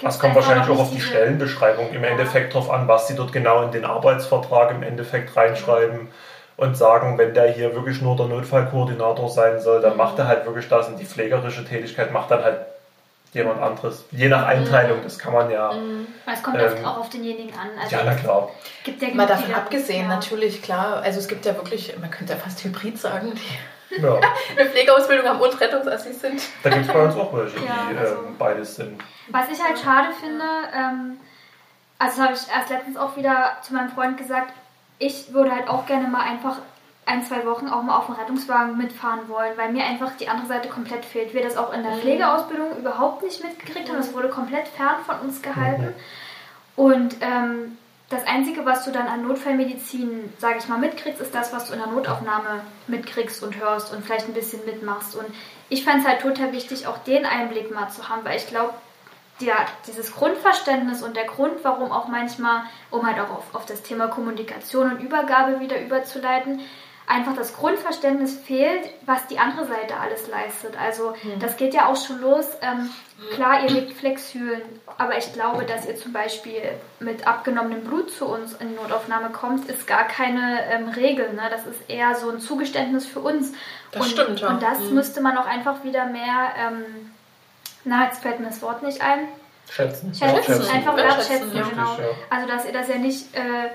das 0.00 0.20
kommt 0.20 0.36
wahrscheinlich 0.36 0.68
auch 0.68 0.78
auf 0.78 0.90
die 0.92 1.00
Stellenbeschreibung 1.00 1.90
im 1.90 2.04
Endeffekt 2.04 2.54
drauf 2.54 2.70
an, 2.70 2.86
was 2.86 3.08
sie 3.08 3.16
dort 3.16 3.32
genau 3.32 3.62
in 3.62 3.72
den 3.72 3.84
Arbeitsvertrag 3.84 4.70
im 4.70 4.82
Endeffekt 4.82 5.36
reinschreiben 5.36 6.08
und 6.56 6.76
sagen, 6.76 7.18
wenn 7.18 7.34
der 7.34 7.50
hier 7.50 7.74
wirklich 7.74 8.00
nur 8.00 8.16
der 8.16 8.26
Notfallkoordinator 8.26 9.28
sein 9.28 9.60
soll, 9.60 9.80
dann 9.80 9.96
macht 9.96 10.18
er 10.18 10.28
halt 10.28 10.46
wirklich 10.46 10.68
das 10.68 10.88
und 10.88 10.98
die 10.98 11.04
pflegerische 11.04 11.64
Tätigkeit 11.64 12.12
macht 12.12 12.30
dann 12.30 12.44
halt 12.44 12.58
jemand 13.32 13.60
anderes. 13.60 14.04
Je 14.10 14.28
nach 14.28 14.46
Einteilung, 14.46 14.98
das 15.02 15.18
kann 15.18 15.32
man 15.32 15.50
ja. 15.50 15.72
Mhm. 15.72 16.06
Es 16.32 16.42
kommt 16.42 16.58
ähm, 16.58 16.84
auch 16.84 16.98
auf 16.98 17.10
denjenigen 17.10 17.52
an. 17.52 17.68
Also 17.80 17.96
ja, 17.96 18.02
na 18.04 18.14
klar. 18.14 18.50
Gibt 18.84 19.02
ja 19.02 19.08
Mal 19.14 19.26
davon 19.26 19.54
abgesehen, 19.54 20.08
ja. 20.08 20.14
natürlich, 20.14 20.62
klar. 20.62 21.02
Also 21.02 21.18
es 21.18 21.28
gibt 21.28 21.44
ja 21.46 21.54
wirklich, 21.54 21.94
man 22.00 22.10
könnte 22.10 22.32
ja 22.32 22.38
fast 22.38 22.62
Hybrid 22.64 22.98
sagen, 22.98 23.32
die 23.34 24.02
ja. 24.02 24.20
eine 24.58 24.70
Pflegeausbildung 24.70 25.26
haben 25.26 25.40
und 25.40 25.60
Rettungsassistent. 25.60 26.42
Da 26.62 26.70
gibt 26.70 26.86
es 26.86 26.92
bei 26.92 27.04
uns 27.04 27.14
auch 27.16 27.32
welche, 27.32 27.56
ja, 27.64 27.88
die 27.90 27.96
also, 27.96 28.14
ähm, 28.14 28.36
beides 28.38 28.76
sind. 28.76 29.00
Was 29.28 29.48
ich 29.50 29.62
halt 29.62 29.78
schade 29.78 30.08
finde, 30.20 30.44
ähm, 30.74 31.18
also 31.98 32.22
habe 32.22 32.34
ich 32.34 32.40
erst 32.54 32.70
letztens 32.70 32.96
auch 32.96 33.16
wieder 33.16 33.58
zu 33.62 33.74
meinem 33.74 33.90
Freund 33.90 34.16
gesagt, 34.16 34.52
ich 34.98 35.32
würde 35.32 35.54
halt 35.54 35.68
auch 35.68 35.86
gerne 35.86 36.08
mal 36.08 36.22
einfach 36.22 36.56
ein, 37.08 37.24
zwei 37.24 37.46
Wochen 37.46 37.68
auch 37.68 37.82
mal 37.82 37.96
auf 37.96 38.06
dem 38.06 38.16
Rettungswagen 38.16 38.76
mitfahren 38.76 39.28
wollen, 39.28 39.56
weil 39.56 39.72
mir 39.72 39.84
einfach 39.84 40.16
die 40.16 40.28
andere 40.28 40.46
Seite 40.46 40.68
komplett 40.68 41.04
fehlt. 41.04 41.32
Wir 41.32 41.42
das 41.42 41.56
auch 41.56 41.72
in 41.72 41.82
der 41.82 41.92
mhm. 41.92 42.00
Pflegeausbildung 42.00 42.76
überhaupt 42.78 43.22
nicht 43.22 43.42
mitgekriegt 43.42 43.88
haben. 43.88 43.96
Das 43.96 44.14
wurde 44.14 44.28
komplett 44.28 44.68
fern 44.68 44.96
von 45.06 45.20
uns 45.20 45.40
gehalten. 45.40 45.86
Mhm. 45.86 45.94
Und 46.76 47.16
ähm, 47.22 47.78
das 48.10 48.26
Einzige, 48.26 48.64
was 48.64 48.84
du 48.84 48.90
dann 48.90 49.06
an 49.06 49.26
Notfallmedizin, 49.26 50.32
sage 50.38 50.58
ich 50.58 50.68
mal, 50.68 50.78
mitkriegst, 50.78 51.20
ist 51.20 51.34
das, 51.34 51.52
was 51.52 51.66
du 51.66 51.72
in 51.72 51.78
der 51.78 51.88
Notaufnahme 51.88 52.60
mitkriegst 52.86 53.42
und 53.42 53.58
hörst 53.58 53.92
und 53.92 54.04
vielleicht 54.04 54.28
ein 54.28 54.34
bisschen 54.34 54.64
mitmachst. 54.64 55.14
Und 55.14 55.26
ich 55.68 55.84
fand 55.84 56.00
es 56.00 56.06
halt 56.06 56.20
total 56.20 56.52
wichtig, 56.52 56.86
auch 56.86 56.98
den 56.98 57.26
Einblick 57.26 57.74
mal 57.74 57.88
zu 57.88 58.08
haben, 58.08 58.24
weil 58.24 58.36
ich 58.36 58.46
glaube, 58.46 58.74
ja, 59.40 59.54
dieses 59.86 60.14
Grundverständnis 60.14 61.02
und 61.02 61.16
der 61.16 61.26
Grund, 61.26 61.54
warum 61.62 61.92
auch 61.92 62.08
manchmal, 62.08 62.62
um 62.90 63.06
halt 63.06 63.20
auch 63.20 63.30
auf, 63.30 63.54
auf 63.54 63.66
das 63.66 63.82
Thema 63.82 64.08
Kommunikation 64.08 64.92
und 64.92 65.00
Übergabe 65.00 65.60
wieder 65.60 65.80
überzuleiten, 65.80 66.60
einfach 67.08 67.34
das 67.34 67.56
Grundverständnis 67.56 68.38
fehlt, 68.38 68.90
was 69.06 69.26
die 69.28 69.38
andere 69.38 69.66
Seite 69.66 69.96
alles 69.96 70.28
leistet. 70.28 70.78
Also 70.78 71.14
mhm. 71.22 71.40
das 71.40 71.56
geht 71.56 71.72
ja 71.72 71.86
auch 71.86 71.96
schon 71.96 72.20
los. 72.20 72.46
Ähm, 72.60 72.90
klar, 73.34 73.62
ihr 73.62 73.70
legt 73.70 73.94
Flexhülen, 73.94 74.60
aber 74.98 75.16
ich 75.16 75.32
glaube, 75.32 75.64
dass 75.64 75.86
ihr 75.86 75.96
zum 75.96 76.12
Beispiel 76.12 76.62
mit 77.00 77.26
abgenommenem 77.26 77.82
Blut 77.82 78.10
zu 78.10 78.26
uns 78.26 78.52
in 78.54 78.68
die 78.68 78.74
Notaufnahme 78.74 79.30
kommt, 79.30 79.68
ist 79.70 79.86
gar 79.86 80.04
keine 80.04 80.64
ähm, 80.70 80.90
Regel. 80.90 81.32
Ne? 81.32 81.42
Das 81.50 81.66
ist 81.66 81.88
eher 81.88 82.14
so 82.14 82.28
ein 82.28 82.40
Zugeständnis 82.40 83.06
für 83.06 83.20
uns. 83.20 83.52
Das 83.90 84.02
und, 84.02 84.10
stimmt, 84.10 84.40
ja. 84.40 84.48
Und 84.48 84.62
das 84.62 84.78
mhm. 84.80 84.94
müsste 84.94 85.22
man 85.22 85.38
auch 85.38 85.46
einfach 85.46 85.82
wieder 85.84 86.04
mehr, 86.04 86.50
ähm, 86.58 87.12
na, 87.84 88.04
jetzt 88.04 88.20
fällt 88.20 88.38
mir 88.38 88.46
das 88.46 88.60
Wort 88.60 88.82
nicht 88.82 89.00
ein. 89.00 89.28
Schätzen. 89.70 90.14
Schätzen, 90.14 90.44
schätzen. 90.44 90.70
einfach 90.70 90.96
wertschätzen, 90.96 91.56
ja. 91.56 91.62
genau. 91.62 91.96
Also 92.28 92.46
dass 92.46 92.66
ihr 92.66 92.72
das 92.72 92.88
ja 92.88 92.96
nicht... 92.96 93.34
Äh, 93.34 93.70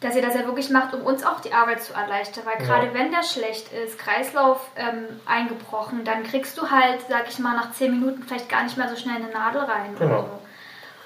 dass 0.00 0.14
ihr 0.14 0.22
das 0.22 0.34
ja 0.34 0.44
wirklich 0.44 0.70
macht, 0.70 0.94
um 0.94 1.02
uns 1.02 1.24
auch 1.24 1.40
die 1.40 1.52
Arbeit 1.52 1.82
zu 1.82 1.92
erleichtern. 1.92 2.44
Weil 2.46 2.64
gerade 2.64 2.86
ja. 2.86 2.94
wenn 2.94 3.10
der 3.10 3.24
schlecht 3.24 3.72
ist, 3.72 3.98
Kreislauf 3.98 4.60
ähm, 4.76 5.20
eingebrochen, 5.26 6.04
dann 6.04 6.22
kriegst 6.22 6.56
du 6.56 6.70
halt, 6.70 7.00
sag 7.08 7.28
ich 7.28 7.38
mal, 7.38 7.56
nach 7.56 7.72
zehn 7.72 7.90
Minuten 7.90 8.22
vielleicht 8.22 8.48
gar 8.48 8.62
nicht 8.62 8.76
mehr 8.76 8.88
so 8.88 8.96
schnell 8.96 9.16
eine 9.16 9.28
Nadel 9.28 9.62
rein. 9.62 9.96
Genau. 9.98 10.28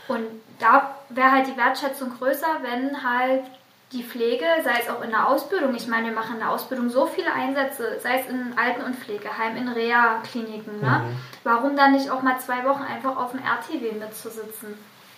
So. 0.09 0.14
Und 0.14 0.26
da 0.59 0.94
wäre 1.09 1.31
halt 1.31 1.46
die 1.46 1.57
Wertschätzung 1.57 2.12
größer, 2.18 2.59
wenn 2.62 3.02
halt 3.02 3.44
die 3.92 4.02
Pflege, 4.02 4.44
sei 4.64 4.81
es 4.81 4.88
auch 4.88 5.02
in 5.02 5.11
der 5.11 5.28
Ausbildung, 5.28 5.74
ich 5.74 5.87
meine, 5.87 6.07
wir 6.07 6.14
machen 6.14 6.35
in 6.35 6.40
der 6.40 6.50
Ausbildung 6.50 6.88
so 6.88 7.07
viele 7.07 7.33
Einsätze, 7.33 7.98
sei 8.00 8.20
es 8.20 8.26
in 8.28 8.55
Alten- 8.57 8.83
und 8.83 8.96
Pflegeheimen, 8.96 9.59
in 9.59 9.68
Reha-Kliniken, 9.68 10.81
ne? 10.81 11.02
Mhm. 11.05 11.16
warum 11.44 11.76
dann 11.76 11.92
nicht 11.92 12.11
auch 12.11 12.22
mal 12.22 12.38
zwei 12.38 12.64
Wochen 12.64 12.83
einfach 12.83 13.16
auf 13.16 13.33
dem 13.33 13.40
RTW 13.40 13.92
mitzusitzen? 13.92 14.74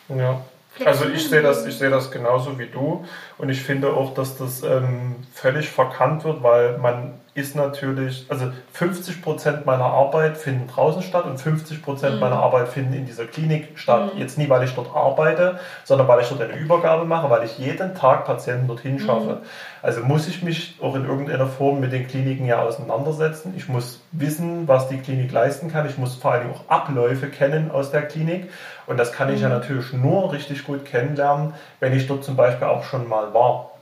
Ja, 0.09 0.41
also 0.85 1.09
ich 1.09 1.29
sehe 1.29 1.43
das, 1.43 1.67
ich 1.67 1.77
sehe 1.77 1.91
das 1.91 2.11
genauso 2.11 2.59
wie 2.59 2.67
du. 2.67 3.05
Und 3.39 3.49
ich 3.49 3.63
finde 3.63 3.93
auch, 3.93 4.15
dass 4.15 4.37
das 4.37 4.63
ähm, 4.63 5.17
völlig 5.33 5.69
verkannt 5.69 6.25
wird, 6.25 6.43
weil 6.43 6.79
man 6.79 7.21
ist 7.35 7.57
natürlich, 7.57 8.27
also 8.29 8.53
50 8.75 9.21
Prozent 9.21 9.67
meiner 9.67 9.87
Arbeit 9.87 10.37
finden 10.37 10.69
draußen 10.69 11.03
statt 11.03 11.25
und 11.25 11.39
50 11.39 11.83
Prozent 11.83 12.15
mhm. 12.15 12.21
meiner 12.21 12.37
Arbeit 12.37 12.69
finden 12.69 12.95
in 12.95 13.07
dieser 13.07 13.27
Klinik 13.27 13.77
statt. 13.77 14.15
Mhm. 14.15 14.21
Jetzt 14.21 14.39
nie, 14.39 14.49
weil 14.49 14.63
ich 14.63 14.73
dort 14.73 14.95
arbeite, 14.95 15.59
sondern 15.83 16.07
weil 16.07 16.21
ich 16.21 16.29
dort 16.29 16.41
eine 16.43 16.57
Übergabe 16.57 17.05
mache, 17.05 17.29
weil 17.31 17.45
ich 17.45 17.59
jeden 17.59 17.97
Tag 17.97 18.25
Patienten 18.25 18.69
dorthin 18.69 19.01
schaffe. 19.01 19.41
Mhm. 19.41 19.47
Also 19.83 20.03
muss 20.03 20.29
ich 20.29 20.45
mich 20.45 20.79
auch 20.81 20.95
in 20.95 21.07
irgendeiner 21.07 21.49
Form 21.49 21.81
mit 21.81 21.93
den 21.93 22.07
Kliniken 22.07 22.47
ja 22.47 22.63
auseinandersetzen. 22.63 23.53
Ich 23.57 23.69
muss 23.69 24.01
wissen, 24.13 24.69
was 24.69 24.89
die 24.89 24.99
Klinik 24.99 25.33
leisten 25.33 25.73
kann. 25.73 25.87
Ich 25.89 25.99
muss 25.99 26.15
vor 26.15 26.33
allem 26.33 26.53
auch 26.53 26.61
Abläufe 26.69 27.27
kennen 27.27 27.73
aus 27.73 27.91
der 27.91 28.03
Klinik. 28.03 28.49
Und 28.87 28.97
das 28.97 29.11
kann 29.11 29.33
ich 29.35 29.41
ja 29.41 29.49
mhm. 29.49 29.55
natürlich 29.55 29.93
nur 29.93 30.33
richtig 30.33 30.65
gut 30.65 30.85
kennenlernen, 30.85 31.55
wenn 31.81 31.93
ich 31.95 32.07
dort 32.07 32.23
zum 32.23 32.37
Beispiel 32.37 32.69
auch 32.69 32.85
schon 32.85 33.09
mal 33.09 33.35
war. 33.35 33.74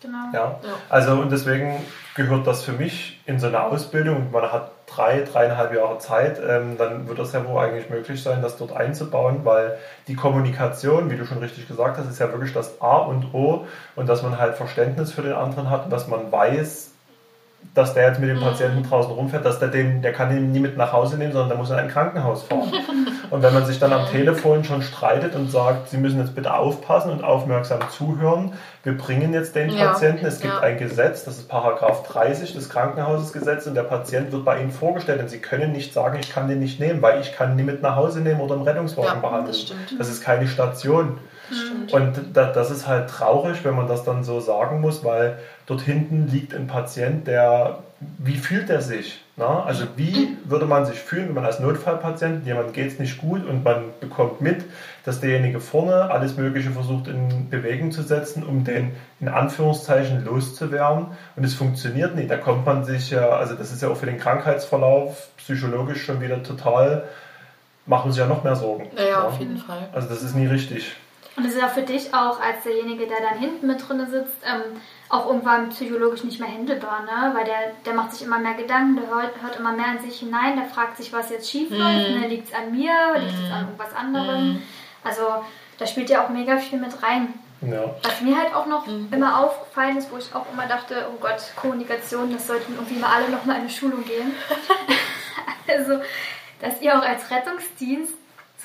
Genau. 0.00 0.30
Ja? 0.32 0.60
ja. 0.62 0.72
Also 0.88 1.12
und 1.12 1.32
deswegen 1.32 1.74
gehört 2.14 2.46
das 2.46 2.62
für 2.62 2.72
mich 2.72 3.20
in 3.26 3.38
so 3.38 3.46
eine 3.46 3.62
Ausbildung. 3.62 4.30
Man 4.30 4.50
hat 4.52 4.72
drei, 4.86 5.22
dreieinhalb 5.22 5.74
Jahre 5.74 5.98
Zeit, 5.98 6.40
ähm, 6.46 6.76
dann 6.78 7.08
wird 7.08 7.18
das 7.18 7.32
ja 7.32 7.46
wohl 7.46 7.60
eigentlich 7.60 7.90
möglich 7.90 8.22
sein, 8.22 8.42
das 8.42 8.56
dort 8.56 8.76
einzubauen, 8.76 9.44
weil 9.44 9.78
die 10.08 10.14
Kommunikation, 10.14 11.10
wie 11.10 11.16
du 11.16 11.24
schon 11.24 11.38
richtig 11.38 11.66
gesagt 11.68 11.98
hast, 11.98 12.08
ist 12.08 12.18
ja 12.18 12.30
wirklich 12.30 12.52
das 12.52 12.80
A 12.80 12.98
und 12.98 13.34
O 13.34 13.66
und 13.96 14.08
dass 14.08 14.22
man 14.22 14.38
halt 14.38 14.56
Verständnis 14.56 15.12
für 15.12 15.22
den 15.22 15.34
anderen 15.34 15.70
hat 15.70 15.84
und 15.84 15.90
dass 15.90 16.08
man 16.08 16.30
weiß, 16.30 16.92
dass 17.74 17.94
der 17.94 18.08
jetzt 18.08 18.20
mit 18.20 18.30
dem 18.30 18.40
Patienten 18.40 18.78
mhm. 18.78 18.88
draußen 18.88 19.12
rumfährt, 19.12 19.44
dass 19.44 19.58
der 19.58 19.68
den, 19.68 20.02
der 20.02 20.12
kann 20.12 20.34
ihn 20.36 20.52
nie 20.52 20.60
mit 20.60 20.76
nach 20.76 20.92
Hause 20.92 21.18
nehmen, 21.18 21.32
sondern 21.32 21.50
der 21.50 21.58
muss 21.58 21.70
in 21.70 21.76
ein 21.76 21.88
Krankenhaus 21.88 22.44
fahren. 22.44 22.72
und 23.30 23.42
wenn 23.42 23.52
man 23.52 23.66
sich 23.66 23.78
dann 23.78 23.92
am 23.92 24.06
Telefon 24.06 24.64
schon 24.64 24.82
streitet 24.82 25.34
und 25.34 25.50
sagt, 25.50 25.90
Sie 25.90 25.98
müssen 25.98 26.18
jetzt 26.18 26.34
bitte 26.34 26.54
aufpassen 26.54 27.10
und 27.10 27.22
aufmerksam 27.24 27.80
zuhören, 27.90 28.52
wir 28.82 28.96
bringen 28.96 29.34
jetzt 29.34 29.56
den 29.56 29.70
ja. 29.70 29.88
Patienten, 29.88 30.26
es 30.26 30.40
gibt 30.40 30.54
ja. 30.54 30.60
ein 30.60 30.78
Gesetz, 30.78 31.24
das 31.24 31.38
ist 31.38 31.48
Paragraph 31.48 32.06
30 32.06 32.54
des 32.54 32.68
Krankenhausesgesetzes 32.68 33.66
und 33.66 33.74
der 33.74 33.82
Patient 33.82 34.30
wird 34.32 34.44
bei 34.44 34.60
Ihnen 34.60 34.70
vorgestellt 34.70 35.20
und 35.20 35.28
Sie 35.28 35.40
können 35.40 35.72
nicht 35.72 35.92
sagen, 35.92 36.18
ich 36.20 36.32
kann 36.32 36.48
den 36.48 36.60
nicht 36.60 36.78
nehmen, 36.78 37.02
weil 37.02 37.20
ich 37.20 37.32
kann 37.32 37.50
ihn 37.50 37.56
nie 37.56 37.62
mit 37.62 37.82
nach 37.82 37.96
Hause 37.96 38.20
nehmen 38.20 38.40
oder 38.40 38.54
im 38.54 38.62
Rettungswagen 38.62 39.20
ja, 39.22 39.28
behandeln. 39.28 39.56
Das, 39.68 39.98
das, 39.98 40.08
ist 40.08 40.22
keine 40.22 40.46
Station. 40.46 41.18
Und 41.92 42.20
das 42.34 42.70
ist 42.70 42.86
halt 42.86 43.08
traurig, 43.08 43.64
wenn 43.64 43.74
man 43.74 43.86
das 43.86 44.04
dann 44.04 44.24
so 44.24 44.40
sagen 44.40 44.80
muss, 44.80 45.04
weil 45.04 45.38
dort 45.66 45.80
hinten 45.80 46.28
liegt 46.28 46.54
ein 46.54 46.66
Patient, 46.66 47.26
der, 47.26 47.78
wie 48.18 48.36
fühlt 48.36 48.70
er 48.70 48.82
sich? 48.82 49.22
Na? 49.36 49.64
Also 49.64 49.84
wie 49.96 50.36
würde 50.44 50.64
man 50.64 50.86
sich 50.86 50.98
fühlen, 50.98 51.28
wenn 51.28 51.34
man 51.34 51.44
als 51.44 51.60
Notfallpatient, 51.60 52.46
jemand 52.46 52.72
geht 52.72 52.92
es 52.92 52.98
nicht 52.98 53.18
gut 53.18 53.46
und 53.46 53.64
man 53.64 53.84
bekommt 54.00 54.40
mit, 54.40 54.64
dass 55.04 55.20
derjenige 55.20 55.60
vorne 55.60 56.10
alles 56.10 56.36
Mögliche 56.36 56.70
versucht 56.70 57.06
in 57.06 57.50
Bewegung 57.50 57.92
zu 57.92 58.02
setzen, 58.02 58.42
um 58.42 58.64
den 58.64 58.92
in 59.20 59.28
Anführungszeichen 59.28 60.24
loszuwerden 60.24 61.08
und 61.36 61.44
es 61.44 61.54
funktioniert 61.54 62.16
nicht. 62.16 62.30
Da 62.30 62.38
kommt 62.38 62.64
man 62.64 62.84
sich 62.84 63.10
ja, 63.10 63.28
also 63.28 63.54
das 63.54 63.72
ist 63.72 63.82
ja 63.82 63.88
auch 63.88 63.96
für 63.96 64.06
den 64.06 64.18
Krankheitsverlauf 64.18 65.28
psychologisch 65.36 66.02
schon 66.02 66.22
wieder 66.22 66.42
total, 66.42 67.04
macht 67.84 68.06
man 68.06 68.12
sich 68.12 68.20
ja 68.20 68.26
noch 68.26 68.42
mehr 68.42 68.56
Sorgen. 68.56 68.88
Ja, 68.96 69.04
ja, 69.04 69.22
auf 69.24 69.38
jeden 69.38 69.58
Fall. 69.58 69.88
Also 69.92 70.08
das 70.08 70.22
ist 70.22 70.34
nie 70.34 70.46
richtig. 70.46 70.96
Und 71.36 71.44
es 71.44 71.52
ist 71.52 71.60
ja 71.60 71.68
für 71.68 71.82
dich 71.82 72.14
auch 72.14 72.40
als 72.40 72.62
derjenige, 72.64 73.06
der 73.06 73.20
dann 73.20 73.38
hinten 73.38 73.66
mit 73.66 73.86
drin 73.86 74.06
sitzt, 74.10 74.36
ähm, 74.44 74.80
auch 75.08 75.26
irgendwann 75.26 75.68
psychologisch 75.68 76.24
nicht 76.24 76.40
mehr 76.40 76.48
händelbar, 76.48 77.02
ne? 77.02 77.34
Weil 77.34 77.44
der, 77.44 77.72
der 77.84 77.94
macht 77.94 78.12
sich 78.12 78.26
immer 78.26 78.38
mehr 78.38 78.54
Gedanken, 78.54 78.96
der 78.96 79.08
hört, 79.08 79.42
hört 79.42 79.56
immer 79.56 79.72
mehr 79.72 79.88
an 79.88 80.00
sich 80.00 80.20
hinein, 80.20 80.56
der 80.56 80.64
fragt 80.64 80.96
sich, 80.96 81.12
was 81.12 81.30
jetzt 81.30 81.50
schief 81.50 81.70
läuft, 81.70 82.10
mhm. 82.10 82.20
ne? 82.20 82.28
liegt 82.28 82.48
es 82.48 82.54
an 82.54 82.72
mir, 82.72 82.92
liegt 83.18 83.34
es 83.34 83.52
an 83.52 83.66
irgendwas 83.66 83.94
anderem. 83.94 84.48
Mhm. 84.48 84.62
Also 85.04 85.22
da 85.78 85.86
spielt 85.86 86.08
ja 86.08 86.24
auch 86.24 86.30
mega 86.30 86.56
viel 86.56 86.78
mit 86.78 87.02
rein. 87.02 87.34
Ja. 87.60 87.94
Was 88.02 88.20
mir 88.20 88.36
halt 88.36 88.54
auch 88.54 88.66
noch 88.66 88.86
mhm. 88.86 89.08
immer 89.10 89.40
aufgefallen 89.40 89.96
ist, 89.96 90.10
wo 90.10 90.16
ich 90.16 90.34
auch 90.34 90.46
immer 90.52 90.66
dachte, 90.66 91.06
oh 91.10 91.18
Gott, 91.20 91.40
Kommunikation, 91.54 92.32
das 92.32 92.46
sollten 92.46 92.74
irgendwie 92.74 92.96
mal 92.98 93.12
alle 93.14 93.30
nochmal 93.30 93.56
in 93.56 93.62
eine 93.62 93.70
Schulung 93.70 94.04
gehen. 94.04 94.32
also, 95.68 96.00
dass 96.60 96.80
ihr 96.80 96.98
auch 96.98 97.02
als 97.02 97.30
Rettungsdienst 97.30 98.14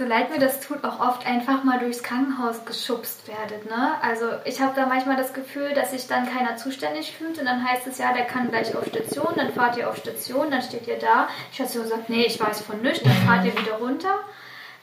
so 0.01 0.07
leid 0.07 0.31
mir 0.31 0.39
das 0.39 0.59
tut, 0.61 0.83
auch 0.83 0.99
oft 0.99 1.27
einfach 1.27 1.63
mal 1.63 1.77
durchs 1.77 2.01
Krankenhaus 2.01 2.65
geschubst 2.65 3.27
werdet. 3.27 3.69
Ne? 3.69 3.91
Also 4.01 4.25
ich 4.45 4.59
habe 4.59 4.73
da 4.75 4.87
manchmal 4.87 5.15
das 5.15 5.31
Gefühl, 5.31 5.75
dass 5.75 5.91
sich 5.91 6.07
dann 6.07 6.25
keiner 6.27 6.57
zuständig 6.57 7.11
fühlt 7.11 7.37
und 7.37 7.45
dann 7.45 7.63
heißt 7.63 7.85
es 7.85 7.99
ja, 7.99 8.11
der 8.11 8.25
kann 8.25 8.49
gleich 8.49 8.75
auf 8.75 8.87
Station, 8.87 9.33
dann 9.35 9.53
fahrt 9.53 9.77
ihr 9.77 9.87
auf 9.87 9.97
Station, 9.97 10.49
dann 10.49 10.63
steht 10.63 10.87
ihr 10.87 10.97
da. 10.97 11.29
Ich 11.51 11.59
habe 11.59 11.69
so 11.69 11.83
gesagt, 11.83 12.09
nee, 12.09 12.23
ich 12.23 12.39
weiß 12.39 12.61
von 12.61 12.81
nichts, 12.81 13.03
dann 13.03 13.13
fahrt 13.27 13.45
ihr 13.45 13.55
wieder 13.55 13.73
runter. 13.73 14.21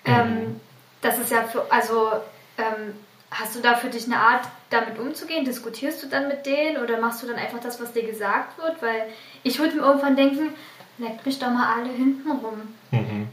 Ähm, 0.04 0.60
das 1.00 1.18
ist 1.18 1.32
ja 1.32 1.42
für, 1.42 1.66
also 1.68 2.12
ähm, 2.56 2.94
hast 3.32 3.56
du 3.56 3.60
da 3.60 3.74
für 3.74 3.88
dich 3.88 4.06
eine 4.06 4.20
Art, 4.20 4.46
damit 4.70 5.00
umzugehen? 5.00 5.44
Diskutierst 5.44 6.00
du 6.00 6.06
dann 6.06 6.28
mit 6.28 6.46
denen 6.46 6.76
oder 6.80 7.00
machst 7.00 7.24
du 7.24 7.26
dann 7.26 7.36
einfach 7.36 7.58
das, 7.58 7.82
was 7.82 7.92
dir 7.92 8.06
gesagt 8.06 8.56
wird? 8.58 8.80
Weil 8.82 9.08
ich 9.42 9.58
würde 9.58 9.74
mir 9.74 9.82
irgendwann 9.82 10.14
denken, 10.14 10.54
leckt 10.98 11.26
mich 11.26 11.40
doch 11.40 11.50
mal 11.50 11.74
alle 11.74 11.90
hinten 11.90 12.30
rum. 12.30 12.74
Mhm. 12.92 13.28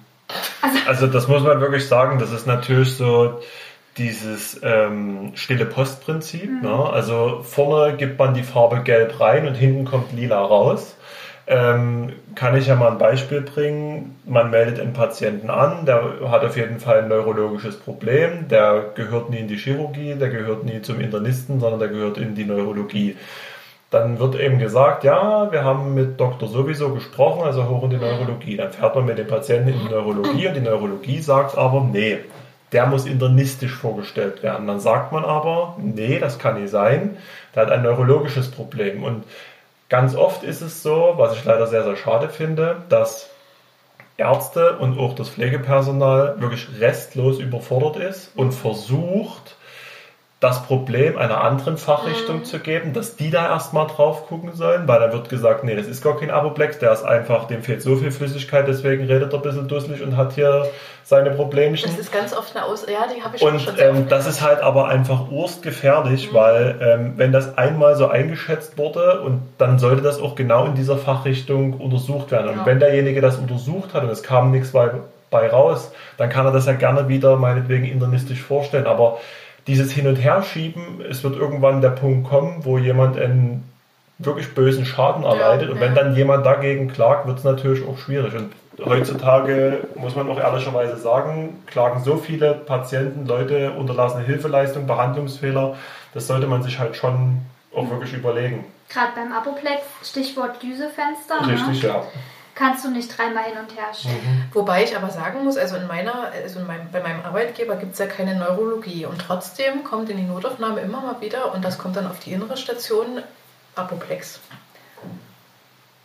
Also, 0.62 0.80
also 0.88 1.08
das 1.08 1.28
muss 1.28 1.44
man 1.44 1.62
wirklich 1.62 1.88
sagen, 1.88 2.20
das 2.20 2.32
ist 2.32 2.48
natürlich 2.48 2.96
so 2.96 3.40
dieses 3.98 4.60
ähm, 4.64 5.32
stille 5.36 5.66
Postprinzip. 5.66 6.50
Mhm. 6.50 6.62
Ne? 6.62 6.90
Also 6.90 7.42
vorne 7.44 7.96
gibt 7.96 8.20
man 8.20 8.34
die 8.34 8.44
Farbe 8.44 8.82
gelb 8.82 9.20
rein 9.20 9.48
und 9.48 9.56
hinten 9.56 9.86
kommt 9.86 10.12
lila 10.14 10.42
raus. 10.42 10.96
Ähm, 11.48 12.14
kann 12.34 12.58
ich 12.58 12.66
ja 12.66 12.76
mal 12.76 12.92
ein 12.92 12.98
Beispiel 12.98 13.42
bringen. 13.42 14.16
Man 14.26 14.50
meldet 14.50 14.80
einen 14.80 14.94
Patienten 14.94 15.52
an, 15.52 15.86
der 15.86 16.02
hat 16.32 16.44
auf 16.44 16.58
jeden 16.58 16.80
Fall 16.80 17.04
ein 17.04 17.08
neurologisches 17.08 17.78
Problem, 17.78 18.48
der 18.48 18.94
gehört 18.96 19.30
nie 19.30 19.38
in 19.38 19.48
die 19.48 19.58
Chirurgie, 19.58 20.16
der 20.16 20.30
gehört 20.30 20.66
nie 20.66 20.82
zum 20.82 21.00
Internisten, 21.00 21.60
sondern 21.60 21.80
der 21.80 21.90
gehört 21.90 22.18
in 22.18 22.34
die 22.34 22.46
Neurologie 22.46 23.16
dann 23.92 24.20
wird 24.20 24.36
eben 24.36 24.60
gesagt, 24.60 25.04
ja, 25.04 25.52
wir 25.52 25.64
haben 25.64 25.94
mit 25.94 26.20
Doktor 26.20 26.48
sowieso 26.48 26.94
gesprochen, 26.94 27.44
also 27.44 27.68
hoch 27.70 27.84
in 27.84 27.92
die 27.92 27.98
Neurologie. 27.98 28.58
Dann 28.58 28.72
fährt 28.72 28.96
man 28.96 29.06
mit 29.06 29.18
dem 29.18 29.28
Patienten 29.28 29.70
in 29.70 29.80
die 29.80 29.90
Neurologie 29.90 30.48
und 30.48 30.56
die 30.56 30.62
Neurologie 30.62 31.22
sagt 31.22 31.58
aber, 31.58 31.82
nee, 31.82 32.20
der 32.72 32.88
muss 32.88 33.06
internistisch 33.06 33.74
vorgestellt 33.74 34.44
werden. 34.44 34.68
Dann 34.68 34.80
sagt 34.80 35.12
man 35.12 35.24
aber, 35.24 35.78
nee, 35.80 36.20
das 36.20 36.40
kann 36.40 36.60
nicht 36.60 36.72
sein, 36.72 37.18
der 37.54 37.64
hat 37.64 37.72
ein 37.72 37.84
neurologisches 37.84 38.52
Problem. 38.52 39.04
Und 39.04 39.24
ganz 39.88 40.16
oft 40.16 40.44
ist 40.44 40.62
es 40.62 40.84
so, 40.84 41.14
was 41.16 41.36
ich 41.38 41.46
leider 41.46 41.68
sehr, 41.68 41.84
sehr 41.84 41.96
schade 41.96 42.30
finde, 42.30 42.78
dass 42.90 43.30
Ärzte 44.18 44.78
und 44.78 44.98
auch 44.98 45.14
das 45.14 45.30
Pflegepersonal 45.30 46.40
wirklich 46.40 46.68
restlos 46.80 47.40
überfordert 47.40 47.98
ist 47.98 48.32
und 48.36 48.54
versucht, 48.54 49.55
das 50.42 50.64
Problem 50.64 51.18
einer 51.18 51.42
anderen 51.42 51.78
Fachrichtung 51.78 52.40
mhm. 52.40 52.44
zu 52.44 52.60
geben, 52.60 52.92
dass 52.92 53.16
die 53.16 53.32
da 53.32 53.48
erstmal 53.48 53.88
drauf 53.88 54.28
gucken 54.28 54.54
sollen, 54.54 54.86
weil 54.86 55.00
dann 55.00 55.14
wird 55.14 55.30
gesagt, 55.30 55.64
nee, 55.64 55.76
das 55.76 55.88
ist 55.88 56.04
gar 56.04 56.20
kein 56.20 56.30
Apoplex, 56.30 56.78
der 56.78 56.92
ist 56.92 57.04
einfach, 57.04 57.48
dem 57.48 57.64
fehlt 57.64 57.82
so 57.82 57.96
viel 57.96 58.12
Flüssigkeit, 58.12 58.68
deswegen 58.68 59.06
redet 59.06 59.32
er 59.32 59.40
ein 59.40 59.42
bisschen 59.42 59.68
dusselig 59.70 60.04
und 60.04 60.18
hat 60.18 60.34
hier 60.34 60.68
seine 61.06 61.32
Problemchen. 61.32 61.90
Das 61.90 61.98
ist 61.98 62.12
ganz 62.12 62.36
oft 62.36 62.54
eine 62.56 62.66
Aus... 62.66 62.86
Ja, 62.86 63.08
die 63.08 63.24
habe 63.24 63.38
ich 63.38 63.42
und, 63.42 63.62
schon 63.62 63.76
ähm, 63.80 64.08
das 64.10 64.28
ist 64.28 64.42
halt 64.42 64.62
aber 64.62 64.90
einfach 64.90 65.32
urstgefährlich, 65.32 66.32
mhm. 66.32 66.36
weil 66.36 66.76
ähm, 66.82 67.14
wenn 67.16 67.32
das 67.32 67.58
einmal 67.58 67.96
so 67.96 68.08
eingeschätzt 68.08 68.78
wurde 68.78 69.22
und 69.22 69.42
dann 69.58 69.80
sollte 69.80 70.02
das 70.02 70.20
auch 70.20 70.36
genau 70.36 70.66
in 70.66 70.76
dieser 70.76 70.98
Fachrichtung 70.98 71.80
untersucht 71.80 72.32
werden. 72.32 72.50
Und 72.50 72.58
ja. 72.58 72.66
wenn 72.66 72.80
derjenige 72.80 73.22
das 73.22 73.38
untersucht 73.38 73.94
hat 73.94 74.04
und 74.04 74.10
es 74.10 74.22
kam 74.22 74.52
nichts 74.52 74.74
bei, 74.74 74.92
bei 75.32 75.48
raus, 75.50 75.94
dann 76.18 76.30
kann 76.30 76.46
er 76.46 76.52
das 76.52 76.66
ja 76.66 76.74
gerne 76.74 77.08
wieder 77.08 77.38
meinetwegen 77.38 77.86
internistisch 77.86 78.42
vorstellen, 78.42 78.86
aber 78.86 79.20
dieses 79.68 79.92
Hin- 79.92 80.08
und 80.08 80.18
Herschieben, 80.18 81.02
es 81.10 81.24
wird 81.24 81.36
irgendwann 81.36 81.82
der 81.82 81.90
Punkt 81.90 82.30
kommen, 82.30 82.64
wo 82.64 82.78
jemand 82.78 83.18
einen 83.18 83.64
wirklich 84.18 84.54
bösen 84.54 84.86
Schaden 84.86 85.24
erleidet. 85.24 85.68
Ja, 85.68 85.74
und 85.74 85.82
wenn 85.82 85.96
ja. 85.96 86.04
dann 86.04 86.16
jemand 86.16 86.46
dagegen 86.46 86.88
klagt, 86.88 87.28
wird 87.28 87.40
es 87.40 87.44
natürlich 87.44 87.86
auch 87.88 87.98
schwierig. 87.98 88.34
Und 88.36 88.52
heutzutage 88.86 89.88
muss 89.96 90.16
man 90.16 90.30
auch 90.30 90.40
ehrlicherweise 90.40 90.98
sagen, 90.98 91.62
klagen 91.66 92.04
so 92.04 92.18
viele 92.18 92.54
Patienten, 92.54 93.26
Leute, 93.26 93.72
unterlassene 93.72 94.24
Hilfeleistung, 94.24 94.88
Behandlungsfehler, 94.88 95.76
das 96.14 96.28
sollte 96.28 96.48
man 96.48 96.64
sich 96.64 96.80
halt 96.80 96.96
schon 96.96 97.42
auch 97.76 97.90
wirklich 97.90 98.14
überlegen. 98.14 98.64
Gerade 98.88 99.12
beim 99.16 99.34
Apoplex, 99.34 99.82
Stichwort 100.04 100.62
Düsefenster. 100.62 101.46
Ne? 101.46 101.54
Richtig, 101.54 101.84
ne? 101.84 101.90
ja 101.90 102.04
kannst 102.56 102.86
du 102.86 102.90
nicht 102.90 103.16
dreimal 103.16 103.44
hin 103.44 103.58
und 103.58 103.76
her 103.78 103.94
schieben. 103.94 104.16
Mhm. 104.16 104.50
Wobei 104.54 104.84
ich 104.84 104.96
aber 104.96 105.10
sagen 105.10 105.44
muss, 105.44 105.58
also 105.58 105.76
in 105.76 105.88
meiner, 105.88 106.32
also 106.32 106.60
in 106.60 106.68
meinem, 106.68 106.90
bei 106.92 107.02
meinem 107.02 107.22
Arbeitgeber 107.24 107.76
gibt 107.76 107.94
es 107.94 108.00
ja 108.00 108.08
keine 108.08 108.36
Neurologie 108.36 109.06
und 109.06 109.20
trotzdem 109.20 109.84
kommt 109.84 110.10
in 110.10 110.18
die 110.18 110.24
Notaufnahme 110.24 110.80
immer 110.80 111.02
mal 111.02 111.22
wieder 111.22 111.54
und 111.54 111.64
das 111.64 111.78
kommt 111.78 111.98
dann 111.98 112.08
auf 112.08 112.20
die 112.20 112.32
innere 112.32 112.56
Station 112.56 113.22
Apoplex. 113.76 114.40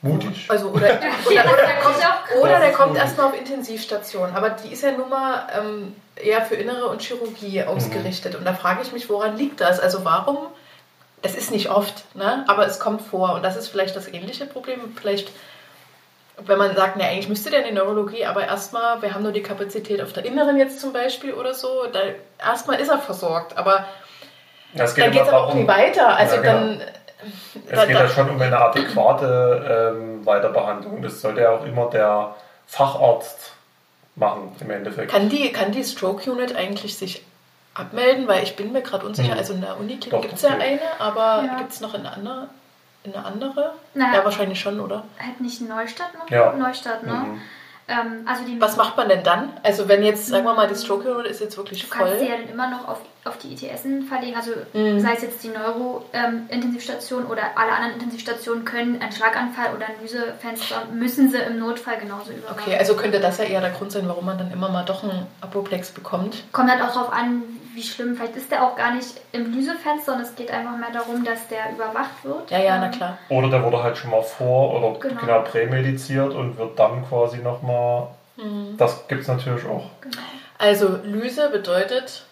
Mutig. 0.02 0.46
Also, 0.48 0.68
oder, 0.68 0.88
oder, 1.26 1.44
oder, 1.44 1.66
der 1.66 1.76
kommt, 1.82 1.96
oder 2.40 2.58
der 2.58 2.72
kommt 2.72 2.96
erstmal 2.96 3.28
auf 3.28 3.38
Intensivstation. 3.38 4.30
Aber 4.34 4.50
die 4.50 4.72
ist 4.72 4.82
ja 4.82 4.92
nun 4.92 5.10
mal 5.10 5.46
ähm, 5.56 5.94
eher 6.16 6.42
für 6.42 6.54
Innere 6.54 6.86
und 6.86 7.02
Chirurgie 7.02 7.62
ausgerichtet. 7.62 8.32
Mhm. 8.32 8.38
Und 8.40 8.44
da 8.46 8.54
frage 8.54 8.80
ich 8.82 8.92
mich, 8.92 9.08
woran 9.10 9.36
liegt 9.36 9.60
das? 9.60 9.78
Also 9.78 10.04
warum, 10.04 10.38
das 11.22 11.34
ist 11.34 11.50
nicht 11.50 11.70
oft, 11.70 12.16
ne? 12.16 12.44
aber 12.48 12.66
es 12.66 12.80
kommt 12.80 13.02
vor. 13.02 13.34
Und 13.34 13.42
das 13.42 13.56
ist 13.56 13.68
vielleicht 13.68 13.94
das 13.94 14.08
ähnliche 14.08 14.46
Problem. 14.46 14.96
Vielleicht 14.98 15.30
wenn 16.46 16.58
man 16.58 16.74
sagt, 16.74 16.96
ne, 16.96 17.04
eigentlich 17.04 17.28
müsste 17.28 17.50
der 17.50 17.60
in 17.60 17.66
die 17.66 17.72
Neurologie, 17.72 18.24
aber 18.24 18.46
erstmal, 18.46 19.02
wir 19.02 19.14
haben 19.14 19.22
nur 19.22 19.32
die 19.32 19.42
Kapazität 19.42 20.00
auf 20.00 20.12
der 20.12 20.24
Inneren 20.24 20.56
jetzt 20.56 20.80
zum 20.80 20.92
Beispiel 20.92 21.34
oder 21.34 21.54
so, 21.54 21.86
da, 21.92 22.00
erstmal 22.38 22.80
ist 22.80 22.88
er 22.88 22.98
versorgt, 22.98 23.56
aber 23.56 23.86
das 24.74 24.94
geht 24.94 25.04
dann 25.04 25.12
geht 25.12 25.22
es 25.22 25.28
aber 25.28 25.46
auch 25.46 25.54
nie 25.54 25.66
weiter. 25.66 26.16
Also 26.16 26.36
ja, 26.36 26.42
genau. 26.42 26.54
dann. 26.54 26.80
Es 27.68 27.76
da, 27.76 27.86
geht 27.86 27.96
ja 27.96 28.08
schon 28.08 28.30
um 28.30 28.40
eine 28.40 28.58
adäquate 28.58 29.94
ähm, 29.94 30.24
Weiterbehandlung. 30.24 31.02
Das 31.02 31.20
sollte 31.20 31.42
ja 31.42 31.50
auch 31.50 31.64
immer 31.64 31.90
der 31.90 32.34
Facharzt 32.66 33.52
machen 34.14 34.56
im 34.60 34.70
Endeffekt. 34.70 35.10
Kann 35.10 35.28
die, 35.28 35.52
kann 35.52 35.72
die 35.72 35.84
Stroke 35.84 36.30
Unit 36.30 36.56
eigentlich 36.56 36.96
sich 36.96 37.22
abmelden? 37.74 38.26
Weil 38.26 38.42
ich 38.42 38.56
bin 38.56 38.72
mir 38.72 38.82
gerade 38.82 39.04
unsicher. 39.04 39.32
Hm. 39.32 39.38
Also 39.38 39.52
in 39.52 39.60
der 39.60 39.78
Uniklinik 39.78 40.22
gibt 40.22 40.34
es 40.34 40.42
ja 40.42 40.50
eine, 40.50 40.80
aber 40.98 41.44
ja. 41.46 41.58
gibt 41.58 41.72
es 41.72 41.80
noch 41.80 41.94
eine 41.94 42.10
andere? 42.10 42.48
Eine 43.04 43.24
andere? 43.24 43.74
Naja, 43.94 44.16
ja, 44.16 44.24
wahrscheinlich 44.24 44.60
schon, 44.60 44.80
oder? 44.80 45.04
Halt 45.18 45.40
nicht 45.40 45.60
Neustadt 45.62 46.14
noch? 46.18 46.28
Ja. 46.30 46.52
Neustadt, 46.52 47.04
ne? 47.04 47.12
Mhm. 47.12 47.40
Ähm, 47.90 48.24
also 48.24 48.44
die 48.44 48.60
Was 48.60 48.76
macht 48.76 48.96
man 48.96 49.08
denn 49.08 49.24
dann? 49.24 49.50
Also 49.64 49.88
wenn 49.88 50.04
jetzt, 50.04 50.28
sagen 50.28 50.44
wir 50.44 50.54
mal, 50.54 50.68
die 50.68 50.76
Stroke 50.76 51.12
Unit 51.12 51.26
ist 51.26 51.40
jetzt 51.40 51.56
wirklich 51.56 51.84
voll. 51.84 51.98
Du 51.98 52.04
kannst 52.04 52.20
sie 52.20 52.28
ja 52.28 52.36
dann 52.36 52.48
immer 52.48 52.70
noch 52.70 52.86
auf, 52.86 53.00
auf 53.24 53.36
die 53.38 53.52
ITS 53.52 53.82
verlegen. 54.08 54.36
Also 54.36 54.52
mhm. 54.72 55.00
sei 55.00 55.14
es 55.14 55.22
jetzt 55.22 55.42
die 55.42 55.48
Neuro-Intensivstation 55.48 57.24
ähm, 57.24 57.30
oder 57.30 57.42
alle 57.56 57.72
anderen 57.72 57.94
Intensivstationen 57.94 58.64
können 58.64 59.02
einen 59.02 59.10
Schlaganfall 59.10 59.74
oder 59.74 59.86
ein 59.86 59.94
Lysefenster, 60.00 60.84
müssen 60.92 61.30
sie 61.30 61.38
im 61.38 61.58
Notfall 61.58 61.98
genauso 61.98 62.30
überwachen. 62.30 62.60
Okay, 62.62 62.76
also 62.76 62.94
könnte 62.94 63.18
das 63.18 63.38
ja 63.38 63.44
eher 63.44 63.60
der 63.60 63.70
Grund 63.70 63.90
sein, 63.90 64.06
warum 64.06 64.24
man 64.24 64.38
dann 64.38 64.52
immer 64.52 64.68
mal 64.68 64.84
doch 64.84 65.02
einen 65.02 65.26
Apoplex 65.40 65.90
bekommt. 65.90 66.44
Kommt 66.52 66.70
halt 66.70 66.82
auch 66.82 66.94
darauf 66.94 67.12
an, 67.12 67.42
wie 67.80 67.86
schlimm, 67.86 68.14
vielleicht 68.14 68.36
ist 68.36 68.50
der 68.50 68.62
auch 68.62 68.76
gar 68.76 68.94
nicht 68.94 69.08
im 69.32 69.54
Lysefenster 69.54 70.14
und 70.14 70.20
es 70.20 70.36
geht 70.36 70.50
einfach 70.50 70.76
mehr 70.76 70.90
darum, 70.92 71.24
dass 71.24 71.48
der 71.48 71.70
überwacht 71.72 72.22
wird. 72.22 72.50
Ja, 72.50 72.58
ja, 72.58 72.78
na 72.78 72.88
klar. 72.88 73.18
Oder 73.30 73.48
der 73.48 73.64
wurde 73.64 73.82
halt 73.82 73.96
schon 73.96 74.10
mal 74.10 74.22
vor 74.22 74.74
oder 74.74 74.98
genau, 74.98 75.20
genau 75.20 75.40
prämediziert 75.42 76.34
und 76.34 76.58
wird 76.58 76.78
dann 76.78 77.08
quasi 77.08 77.38
nochmal. 77.38 78.08
Mhm. 78.36 78.76
Das 78.76 79.08
gibt 79.08 79.22
es 79.22 79.28
natürlich 79.28 79.64
auch. 79.64 79.84
Genau. 80.02 80.22
Also 80.58 80.98
Lyse 81.04 81.48
bedeutet, 81.48 82.24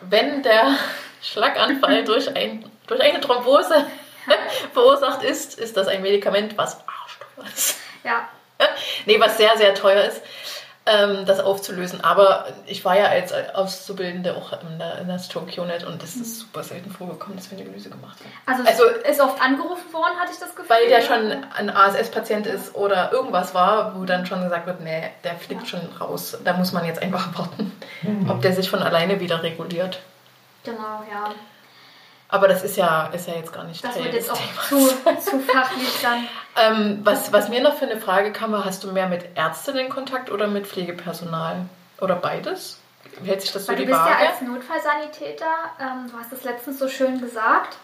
wenn 0.00 0.42
der 0.42 0.78
Schlaganfall 1.22 2.04
durch, 2.04 2.34
ein, 2.34 2.64
durch 2.86 3.02
eine 3.02 3.20
Thrombose 3.20 3.84
verursacht 4.72 5.22
ist, 5.22 5.58
ist 5.58 5.76
das 5.76 5.86
ein 5.88 6.00
Medikament, 6.00 6.56
was 6.56 6.78
arschteuer 6.78 7.52
ist. 7.54 7.76
Ja. 8.04 8.26
nee, 9.04 9.20
was 9.20 9.36
sehr, 9.36 9.54
sehr 9.58 9.74
teuer 9.74 10.04
ist 10.04 10.22
ähm, 10.88 11.26
das 11.26 11.40
aufzulösen. 11.40 12.02
Aber 12.02 12.46
ich 12.66 12.84
war 12.84 12.96
ja 12.96 13.06
als 13.06 13.32
Auszubildende 13.54 14.36
auch 14.36 14.52
in 14.62 14.78
der, 14.78 14.98
in 14.98 15.08
der 15.08 15.18
Stroke 15.18 15.60
Unit 15.60 15.84
und 15.84 16.02
das 16.02 16.16
ist 16.16 16.40
super 16.40 16.62
selten 16.62 16.90
vorgekommen, 16.90 17.36
dass 17.36 17.50
wir 17.50 17.58
eine 17.58 17.66
Analyse 17.66 17.90
gemacht 17.90 18.18
haben. 18.20 18.64
Also, 18.66 18.84
also 18.84 19.00
ist 19.08 19.20
oft 19.20 19.40
angerufen 19.40 19.92
worden, 19.92 20.18
hatte 20.18 20.32
ich 20.32 20.38
das 20.38 20.54
Gefühl? 20.54 20.70
Weil 20.70 20.88
der 20.88 21.02
schon 21.02 21.44
ein 21.56 21.70
ASS-Patient 21.70 22.46
ist 22.46 22.74
oder 22.74 23.12
irgendwas 23.12 23.54
war, 23.54 23.98
wo 23.98 24.04
dann 24.04 24.26
schon 24.26 24.42
gesagt 24.42 24.66
wird, 24.66 24.80
nee, 24.80 25.10
der 25.24 25.34
fliegt 25.36 25.62
ja. 25.62 25.66
schon 25.66 25.80
raus. 26.00 26.38
Da 26.44 26.54
muss 26.54 26.72
man 26.72 26.84
jetzt 26.84 27.02
einfach 27.02 27.28
warten, 27.38 27.72
mhm. 28.02 28.30
ob 28.30 28.42
der 28.42 28.52
sich 28.52 28.70
von 28.70 28.82
alleine 28.82 29.20
wieder 29.20 29.42
reguliert. 29.42 30.00
Genau, 30.64 31.04
ja. 31.10 31.34
Aber 32.30 32.46
das 32.46 32.62
ist 32.62 32.76
ja, 32.76 33.06
ist 33.06 33.26
ja 33.26 33.34
jetzt 33.34 33.52
gar 33.52 33.64
nicht 33.64 33.82
Das 33.82 33.96
wird 33.96 34.12
jetzt 34.12 34.30
auch 34.30 34.38
zu, 34.68 34.76
zu 34.78 35.40
fachlich 35.40 35.98
dann. 36.02 36.28
ähm, 36.56 37.00
was, 37.02 37.32
was 37.32 37.48
mir 37.48 37.62
noch 37.62 37.76
für 37.78 37.86
eine 37.86 37.98
Frage 37.98 38.32
kam, 38.32 38.52
war, 38.52 38.66
hast 38.66 38.84
du 38.84 38.92
mehr 38.92 39.08
mit 39.08 39.24
Ärzten 39.34 39.78
in 39.78 39.88
Kontakt 39.88 40.30
oder 40.30 40.46
mit 40.46 40.66
Pflegepersonal? 40.66 41.64
Oder 42.00 42.16
beides? 42.16 42.78
Wie 43.20 43.30
hält 43.30 43.40
sich 43.40 43.52
das 43.52 43.66
Weil 43.66 43.78
so 43.78 43.84
die 43.84 43.90
Waage? 43.90 44.02
Du 44.02 44.08
bist 44.08 44.20
ja 44.20 44.28
als 44.28 44.40
Notfallsanitäter, 44.42 45.54
ähm, 45.80 46.10
du 46.10 46.18
hast 46.18 46.32
es 46.32 46.44
letztens 46.44 46.78
so 46.78 46.88
schön 46.88 47.20
gesagt. 47.20 47.78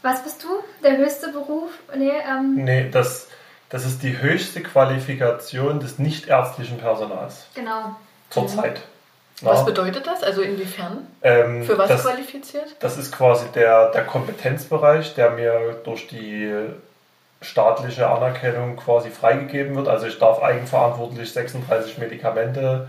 Was 0.00 0.24
bist 0.24 0.42
du? 0.42 0.48
Der 0.82 0.96
höchste 0.96 1.28
Beruf? 1.28 1.70
Nee, 1.94 2.10
ähm, 2.10 2.54
nee 2.54 2.88
das, 2.90 3.28
das 3.68 3.84
ist 3.84 4.02
die 4.02 4.18
höchste 4.18 4.62
Qualifikation 4.62 5.78
des 5.78 5.98
nichtärztlichen 5.98 6.78
Personals. 6.78 7.46
Genau. 7.54 7.96
Zurzeit. 8.30 8.80
Was 9.42 9.64
bedeutet 9.64 10.06
das? 10.06 10.22
Also 10.22 10.42
inwiefern? 10.42 11.06
Ähm, 11.22 11.64
Für 11.64 11.78
was 11.78 11.88
das, 11.88 12.02
qualifiziert? 12.02 12.76
Das 12.80 12.96
ist 12.96 13.12
quasi 13.12 13.46
der, 13.54 13.90
der 13.90 14.04
Kompetenzbereich, 14.04 15.14
der 15.14 15.30
mir 15.30 15.80
durch 15.84 16.08
die 16.08 16.52
staatliche 17.40 18.08
Anerkennung 18.08 18.76
quasi 18.76 19.10
freigegeben 19.10 19.74
wird. 19.74 19.88
Also 19.88 20.06
ich 20.06 20.18
darf 20.18 20.42
eigenverantwortlich 20.42 21.32
36 21.32 21.98
Medikamente, 21.98 22.88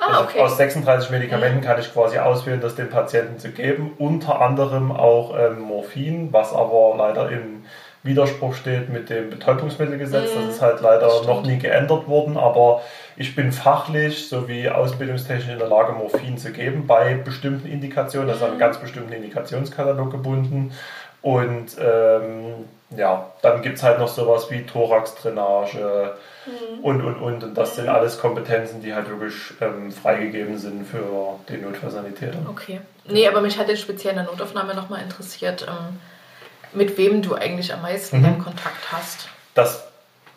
ah, 0.00 0.20
also 0.20 0.38
aus 0.38 0.56
36 0.56 1.10
Medikamenten 1.10 1.58
mhm. 1.58 1.64
kann 1.64 1.80
ich 1.80 1.92
quasi 1.92 2.18
auswählen, 2.18 2.60
das 2.60 2.76
den 2.76 2.90
Patienten 2.90 3.38
zu 3.38 3.50
geben. 3.50 3.94
Unter 3.98 4.40
anderem 4.40 4.92
auch 4.92 5.36
ähm, 5.38 5.60
Morphin, 5.60 6.32
was 6.32 6.52
aber 6.52 6.94
leider 6.96 7.30
im 7.30 7.64
Widerspruch 8.02 8.54
steht 8.54 8.88
mit 8.88 9.10
dem 9.10 9.30
Betäubungsmittelgesetz. 9.30 10.34
Mhm. 10.34 10.46
Das 10.46 10.54
ist 10.54 10.62
halt 10.62 10.80
leider 10.80 11.06
noch 11.24 11.42
nie 11.42 11.58
geändert 11.58 12.08
worden, 12.08 12.36
aber 12.36 12.82
ich 13.16 13.34
bin 13.34 13.52
fachlich 13.52 14.28
sowie 14.28 14.68
ausbildungstechnisch 14.68 15.48
in 15.48 15.58
der 15.58 15.68
Lage, 15.68 15.92
Morphin 15.92 16.38
zu 16.38 16.52
geben 16.52 16.86
bei 16.86 17.14
bestimmten 17.14 17.68
Indikationen. 17.68 18.28
Das 18.28 18.38
ist 18.38 18.42
an 18.42 18.50
einen 18.50 18.58
ganz 18.58 18.78
bestimmten 18.78 19.12
Indikationskatalog 19.12 20.10
gebunden. 20.10 20.72
Und 21.20 21.76
ähm, 21.80 22.66
ja, 22.96 23.30
dann 23.42 23.60
gibt 23.60 23.76
es 23.76 23.82
halt 23.82 23.98
noch 23.98 24.08
sowas 24.08 24.50
wie 24.50 24.64
Thoraxdrainage 24.64 26.14
mhm. 26.46 26.84
und, 26.84 27.02
und, 27.02 27.16
und. 27.16 27.44
Und 27.44 27.54
das 27.54 27.76
sind 27.76 27.88
alles 27.88 28.18
Kompetenzen, 28.18 28.80
die 28.80 28.94
halt 28.94 29.08
wirklich 29.08 29.34
ähm, 29.60 29.90
freigegeben 29.90 30.56
sind 30.56 30.86
für 30.86 31.38
den 31.48 31.62
Notfallsanitäter. 31.62 32.38
Okay. 32.48 32.80
Nee, 33.06 33.26
aber 33.26 33.40
mich 33.40 33.58
hat 33.58 33.68
jetzt 33.68 33.80
speziell 33.80 34.12
in 34.12 34.18
der 34.18 34.26
Notaufnahme 34.26 34.74
nochmal 34.74 35.02
interessiert, 35.02 35.66
ähm, 35.68 35.98
mit 36.72 36.98
wem 36.98 37.22
du 37.22 37.34
eigentlich 37.34 37.72
am 37.72 37.82
meisten 37.82 38.20
mhm. 38.20 38.38
Kontakt 38.38 38.92
hast. 38.92 39.28
Das 39.54 39.88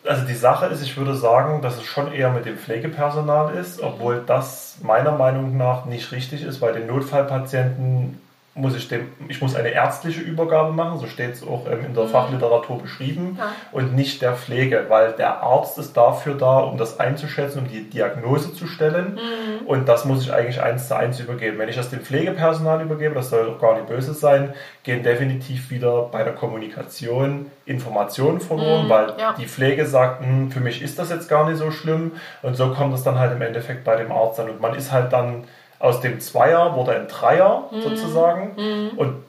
also 0.04 0.26
die 0.26 0.34
Sache 0.34 0.66
ist, 0.66 0.82
ich 0.82 0.96
würde 0.96 1.14
sagen, 1.14 1.62
dass 1.62 1.76
es 1.76 1.84
schon 1.84 2.12
eher 2.12 2.30
mit 2.30 2.44
dem 2.44 2.58
Pflegepersonal 2.58 3.54
ist, 3.54 3.80
obwohl 3.80 4.22
das 4.26 4.78
meiner 4.82 5.12
Meinung 5.12 5.56
nach 5.56 5.84
nicht 5.84 6.10
richtig 6.12 6.42
ist, 6.42 6.60
weil 6.60 6.72
den 6.72 6.88
Notfallpatienten 6.88 8.20
muss 8.54 8.76
ich 8.76 8.86
dem, 8.88 9.12
ich 9.28 9.40
muss 9.40 9.56
eine 9.56 9.70
ärztliche 9.70 10.20
Übergabe 10.20 10.72
machen, 10.72 10.98
so 10.98 11.06
steht 11.06 11.32
es 11.32 11.42
auch 11.42 11.66
ähm, 11.66 11.86
in 11.86 11.94
der 11.94 12.04
mhm. 12.04 12.08
Fachliteratur 12.08 12.82
beschrieben, 12.82 13.36
ja. 13.38 13.46
und 13.72 13.94
nicht 13.94 14.20
der 14.20 14.34
Pflege, 14.34 14.86
weil 14.88 15.12
der 15.12 15.42
Arzt 15.42 15.78
ist 15.78 15.96
dafür 15.96 16.34
da, 16.34 16.58
um 16.58 16.76
das 16.76 17.00
einzuschätzen, 17.00 17.60
um 17.60 17.68
die 17.68 17.88
Diagnose 17.88 18.52
zu 18.52 18.66
stellen. 18.66 19.14
Mhm. 19.14 19.66
Und 19.66 19.88
das 19.88 20.04
muss 20.04 20.22
ich 20.22 20.34
eigentlich 20.34 20.60
eins 20.60 20.88
zu 20.88 20.96
eins 20.96 21.18
übergeben. 21.18 21.58
Wenn 21.58 21.70
ich 21.70 21.76
das 21.76 21.88
dem 21.88 22.00
Pflegepersonal 22.00 22.82
übergebe, 22.82 23.14
das 23.14 23.30
soll 23.30 23.46
doch 23.46 23.58
gar 23.58 23.74
nicht 23.74 23.86
böse 23.86 24.12
sein, 24.12 24.52
gehen 24.82 25.02
definitiv 25.02 25.70
wieder 25.70 26.02
bei 26.12 26.22
der 26.22 26.34
Kommunikation 26.34 27.46
Informationen 27.64 28.40
verloren, 28.40 28.84
mhm. 28.84 28.90
weil 28.90 29.14
ja. 29.18 29.34
die 29.38 29.46
Pflege 29.46 29.86
sagt, 29.86 30.20
hm, 30.20 30.50
für 30.50 30.60
mich 30.60 30.82
ist 30.82 30.98
das 30.98 31.08
jetzt 31.08 31.28
gar 31.28 31.48
nicht 31.48 31.56
so 31.56 31.70
schlimm. 31.70 32.12
Und 32.42 32.54
so 32.56 32.68
kommt 32.74 32.92
es 32.92 33.02
dann 33.02 33.18
halt 33.18 33.32
im 33.32 33.40
Endeffekt 33.40 33.82
bei 33.84 33.96
dem 33.96 34.12
Arzt 34.12 34.38
an. 34.40 34.50
Und 34.50 34.60
man 34.60 34.74
ist 34.74 34.92
halt 34.92 35.10
dann 35.14 35.44
aus 35.82 36.00
dem 36.00 36.20
Zweier 36.20 36.76
wurde 36.76 36.94
ein 36.94 37.08
Dreier 37.08 37.68
mhm. 37.72 37.82
sozusagen. 37.82 38.52
Mhm. 38.56 38.90
Und 38.96 39.24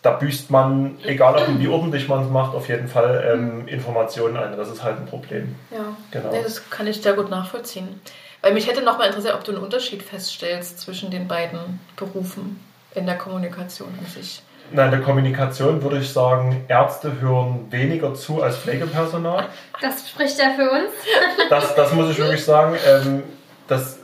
da 0.00 0.12
büßt 0.12 0.50
man, 0.50 0.96
egal 1.02 1.36
ob 1.36 1.58
wie 1.58 1.68
ordentlich 1.68 2.08
man 2.08 2.24
es 2.24 2.30
macht, 2.30 2.54
auf 2.54 2.68
jeden 2.68 2.88
Fall 2.88 3.28
ähm, 3.32 3.62
mhm. 3.62 3.68
Informationen 3.68 4.36
ein. 4.36 4.56
Das 4.56 4.68
ist 4.68 4.82
halt 4.82 4.98
ein 4.98 5.06
Problem. 5.06 5.56
Ja, 5.70 5.96
genau. 6.12 6.30
Nee, 6.30 6.42
das 6.42 6.70
kann 6.70 6.86
ich 6.86 7.02
sehr 7.02 7.14
gut 7.14 7.30
nachvollziehen. 7.30 8.00
Weil 8.42 8.54
mich 8.54 8.68
hätte 8.68 8.82
nochmal 8.82 9.08
interessiert, 9.08 9.34
ob 9.34 9.44
du 9.44 9.52
einen 9.52 9.62
Unterschied 9.62 10.02
feststellst 10.02 10.78
zwischen 10.78 11.10
den 11.10 11.26
beiden 11.26 11.80
Berufen 11.96 12.60
in 12.94 13.06
der 13.06 13.18
Kommunikation 13.18 13.88
an 13.98 14.06
sich. 14.06 14.42
Nein, 14.70 14.86
in 14.86 14.90
der 14.92 15.00
Kommunikation 15.00 15.82
würde 15.82 15.98
ich 15.98 16.12
sagen, 16.12 16.64
Ärzte 16.68 17.20
hören 17.20 17.66
weniger 17.70 18.14
zu 18.14 18.42
als 18.42 18.56
Pflegepersonal. 18.56 19.46
Das 19.80 20.08
spricht 20.08 20.38
ja 20.38 20.50
für 20.56 20.70
uns. 20.70 20.92
Das, 21.50 21.74
das 21.74 21.92
muss 21.92 22.10
ich 22.10 22.18
wirklich 22.18 22.44
sagen. 22.44 22.76
Ähm, 22.86 23.22
das 23.68 23.98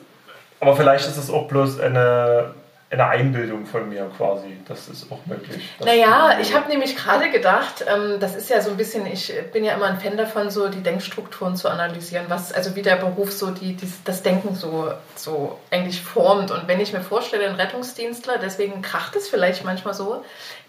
aber 0.61 0.77
vielleicht 0.77 1.07
ist 1.07 1.17
es 1.17 1.31
auch 1.31 1.49
bloß 1.49 1.81
eine, 1.81 2.55
eine 2.91 3.07
Einbildung 3.07 3.67
von 3.67 3.89
mir 3.89 4.11
quasi. 4.17 4.57
Das 4.67 4.89
ist 4.89 5.13
auch 5.13 5.25
möglich. 5.27 5.63
Naja, 5.81 6.39
ich 6.41 6.55
habe 6.55 6.69
nämlich 6.69 6.97
gerade 6.97 7.31
gedacht, 7.31 7.85
ähm, 7.87 8.19
das 8.19 8.35
ist 8.35 8.49
ja 8.49 8.61
so 8.61 8.71
ein 8.71 8.77
bisschen, 8.77 9.07
ich 9.07 9.33
bin 9.53 9.63
ja 9.63 9.75
immer 9.75 9.87
ein 9.87 10.01
Fan 10.01 10.17
davon, 10.17 10.51
so 10.51 10.69
die 10.69 10.83
Denkstrukturen 10.83 11.55
zu 11.55 11.69
analysieren, 11.69 12.27
was, 12.29 12.53
also 12.53 12.75
wie 12.77 12.83
der 12.83 12.97
Beruf 12.97 13.31
so 13.31 13.51
die, 13.51 13.75
die, 13.75 13.93
das 14.05 14.23
Denken 14.23 14.55
so, 14.55 14.91
so 15.15 15.59
eigentlich 15.71 16.01
formt. 16.01 16.51
Und 16.51 16.67
wenn 16.67 16.81
ich 16.81 16.93
mir 16.93 17.03
vorstelle, 17.03 17.47
ein 17.47 17.57
Rettungsdienstler, 17.57 18.39
deswegen 18.39 18.81
kracht 18.81 19.15
es 19.17 19.29
vielleicht 19.29 19.65
manchmal 19.65 19.95
so, 19.95 20.25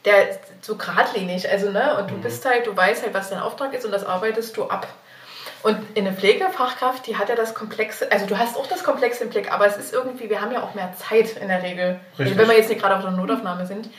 der 0.05 0.29
ist 0.29 0.39
so 0.61 0.75
geradlinig, 0.75 1.49
also 1.49 1.71
ne, 1.71 1.97
und 1.97 2.11
du 2.11 2.15
mhm. 2.15 2.21
bist 2.21 2.45
halt, 2.45 2.67
du 2.67 2.75
weißt 2.75 3.03
halt, 3.03 3.13
was 3.13 3.29
dein 3.29 3.39
Auftrag 3.39 3.73
ist 3.73 3.85
und 3.85 3.91
das 3.91 4.05
arbeitest 4.05 4.55
du 4.57 4.65
ab. 4.65 4.87
Und 5.61 5.77
in 5.93 6.07
eine 6.07 6.15
Pflegefachkraft, 6.15 7.05
die 7.05 7.17
hat 7.17 7.29
ja 7.29 7.35
das 7.35 7.53
Komplexe, 7.53 8.11
also 8.11 8.25
du 8.25 8.37
hast 8.37 8.55
auch 8.55 8.67
das 8.67 8.83
Komplexe 8.83 9.25
im 9.25 9.29
Blick, 9.29 9.51
aber 9.51 9.67
es 9.67 9.77
ist 9.77 9.93
irgendwie, 9.93 10.29
wir 10.29 10.41
haben 10.41 10.51
ja 10.51 10.63
auch 10.63 10.73
mehr 10.73 10.93
Zeit 10.97 11.35
in 11.35 11.49
der 11.49 11.63
Regel, 11.63 11.99
Richtig. 12.17 12.37
wenn 12.37 12.47
wir 12.47 12.55
jetzt 12.55 12.69
nicht 12.69 12.81
gerade 12.81 12.95
auf 12.95 13.01
der 13.01 13.11
Notaufnahme 13.11 13.65
sind 13.65 13.89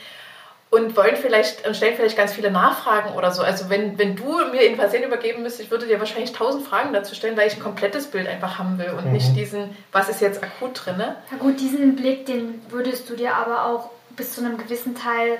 und 0.71 0.95
wollen 0.95 1.17
vielleicht 1.17 1.67
und 1.67 1.75
stellen 1.75 1.95
vielleicht 1.97 2.17
ganz 2.17 2.33
viele 2.33 2.49
Nachfragen 2.49 3.13
oder 3.15 3.31
so. 3.31 3.43
Also 3.43 3.69
wenn, 3.69 3.99
wenn 3.99 4.15
du 4.15 4.37
mir 4.51 4.61
den 4.61 4.77
Patienten 4.77 5.09
übergeben 5.09 5.43
müsstest, 5.43 5.65
ich 5.65 5.71
würde 5.71 5.85
dir 5.85 5.99
wahrscheinlich 5.99 6.31
tausend 6.31 6.65
Fragen 6.65 6.93
dazu 6.93 7.13
stellen, 7.13 7.37
weil 7.37 7.47
ich 7.47 7.55
ein 7.55 7.61
komplettes 7.61 8.07
Bild 8.07 8.27
einfach 8.27 8.57
haben 8.57 8.79
will 8.79 8.91
und 8.97 9.05
mhm. 9.05 9.11
nicht 9.11 9.35
diesen, 9.35 9.75
was 9.91 10.09
ist 10.09 10.21
jetzt 10.21 10.41
akut 10.41 10.85
drin. 10.85 10.97
Ja 10.99 11.37
gut, 11.37 11.59
diesen 11.59 11.95
Blick, 11.95 12.25
den 12.25 12.61
würdest 12.69 13.09
du 13.09 13.15
dir 13.15 13.35
aber 13.35 13.65
auch 13.65 13.89
bis 14.15 14.33
zu 14.33 14.41
einem 14.41 14.57
gewissen 14.57 14.95
Teil 14.95 15.37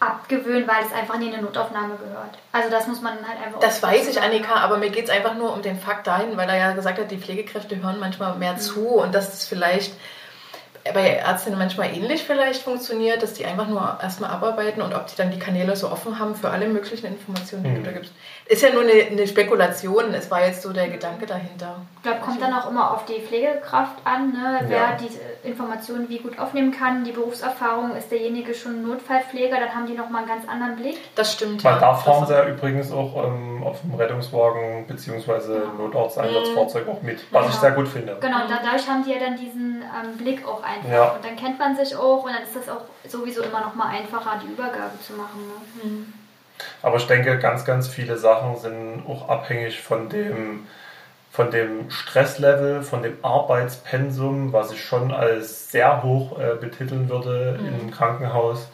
abgewöhnen, 0.00 0.66
weil 0.66 0.84
es 0.84 0.92
einfach 0.92 1.18
nie 1.18 1.28
in 1.28 1.34
eine 1.34 1.42
Notaufnahme 1.42 1.96
gehört. 1.96 2.38
Also 2.52 2.70
das 2.70 2.86
muss 2.86 3.02
man 3.02 3.12
halt 3.26 3.38
einfach... 3.44 3.60
Das 3.60 3.82
weiß 3.82 4.08
ich, 4.08 4.20
Annika, 4.20 4.54
aber 4.54 4.78
mir 4.78 4.88
geht 4.88 5.04
es 5.04 5.10
einfach 5.10 5.34
nur 5.34 5.52
um 5.52 5.60
den 5.60 5.78
Fakt 5.78 6.06
dahin, 6.06 6.36
weil 6.38 6.48
er 6.48 6.56
ja 6.56 6.72
gesagt 6.72 6.98
hat, 6.98 7.10
die 7.10 7.18
Pflegekräfte 7.18 7.82
hören 7.82 8.00
manchmal 8.00 8.34
mehr 8.36 8.54
mhm. 8.54 8.58
zu 8.58 8.88
und 8.88 9.14
dass 9.14 9.34
es 9.34 9.46
vielleicht 9.46 9.92
bei 10.94 11.16
Ärztinnen 11.16 11.58
manchmal 11.58 11.94
ähnlich 11.94 12.22
vielleicht 12.22 12.62
funktioniert, 12.62 13.22
dass 13.22 13.34
die 13.34 13.44
einfach 13.44 13.68
nur 13.68 13.98
erstmal 14.02 14.30
abarbeiten 14.30 14.82
und 14.82 14.94
ob 14.94 15.06
die 15.06 15.16
dann 15.16 15.30
die 15.30 15.38
Kanäle 15.38 15.76
so 15.76 15.90
offen 15.90 16.18
haben 16.18 16.34
für 16.34 16.50
alle 16.50 16.68
möglichen 16.68 17.06
Informationen, 17.06 17.64
die 17.64 17.70
mhm. 17.70 17.74
du 17.76 17.82
da 17.82 17.92
gibst. 17.92 18.12
Ist 18.46 18.62
ja 18.62 18.72
nur 18.72 18.82
eine, 18.82 18.92
eine, 18.92 19.26
Spekulation, 19.28 20.12
es 20.12 20.30
war 20.30 20.44
jetzt 20.44 20.62
so 20.62 20.72
der 20.72 20.88
Gedanke 20.88 21.24
dahinter. 21.24 21.76
Ich 21.96 22.02
glaube, 22.02 22.18
kommt 22.20 22.42
dann 22.42 22.52
auch 22.52 22.68
immer 22.68 22.92
auf 22.92 23.04
die 23.04 23.20
Pflegekraft 23.20 23.98
an, 24.04 24.32
ne? 24.32 24.60
wer 24.66 24.76
ja. 24.76 24.98
diese 25.00 25.20
Informationen 25.44 26.08
wie 26.08 26.18
gut 26.18 26.36
aufnehmen 26.38 26.72
kann. 26.72 27.04
Die 27.04 27.12
Berufserfahrung 27.12 27.94
ist 27.94 28.10
derjenige 28.10 28.54
schon 28.54 28.82
Notfallpfleger, 28.82 29.60
dann 29.60 29.72
haben 29.72 29.86
die 29.86 29.92
nochmal 29.92 30.22
einen 30.22 30.28
ganz 30.28 30.48
anderen 30.48 30.76
Blick. 30.76 30.98
Das 31.14 31.32
stimmt. 31.34 31.62
Weil 31.62 31.74
ja. 31.74 31.80
da 31.80 31.94
fahren 31.94 32.26
sie 32.26 32.32
ja 32.32 32.48
übrigens 32.48 32.90
auch 32.90 33.24
ähm, 33.24 33.62
auf 33.62 33.82
dem 33.82 33.94
Rettungswagen 33.94 34.86
bzw. 34.88 35.30
Ja. 35.30 35.72
Notarzteinsatzfahrzeug 35.78 36.86
mhm. 36.86 36.92
auch 36.92 37.02
mit, 37.02 37.20
was 37.30 37.50
ich 37.50 37.54
sehr 37.54 37.70
gut 37.70 37.86
finde. 37.86 38.16
Genau, 38.20 38.38
dadurch 38.48 38.88
haben 38.88 39.04
die 39.04 39.12
ja 39.12 39.18
dann 39.20 39.36
diesen 39.36 39.82
ähm, 39.82 40.16
Blick 40.16 40.44
auch 40.46 40.64
einfach. 40.70 40.90
Ja. 40.90 41.08
Und 41.10 41.24
dann 41.24 41.36
kennt 41.36 41.58
man 41.58 41.76
sich 41.76 41.94
auch 41.96 42.24
und 42.24 42.32
dann 42.32 42.42
ist 42.42 42.56
das 42.56 42.68
auch 42.68 42.82
sowieso 43.06 43.42
immer 43.42 43.60
noch 43.60 43.74
mal 43.74 43.88
einfacher, 43.88 44.40
die 44.42 44.52
Übergabe 44.52 44.98
zu 45.06 45.14
machen. 45.14 45.46
Ne? 45.46 45.82
Mhm. 45.84 46.12
Aber 46.82 46.96
ich 46.96 47.06
denke, 47.06 47.38
ganz, 47.38 47.64
ganz 47.64 47.88
viele 47.88 48.18
Sachen 48.18 48.56
sind 48.56 49.04
auch 49.08 49.28
abhängig 49.28 49.80
von 49.80 50.08
dem 50.08 50.66
von 51.32 51.50
dem 51.52 51.90
Stresslevel, 51.90 52.82
von 52.82 53.02
dem 53.04 53.16
Arbeitspensum, 53.22 54.52
was 54.52 54.72
ich 54.72 54.84
schon 54.84 55.12
als 55.12 55.70
sehr 55.70 56.02
hoch 56.02 56.38
äh, 56.38 56.56
betiteln 56.56 57.08
würde 57.08 57.56
mhm. 57.60 57.80
im 57.82 57.90
Krankenhaus. 57.92 58.68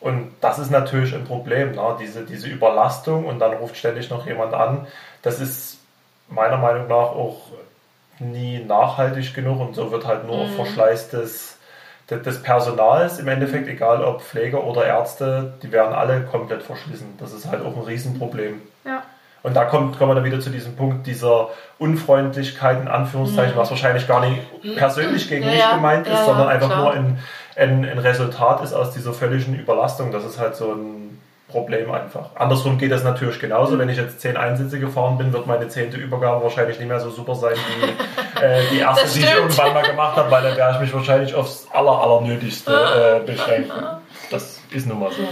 Und 0.00 0.32
das 0.40 0.58
ist 0.58 0.70
natürlich 0.70 1.14
ein 1.14 1.24
Problem, 1.24 1.72
ne? 1.72 1.96
diese, 2.00 2.24
diese 2.24 2.48
Überlastung 2.48 3.26
und 3.26 3.40
dann 3.40 3.52
ruft 3.54 3.76
ständig 3.76 4.10
noch 4.10 4.26
jemand 4.26 4.54
an. 4.54 4.86
Das 5.22 5.38
ist 5.38 5.78
meiner 6.28 6.56
Meinung 6.56 6.88
nach 6.88 7.10
auch 7.10 7.42
nie 8.20 8.64
nachhaltig 8.64 9.34
genug 9.34 9.60
und 9.60 9.74
so 9.74 9.90
wird 9.90 10.06
halt 10.06 10.26
nur 10.26 10.46
mhm. 10.46 10.50
Verschleiß 10.50 11.10
des, 11.10 11.58
des 12.10 12.42
Personals 12.42 13.18
im 13.18 13.28
Endeffekt, 13.28 13.68
egal 13.68 14.02
ob 14.02 14.22
Pfleger 14.22 14.64
oder 14.64 14.86
Ärzte, 14.86 15.54
die 15.62 15.72
werden 15.72 15.94
alle 15.94 16.22
komplett 16.22 16.62
verschlissen. 16.62 17.14
Das 17.18 17.32
ist 17.32 17.50
halt 17.50 17.64
auch 17.64 17.76
ein 17.76 17.82
Riesenproblem. 17.82 18.60
Ja. 18.84 19.02
Und 19.42 19.54
da 19.54 19.64
kommt, 19.64 19.98
kommen 19.98 20.10
wir 20.10 20.14
dann 20.16 20.24
wieder 20.24 20.40
zu 20.40 20.50
diesem 20.50 20.74
Punkt 20.74 21.06
dieser 21.06 21.50
Unfreundlichkeit, 21.78 22.80
in 22.80 22.88
Anführungszeichen, 22.88 23.54
mhm. 23.54 23.58
was 23.58 23.70
wahrscheinlich 23.70 24.08
gar 24.08 24.20
nicht 24.20 24.40
persönlich 24.76 25.28
gegen 25.28 25.44
ja, 25.44 25.52
mich 25.52 25.70
gemeint 25.70 26.06
ist, 26.06 26.12
ja, 26.12 26.24
sondern 26.24 26.48
einfach 26.48 26.68
klar. 26.68 26.82
nur 26.82 26.92
ein, 26.92 27.18
ein, 27.56 27.84
ein 27.84 27.98
Resultat 27.98 28.62
ist 28.62 28.72
aus 28.72 28.92
dieser 28.92 29.12
völligen 29.12 29.54
Überlastung. 29.54 30.10
Das 30.10 30.24
ist 30.24 30.38
halt 30.38 30.56
so 30.56 30.72
ein 30.72 31.20
Problem 31.48 31.90
einfach. 31.90 32.36
Andersrum 32.36 32.76
geht 32.76 32.92
das 32.92 33.04
natürlich 33.04 33.40
genauso. 33.40 33.74
Mhm. 33.74 33.78
Wenn 33.80 33.88
ich 33.88 33.96
jetzt 33.96 34.20
zehn 34.20 34.36
Einsätze 34.36 34.78
gefahren 34.78 35.16
bin, 35.16 35.32
wird 35.32 35.46
meine 35.46 35.68
zehnte 35.68 35.96
Übergabe 35.96 36.42
wahrscheinlich 36.42 36.78
nicht 36.78 36.88
mehr 36.88 37.00
so 37.00 37.10
super 37.10 37.34
sein 37.34 37.56
wie 37.56 38.40
äh, 38.40 38.62
die 38.70 38.78
erste, 38.78 39.08
die 39.08 39.20
ich 39.20 39.34
irgendwann 39.34 39.72
mal 39.72 39.82
gemacht 39.82 40.16
habe, 40.16 40.30
weil 40.30 40.42
dann 40.42 40.56
werde 40.56 40.74
ich 40.74 40.80
mich 40.80 40.94
wahrscheinlich 40.94 41.34
aufs 41.34 41.66
aller, 41.72 42.02
allernötigste 42.02 43.22
äh, 43.22 43.26
beschränken. 43.26 43.82
Das 44.30 44.60
ist 44.70 44.86
nun 44.86 45.00
mal 45.00 45.10
so. 45.10 45.26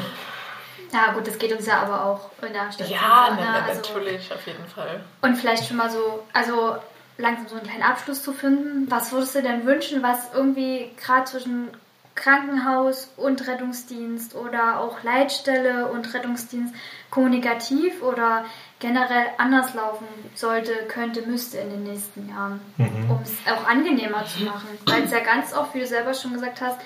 Ja, 0.93 1.13
gut, 1.13 1.27
das 1.27 1.39
geht 1.39 1.53
uns 1.53 1.67
ja 1.67 1.83
aber 1.83 2.05
auch 2.07 2.31
in 2.43 2.53
der 2.53 2.73
Stadt. 2.73 2.89
Ja, 2.89 3.37
ne, 3.39 3.65
also, 3.67 3.81
natürlich, 3.81 4.33
auf 4.33 4.47
jeden 4.47 4.67
Fall. 4.67 5.01
Und 5.21 5.37
vielleicht 5.37 5.67
schon 5.67 5.77
mal 5.77 5.91
so, 5.91 6.23
also 6.33 6.77
langsam 7.19 7.49
so 7.49 7.57
einen 7.57 7.67
kleinen 7.67 7.83
Abschluss 7.83 8.23
zu 8.23 8.33
finden. 8.33 8.91
Was 8.91 9.13
würdest 9.13 9.35
du 9.35 9.43
denn 9.43 9.67
wünschen, 9.67 10.03
was 10.03 10.33
irgendwie 10.35 10.91
gerade 10.97 11.25
zwischen 11.25 11.69
Krankenhaus 12.17 13.11
und 13.17 13.47
Rettungsdienst 13.47 14.35
oder 14.35 14.81
auch 14.81 15.05
Leitstelle 15.05 15.87
und 15.87 16.13
Rettungsdienst 16.13 16.75
kommunikativ 17.11 18.03
oder 18.03 18.45
generell 18.81 19.27
anders 19.39 19.75
laufen 19.75 20.07
sollte, 20.35 20.73
könnte, 20.89 21.23
müsste 21.23 21.59
in 21.59 21.71
den 21.71 21.85
nächsten 21.85 22.29
Jahren, 22.29 22.61
mhm. 22.79 23.11
um 23.11 23.21
es 23.23 23.33
auch 23.51 23.69
angenehmer 23.69 24.25
zu 24.27 24.45
machen. 24.45 24.67
Weil 24.87 25.05
es 25.05 25.13
ja 25.13 25.21
ganz 25.21 25.55
oft, 25.55 25.75
wie 25.75 25.81
du 25.81 25.87
selber 25.87 26.15
schon 26.15 26.33
gesagt 26.33 26.61
hast, 26.61 26.79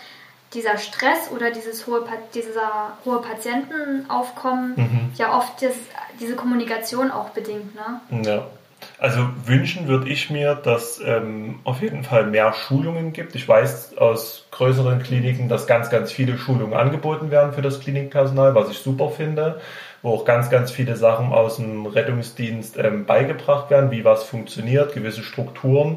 dieser 0.52 0.78
Stress 0.78 1.30
oder 1.30 1.50
dieses 1.50 1.86
hohe, 1.86 2.04
dieser 2.34 2.98
hohe 3.04 3.22
Patientenaufkommen 3.22 4.74
mhm. 4.76 5.12
ja 5.16 5.36
oft 5.36 5.62
das, 5.62 5.74
diese 6.18 6.34
Kommunikation 6.34 7.10
auch 7.10 7.30
bedingt. 7.30 7.74
Ne? 7.74 8.22
Ja. 8.22 8.46
Also 9.00 9.30
wünschen 9.46 9.88
würde 9.88 10.10
ich 10.10 10.28
mir, 10.28 10.54
dass 10.54 11.00
ähm, 11.02 11.60
auf 11.64 11.80
jeden 11.80 12.04
Fall 12.04 12.26
mehr 12.26 12.52
Schulungen 12.52 13.14
gibt. 13.14 13.34
Ich 13.34 13.48
weiß 13.48 13.96
aus 13.96 14.44
größeren 14.50 15.02
Kliniken, 15.02 15.48
dass 15.48 15.66
ganz, 15.66 15.88
ganz 15.88 16.12
viele 16.12 16.36
Schulungen 16.36 16.74
angeboten 16.74 17.30
werden 17.30 17.54
für 17.54 17.62
das 17.62 17.80
Klinikpersonal, 17.80 18.54
was 18.54 18.70
ich 18.70 18.78
super 18.80 19.08
finde, 19.08 19.58
wo 20.02 20.10
auch 20.10 20.26
ganz, 20.26 20.50
ganz 20.50 20.70
viele 20.70 20.96
Sachen 20.96 21.32
aus 21.32 21.56
dem 21.56 21.86
Rettungsdienst 21.86 22.76
ähm, 22.76 23.06
beigebracht 23.06 23.70
werden, 23.70 23.90
wie 23.90 24.04
was 24.04 24.24
funktioniert, 24.24 24.92
gewisse 24.92 25.22
Strukturen. 25.22 25.96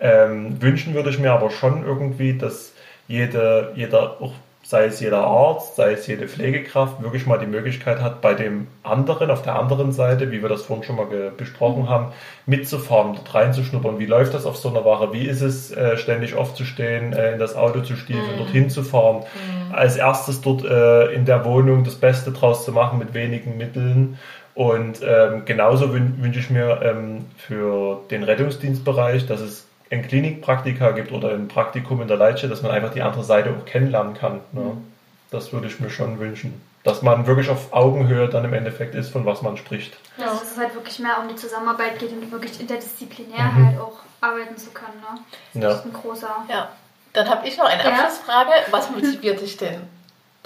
Ähm, 0.00 0.62
wünschen 0.62 0.94
würde 0.94 1.10
ich 1.10 1.18
mir 1.18 1.32
aber 1.32 1.50
schon 1.50 1.84
irgendwie, 1.84 2.38
dass 2.38 2.72
jede, 3.08 3.72
jeder 3.74 4.22
auch 4.22 4.32
sei 4.68 4.84
es 4.84 5.00
jeder 5.00 5.24
Arzt, 5.24 5.76
sei 5.76 5.92
es 5.92 6.06
jede 6.06 6.28
Pflegekraft, 6.28 7.02
wirklich 7.02 7.24
mal 7.26 7.38
die 7.38 7.46
Möglichkeit 7.46 8.02
hat, 8.02 8.20
bei 8.20 8.34
dem 8.34 8.66
anderen, 8.82 9.30
auf 9.30 9.40
der 9.40 9.58
anderen 9.58 9.92
Seite, 9.92 10.30
wie 10.30 10.42
wir 10.42 10.50
das 10.50 10.60
vorhin 10.60 10.84
schon 10.84 10.96
mal 10.96 11.06
besprochen 11.34 11.88
haben, 11.88 12.12
mitzufahren, 12.44 13.14
dort 13.14 13.34
reinzuschnuppern. 13.34 13.98
Wie 13.98 14.04
läuft 14.04 14.34
das 14.34 14.44
auf 14.44 14.58
so 14.58 14.68
einer 14.68 14.84
Wache? 14.84 15.14
Wie 15.14 15.24
ist 15.24 15.40
es, 15.40 15.70
äh, 15.70 15.96
ständig 15.96 16.34
aufzustehen, 16.34 17.14
äh, 17.14 17.32
in 17.32 17.38
das 17.38 17.56
Auto 17.56 17.80
zu 17.80 17.96
stiefeln, 17.96 18.34
mhm. 18.34 18.38
dorthin 18.40 18.68
zu 18.68 18.82
fahren? 18.82 19.20
Mhm. 19.22 19.74
Als 19.74 19.96
erstes 19.96 20.42
dort 20.42 20.66
äh, 20.66 21.14
in 21.14 21.24
der 21.24 21.46
Wohnung 21.46 21.82
das 21.82 21.94
Beste 21.94 22.30
draus 22.32 22.66
zu 22.66 22.72
machen 22.72 22.98
mit 22.98 23.14
wenigen 23.14 23.56
Mitteln. 23.56 24.18
Und 24.54 25.00
ähm, 25.02 25.46
genauso 25.46 25.94
wünsche 25.94 26.40
ich 26.40 26.50
mir 26.50 26.82
ähm, 26.82 27.24
für 27.38 28.00
den 28.10 28.22
Rettungsdienstbereich, 28.22 29.26
dass 29.26 29.40
es 29.40 29.67
ein 29.90 30.06
Klinikpraktika 30.06 30.90
gibt 30.92 31.12
oder 31.12 31.30
ein 31.30 31.48
Praktikum 31.48 32.02
in 32.02 32.08
der 32.08 32.16
Leitstelle, 32.16 32.50
dass 32.50 32.62
man 32.62 32.72
einfach 32.72 32.92
die 32.92 33.02
andere 33.02 33.24
Seite 33.24 33.50
auch 33.50 33.64
kennenlernen 33.64 34.14
kann. 34.14 34.40
Ne? 34.52 34.60
Mhm. 34.60 34.84
Das 35.30 35.52
würde 35.52 35.66
ich 35.66 35.80
mir 35.80 35.90
schon 35.90 36.18
wünschen. 36.18 36.60
Dass 36.84 37.02
man 37.02 37.26
wirklich 37.26 37.50
auf 37.50 37.72
Augenhöhe 37.72 38.28
dann 38.28 38.44
im 38.44 38.54
Endeffekt 38.54 38.94
ist, 38.94 39.10
von 39.10 39.26
was 39.26 39.42
man 39.42 39.56
spricht. 39.56 39.96
Ja, 40.16 40.26
dass 40.26 40.52
es 40.52 40.56
halt 40.56 40.74
wirklich 40.74 40.98
mehr 41.00 41.18
um 41.20 41.28
die 41.28 41.34
Zusammenarbeit 41.34 41.98
geht 41.98 42.12
und 42.12 42.30
wirklich 42.30 42.60
interdisziplinär 42.60 43.44
mhm. 43.44 43.66
halt 43.66 43.80
auch 43.80 43.98
arbeiten 44.20 44.56
zu 44.56 44.70
können. 44.70 45.00
Ne? 45.00 45.20
Das 45.54 45.62
ja. 45.62 45.78
ist 45.78 45.84
ein 45.84 45.92
großer. 45.92 46.44
Ja. 46.48 46.68
Dann 47.12 47.28
habe 47.28 47.46
ich 47.46 47.56
noch 47.56 47.66
eine 47.66 47.84
Abschlussfrage. 47.84 48.50
Was 48.70 48.90
motiviert 48.90 49.40
dich 49.40 49.56
denn, 49.56 49.82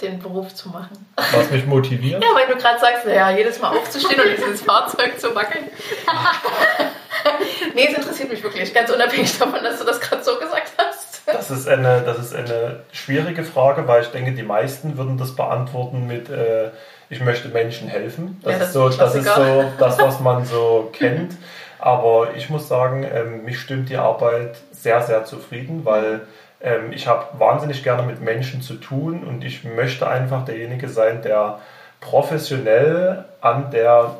den 0.01 0.19
Beruf 0.19 0.53
zu 0.55 0.69
machen? 0.69 1.05
Was 1.15 1.51
mich 1.51 1.65
motiviert? 1.65 2.23
Ja, 2.27 2.29
weil 2.33 2.47
du 2.47 2.55
gerade 2.55 2.79
sagst, 2.79 3.05
ja, 3.05 3.29
jedes 3.31 3.59
Mal 3.59 3.77
aufzustehen 3.77 4.19
und 4.19 4.47
ins 4.47 4.61
Fahrzeug 4.65 5.19
zu 5.19 5.35
wackeln. 5.35 5.65
nee, 7.75 7.87
es 7.89 7.97
interessiert 7.97 8.29
mich 8.29 8.43
wirklich, 8.43 8.73
ganz 8.73 8.89
unabhängig 8.89 9.37
davon, 9.37 9.63
dass 9.63 9.79
du 9.79 9.85
das 9.85 9.99
gerade 9.99 10.23
so 10.23 10.37
gesagt 10.37 10.71
hast. 10.77 11.21
Das 11.25 11.49
ist, 11.49 11.67
eine, 11.67 12.01
das 12.01 12.19
ist 12.19 12.35
eine 12.35 12.81
schwierige 12.91 13.43
Frage, 13.43 13.87
weil 13.87 14.01
ich 14.01 14.09
denke, 14.09 14.33
die 14.33 14.43
meisten 14.43 14.97
würden 14.97 15.17
das 15.17 15.35
beantworten 15.35 16.05
mit, 16.05 16.29
äh, 16.29 16.69
ich 17.09 17.21
möchte 17.21 17.47
Menschen 17.47 17.87
helfen. 17.87 18.39
Das, 18.43 18.53
ja, 18.53 18.59
das, 18.59 18.67
ist 18.67 18.73
so, 18.73 18.89
das 18.89 19.15
ist 19.15 19.35
so 19.35 19.71
das, 19.79 19.99
was 19.99 20.19
man 20.19 20.45
so 20.45 20.89
kennt. 20.93 21.37
Aber 21.79 22.29
ich 22.35 22.49
muss 22.49 22.67
sagen, 22.67 23.05
ähm, 23.09 23.45
mich 23.45 23.59
stimmt 23.59 23.89
die 23.89 23.97
Arbeit 23.97 24.57
sehr, 24.71 25.01
sehr 25.01 25.25
zufrieden, 25.25 25.85
weil 25.85 26.21
ähm, 26.61 26.91
ich 26.91 27.07
habe 27.07 27.25
wahnsinnig 27.39 27.83
gerne 27.83 28.03
mit 28.03 28.21
Menschen 28.21 28.61
zu 28.61 28.75
tun 28.75 29.23
und 29.23 29.43
ich 29.43 29.63
möchte 29.63 30.07
einfach 30.07 30.45
derjenige 30.45 30.89
sein, 30.89 31.21
der 31.21 31.59
professionell 31.99 33.25
an 33.41 33.71
der 33.71 34.15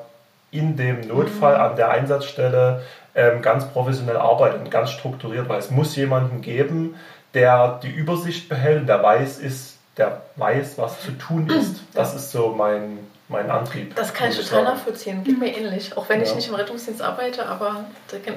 in 0.54 0.78
dem 0.78 1.02
Notfall 1.02 1.56
an 1.56 1.76
der 1.76 1.90
Einsatzstelle 1.90 2.84
ähm, 3.16 3.42
ganz 3.42 3.66
professionell 3.68 4.18
arbeitet 4.18 4.62
und 4.62 4.72
ganz 4.72 4.92
strukturiert, 4.92 5.50
weil 5.50 5.60
es 5.60 5.72
muss 5.72 5.96
jemanden 5.96 6.42
geben, 6.42 6.96
der 7.34 7.80
die 7.84 7.90
Übersicht 7.90 8.50
behält, 8.50 8.88
der 8.88 9.02
weiß 9.04 9.40
ist, 9.40 9.78
der 9.98 10.24
weiß, 10.36 10.78
was 10.78 11.02
zu 11.02 11.12
tun 11.12 11.50
ist. 11.60 11.82
Das 11.94 12.16
ist 12.16 12.32
so 12.32 12.50
mein, 12.50 13.00
mein 13.28 13.50
Antrieb. 13.50 13.96
Das 13.96 14.14
kann 14.14 14.30
ich 14.30 14.38
total 14.38 14.64
nachvollziehen. 14.64 15.24
Geht 15.24 15.40
mir 15.40 15.56
ähnlich. 15.56 15.96
Auch 15.98 16.10
wenn 16.10 16.20
ja. 16.20 16.26
ich 16.26 16.36
nicht 16.36 16.48
im 16.48 16.56
Rettungsdienst 16.56 17.02
arbeite, 17.02 17.46
aber 17.46 17.86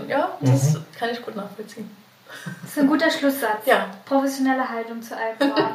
ja, 0.09 0.37
das 0.41 0.75
mhm. 0.75 0.85
kann 0.99 1.11
ich 1.11 1.23
gut 1.23 1.37
nachvollziehen. 1.37 1.91
Das 2.63 2.73
ist 2.73 2.79
ein 2.79 2.89
guter 2.89 3.11
Schlusssatz. 3.11 3.65
Ja. 3.67 3.87
Professionelle 4.05 4.69
Haltung 4.69 5.01
zu 5.01 5.17
allem. 5.17 5.37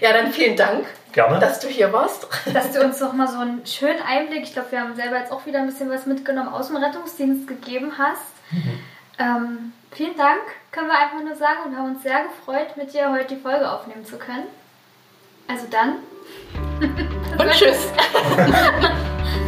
ja, 0.00 0.12
dann 0.12 0.32
vielen 0.32 0.56
Dank, 0.56 0.86
Gerne. 1.12 1.38
dass 1.38 1.60
du 1.60 1.68
hier 1.68 1.92
warst. 1.92 2.26
Dass 2.52 2.72
du 2.72 2.82
uns 2.82 3.00
noch 3.00 3.12
mal 3.12 3.28
so 3.28 3.38
einen 3.38 3.64
schönen 3.66 4.02
Einblick, 4.02 4.42
ich 4.42 4.52
glaube, 4.52 4.72
wir 4.72 4.80
haben 4.80 4.94
selber 4.94 5.18
jetzt 5.18 5.30
auch 5.30 5.46
wieder 5.46 5.60
ein 5.60 5.66
bisschen 5.66 5.90
was 5.90 6.06
mitgenommen, 6.06 6.48
aus 6.48 6.68
dem 6.68 6.76
Rettungsdienst 6.76 7.46
gegeben 7.46 7.92
hast. 7.98 8.32
Mhm. 8.50 8.80
Ähm, 9.18 9.72
vielen 9.90 10.16
Dank, 10.16 10.40
können 10.70 10.88
wir 10.88 10.98
einfach 10.98 11.22
nur 11.22 11.36
sagen 11.36 11.60
und 11.66 11.76
haben 11.76 11.94
uns 11.94 12.02
sehr 12.02 12.24
gefreut, 12.24 12.76
mit 12.76 12.92
dir 12.92 13.10
heute 13.10 13.34
die 13.34 13.40
Folge 13.40 13.70
aufnehmen 13.70 14.04
zu 14.04 14.16
können. 14.16 14.46
Also 15.48 15.66
dann. 15.70 15.96
und 17.38 17.50
tschüss. 17.50 17.88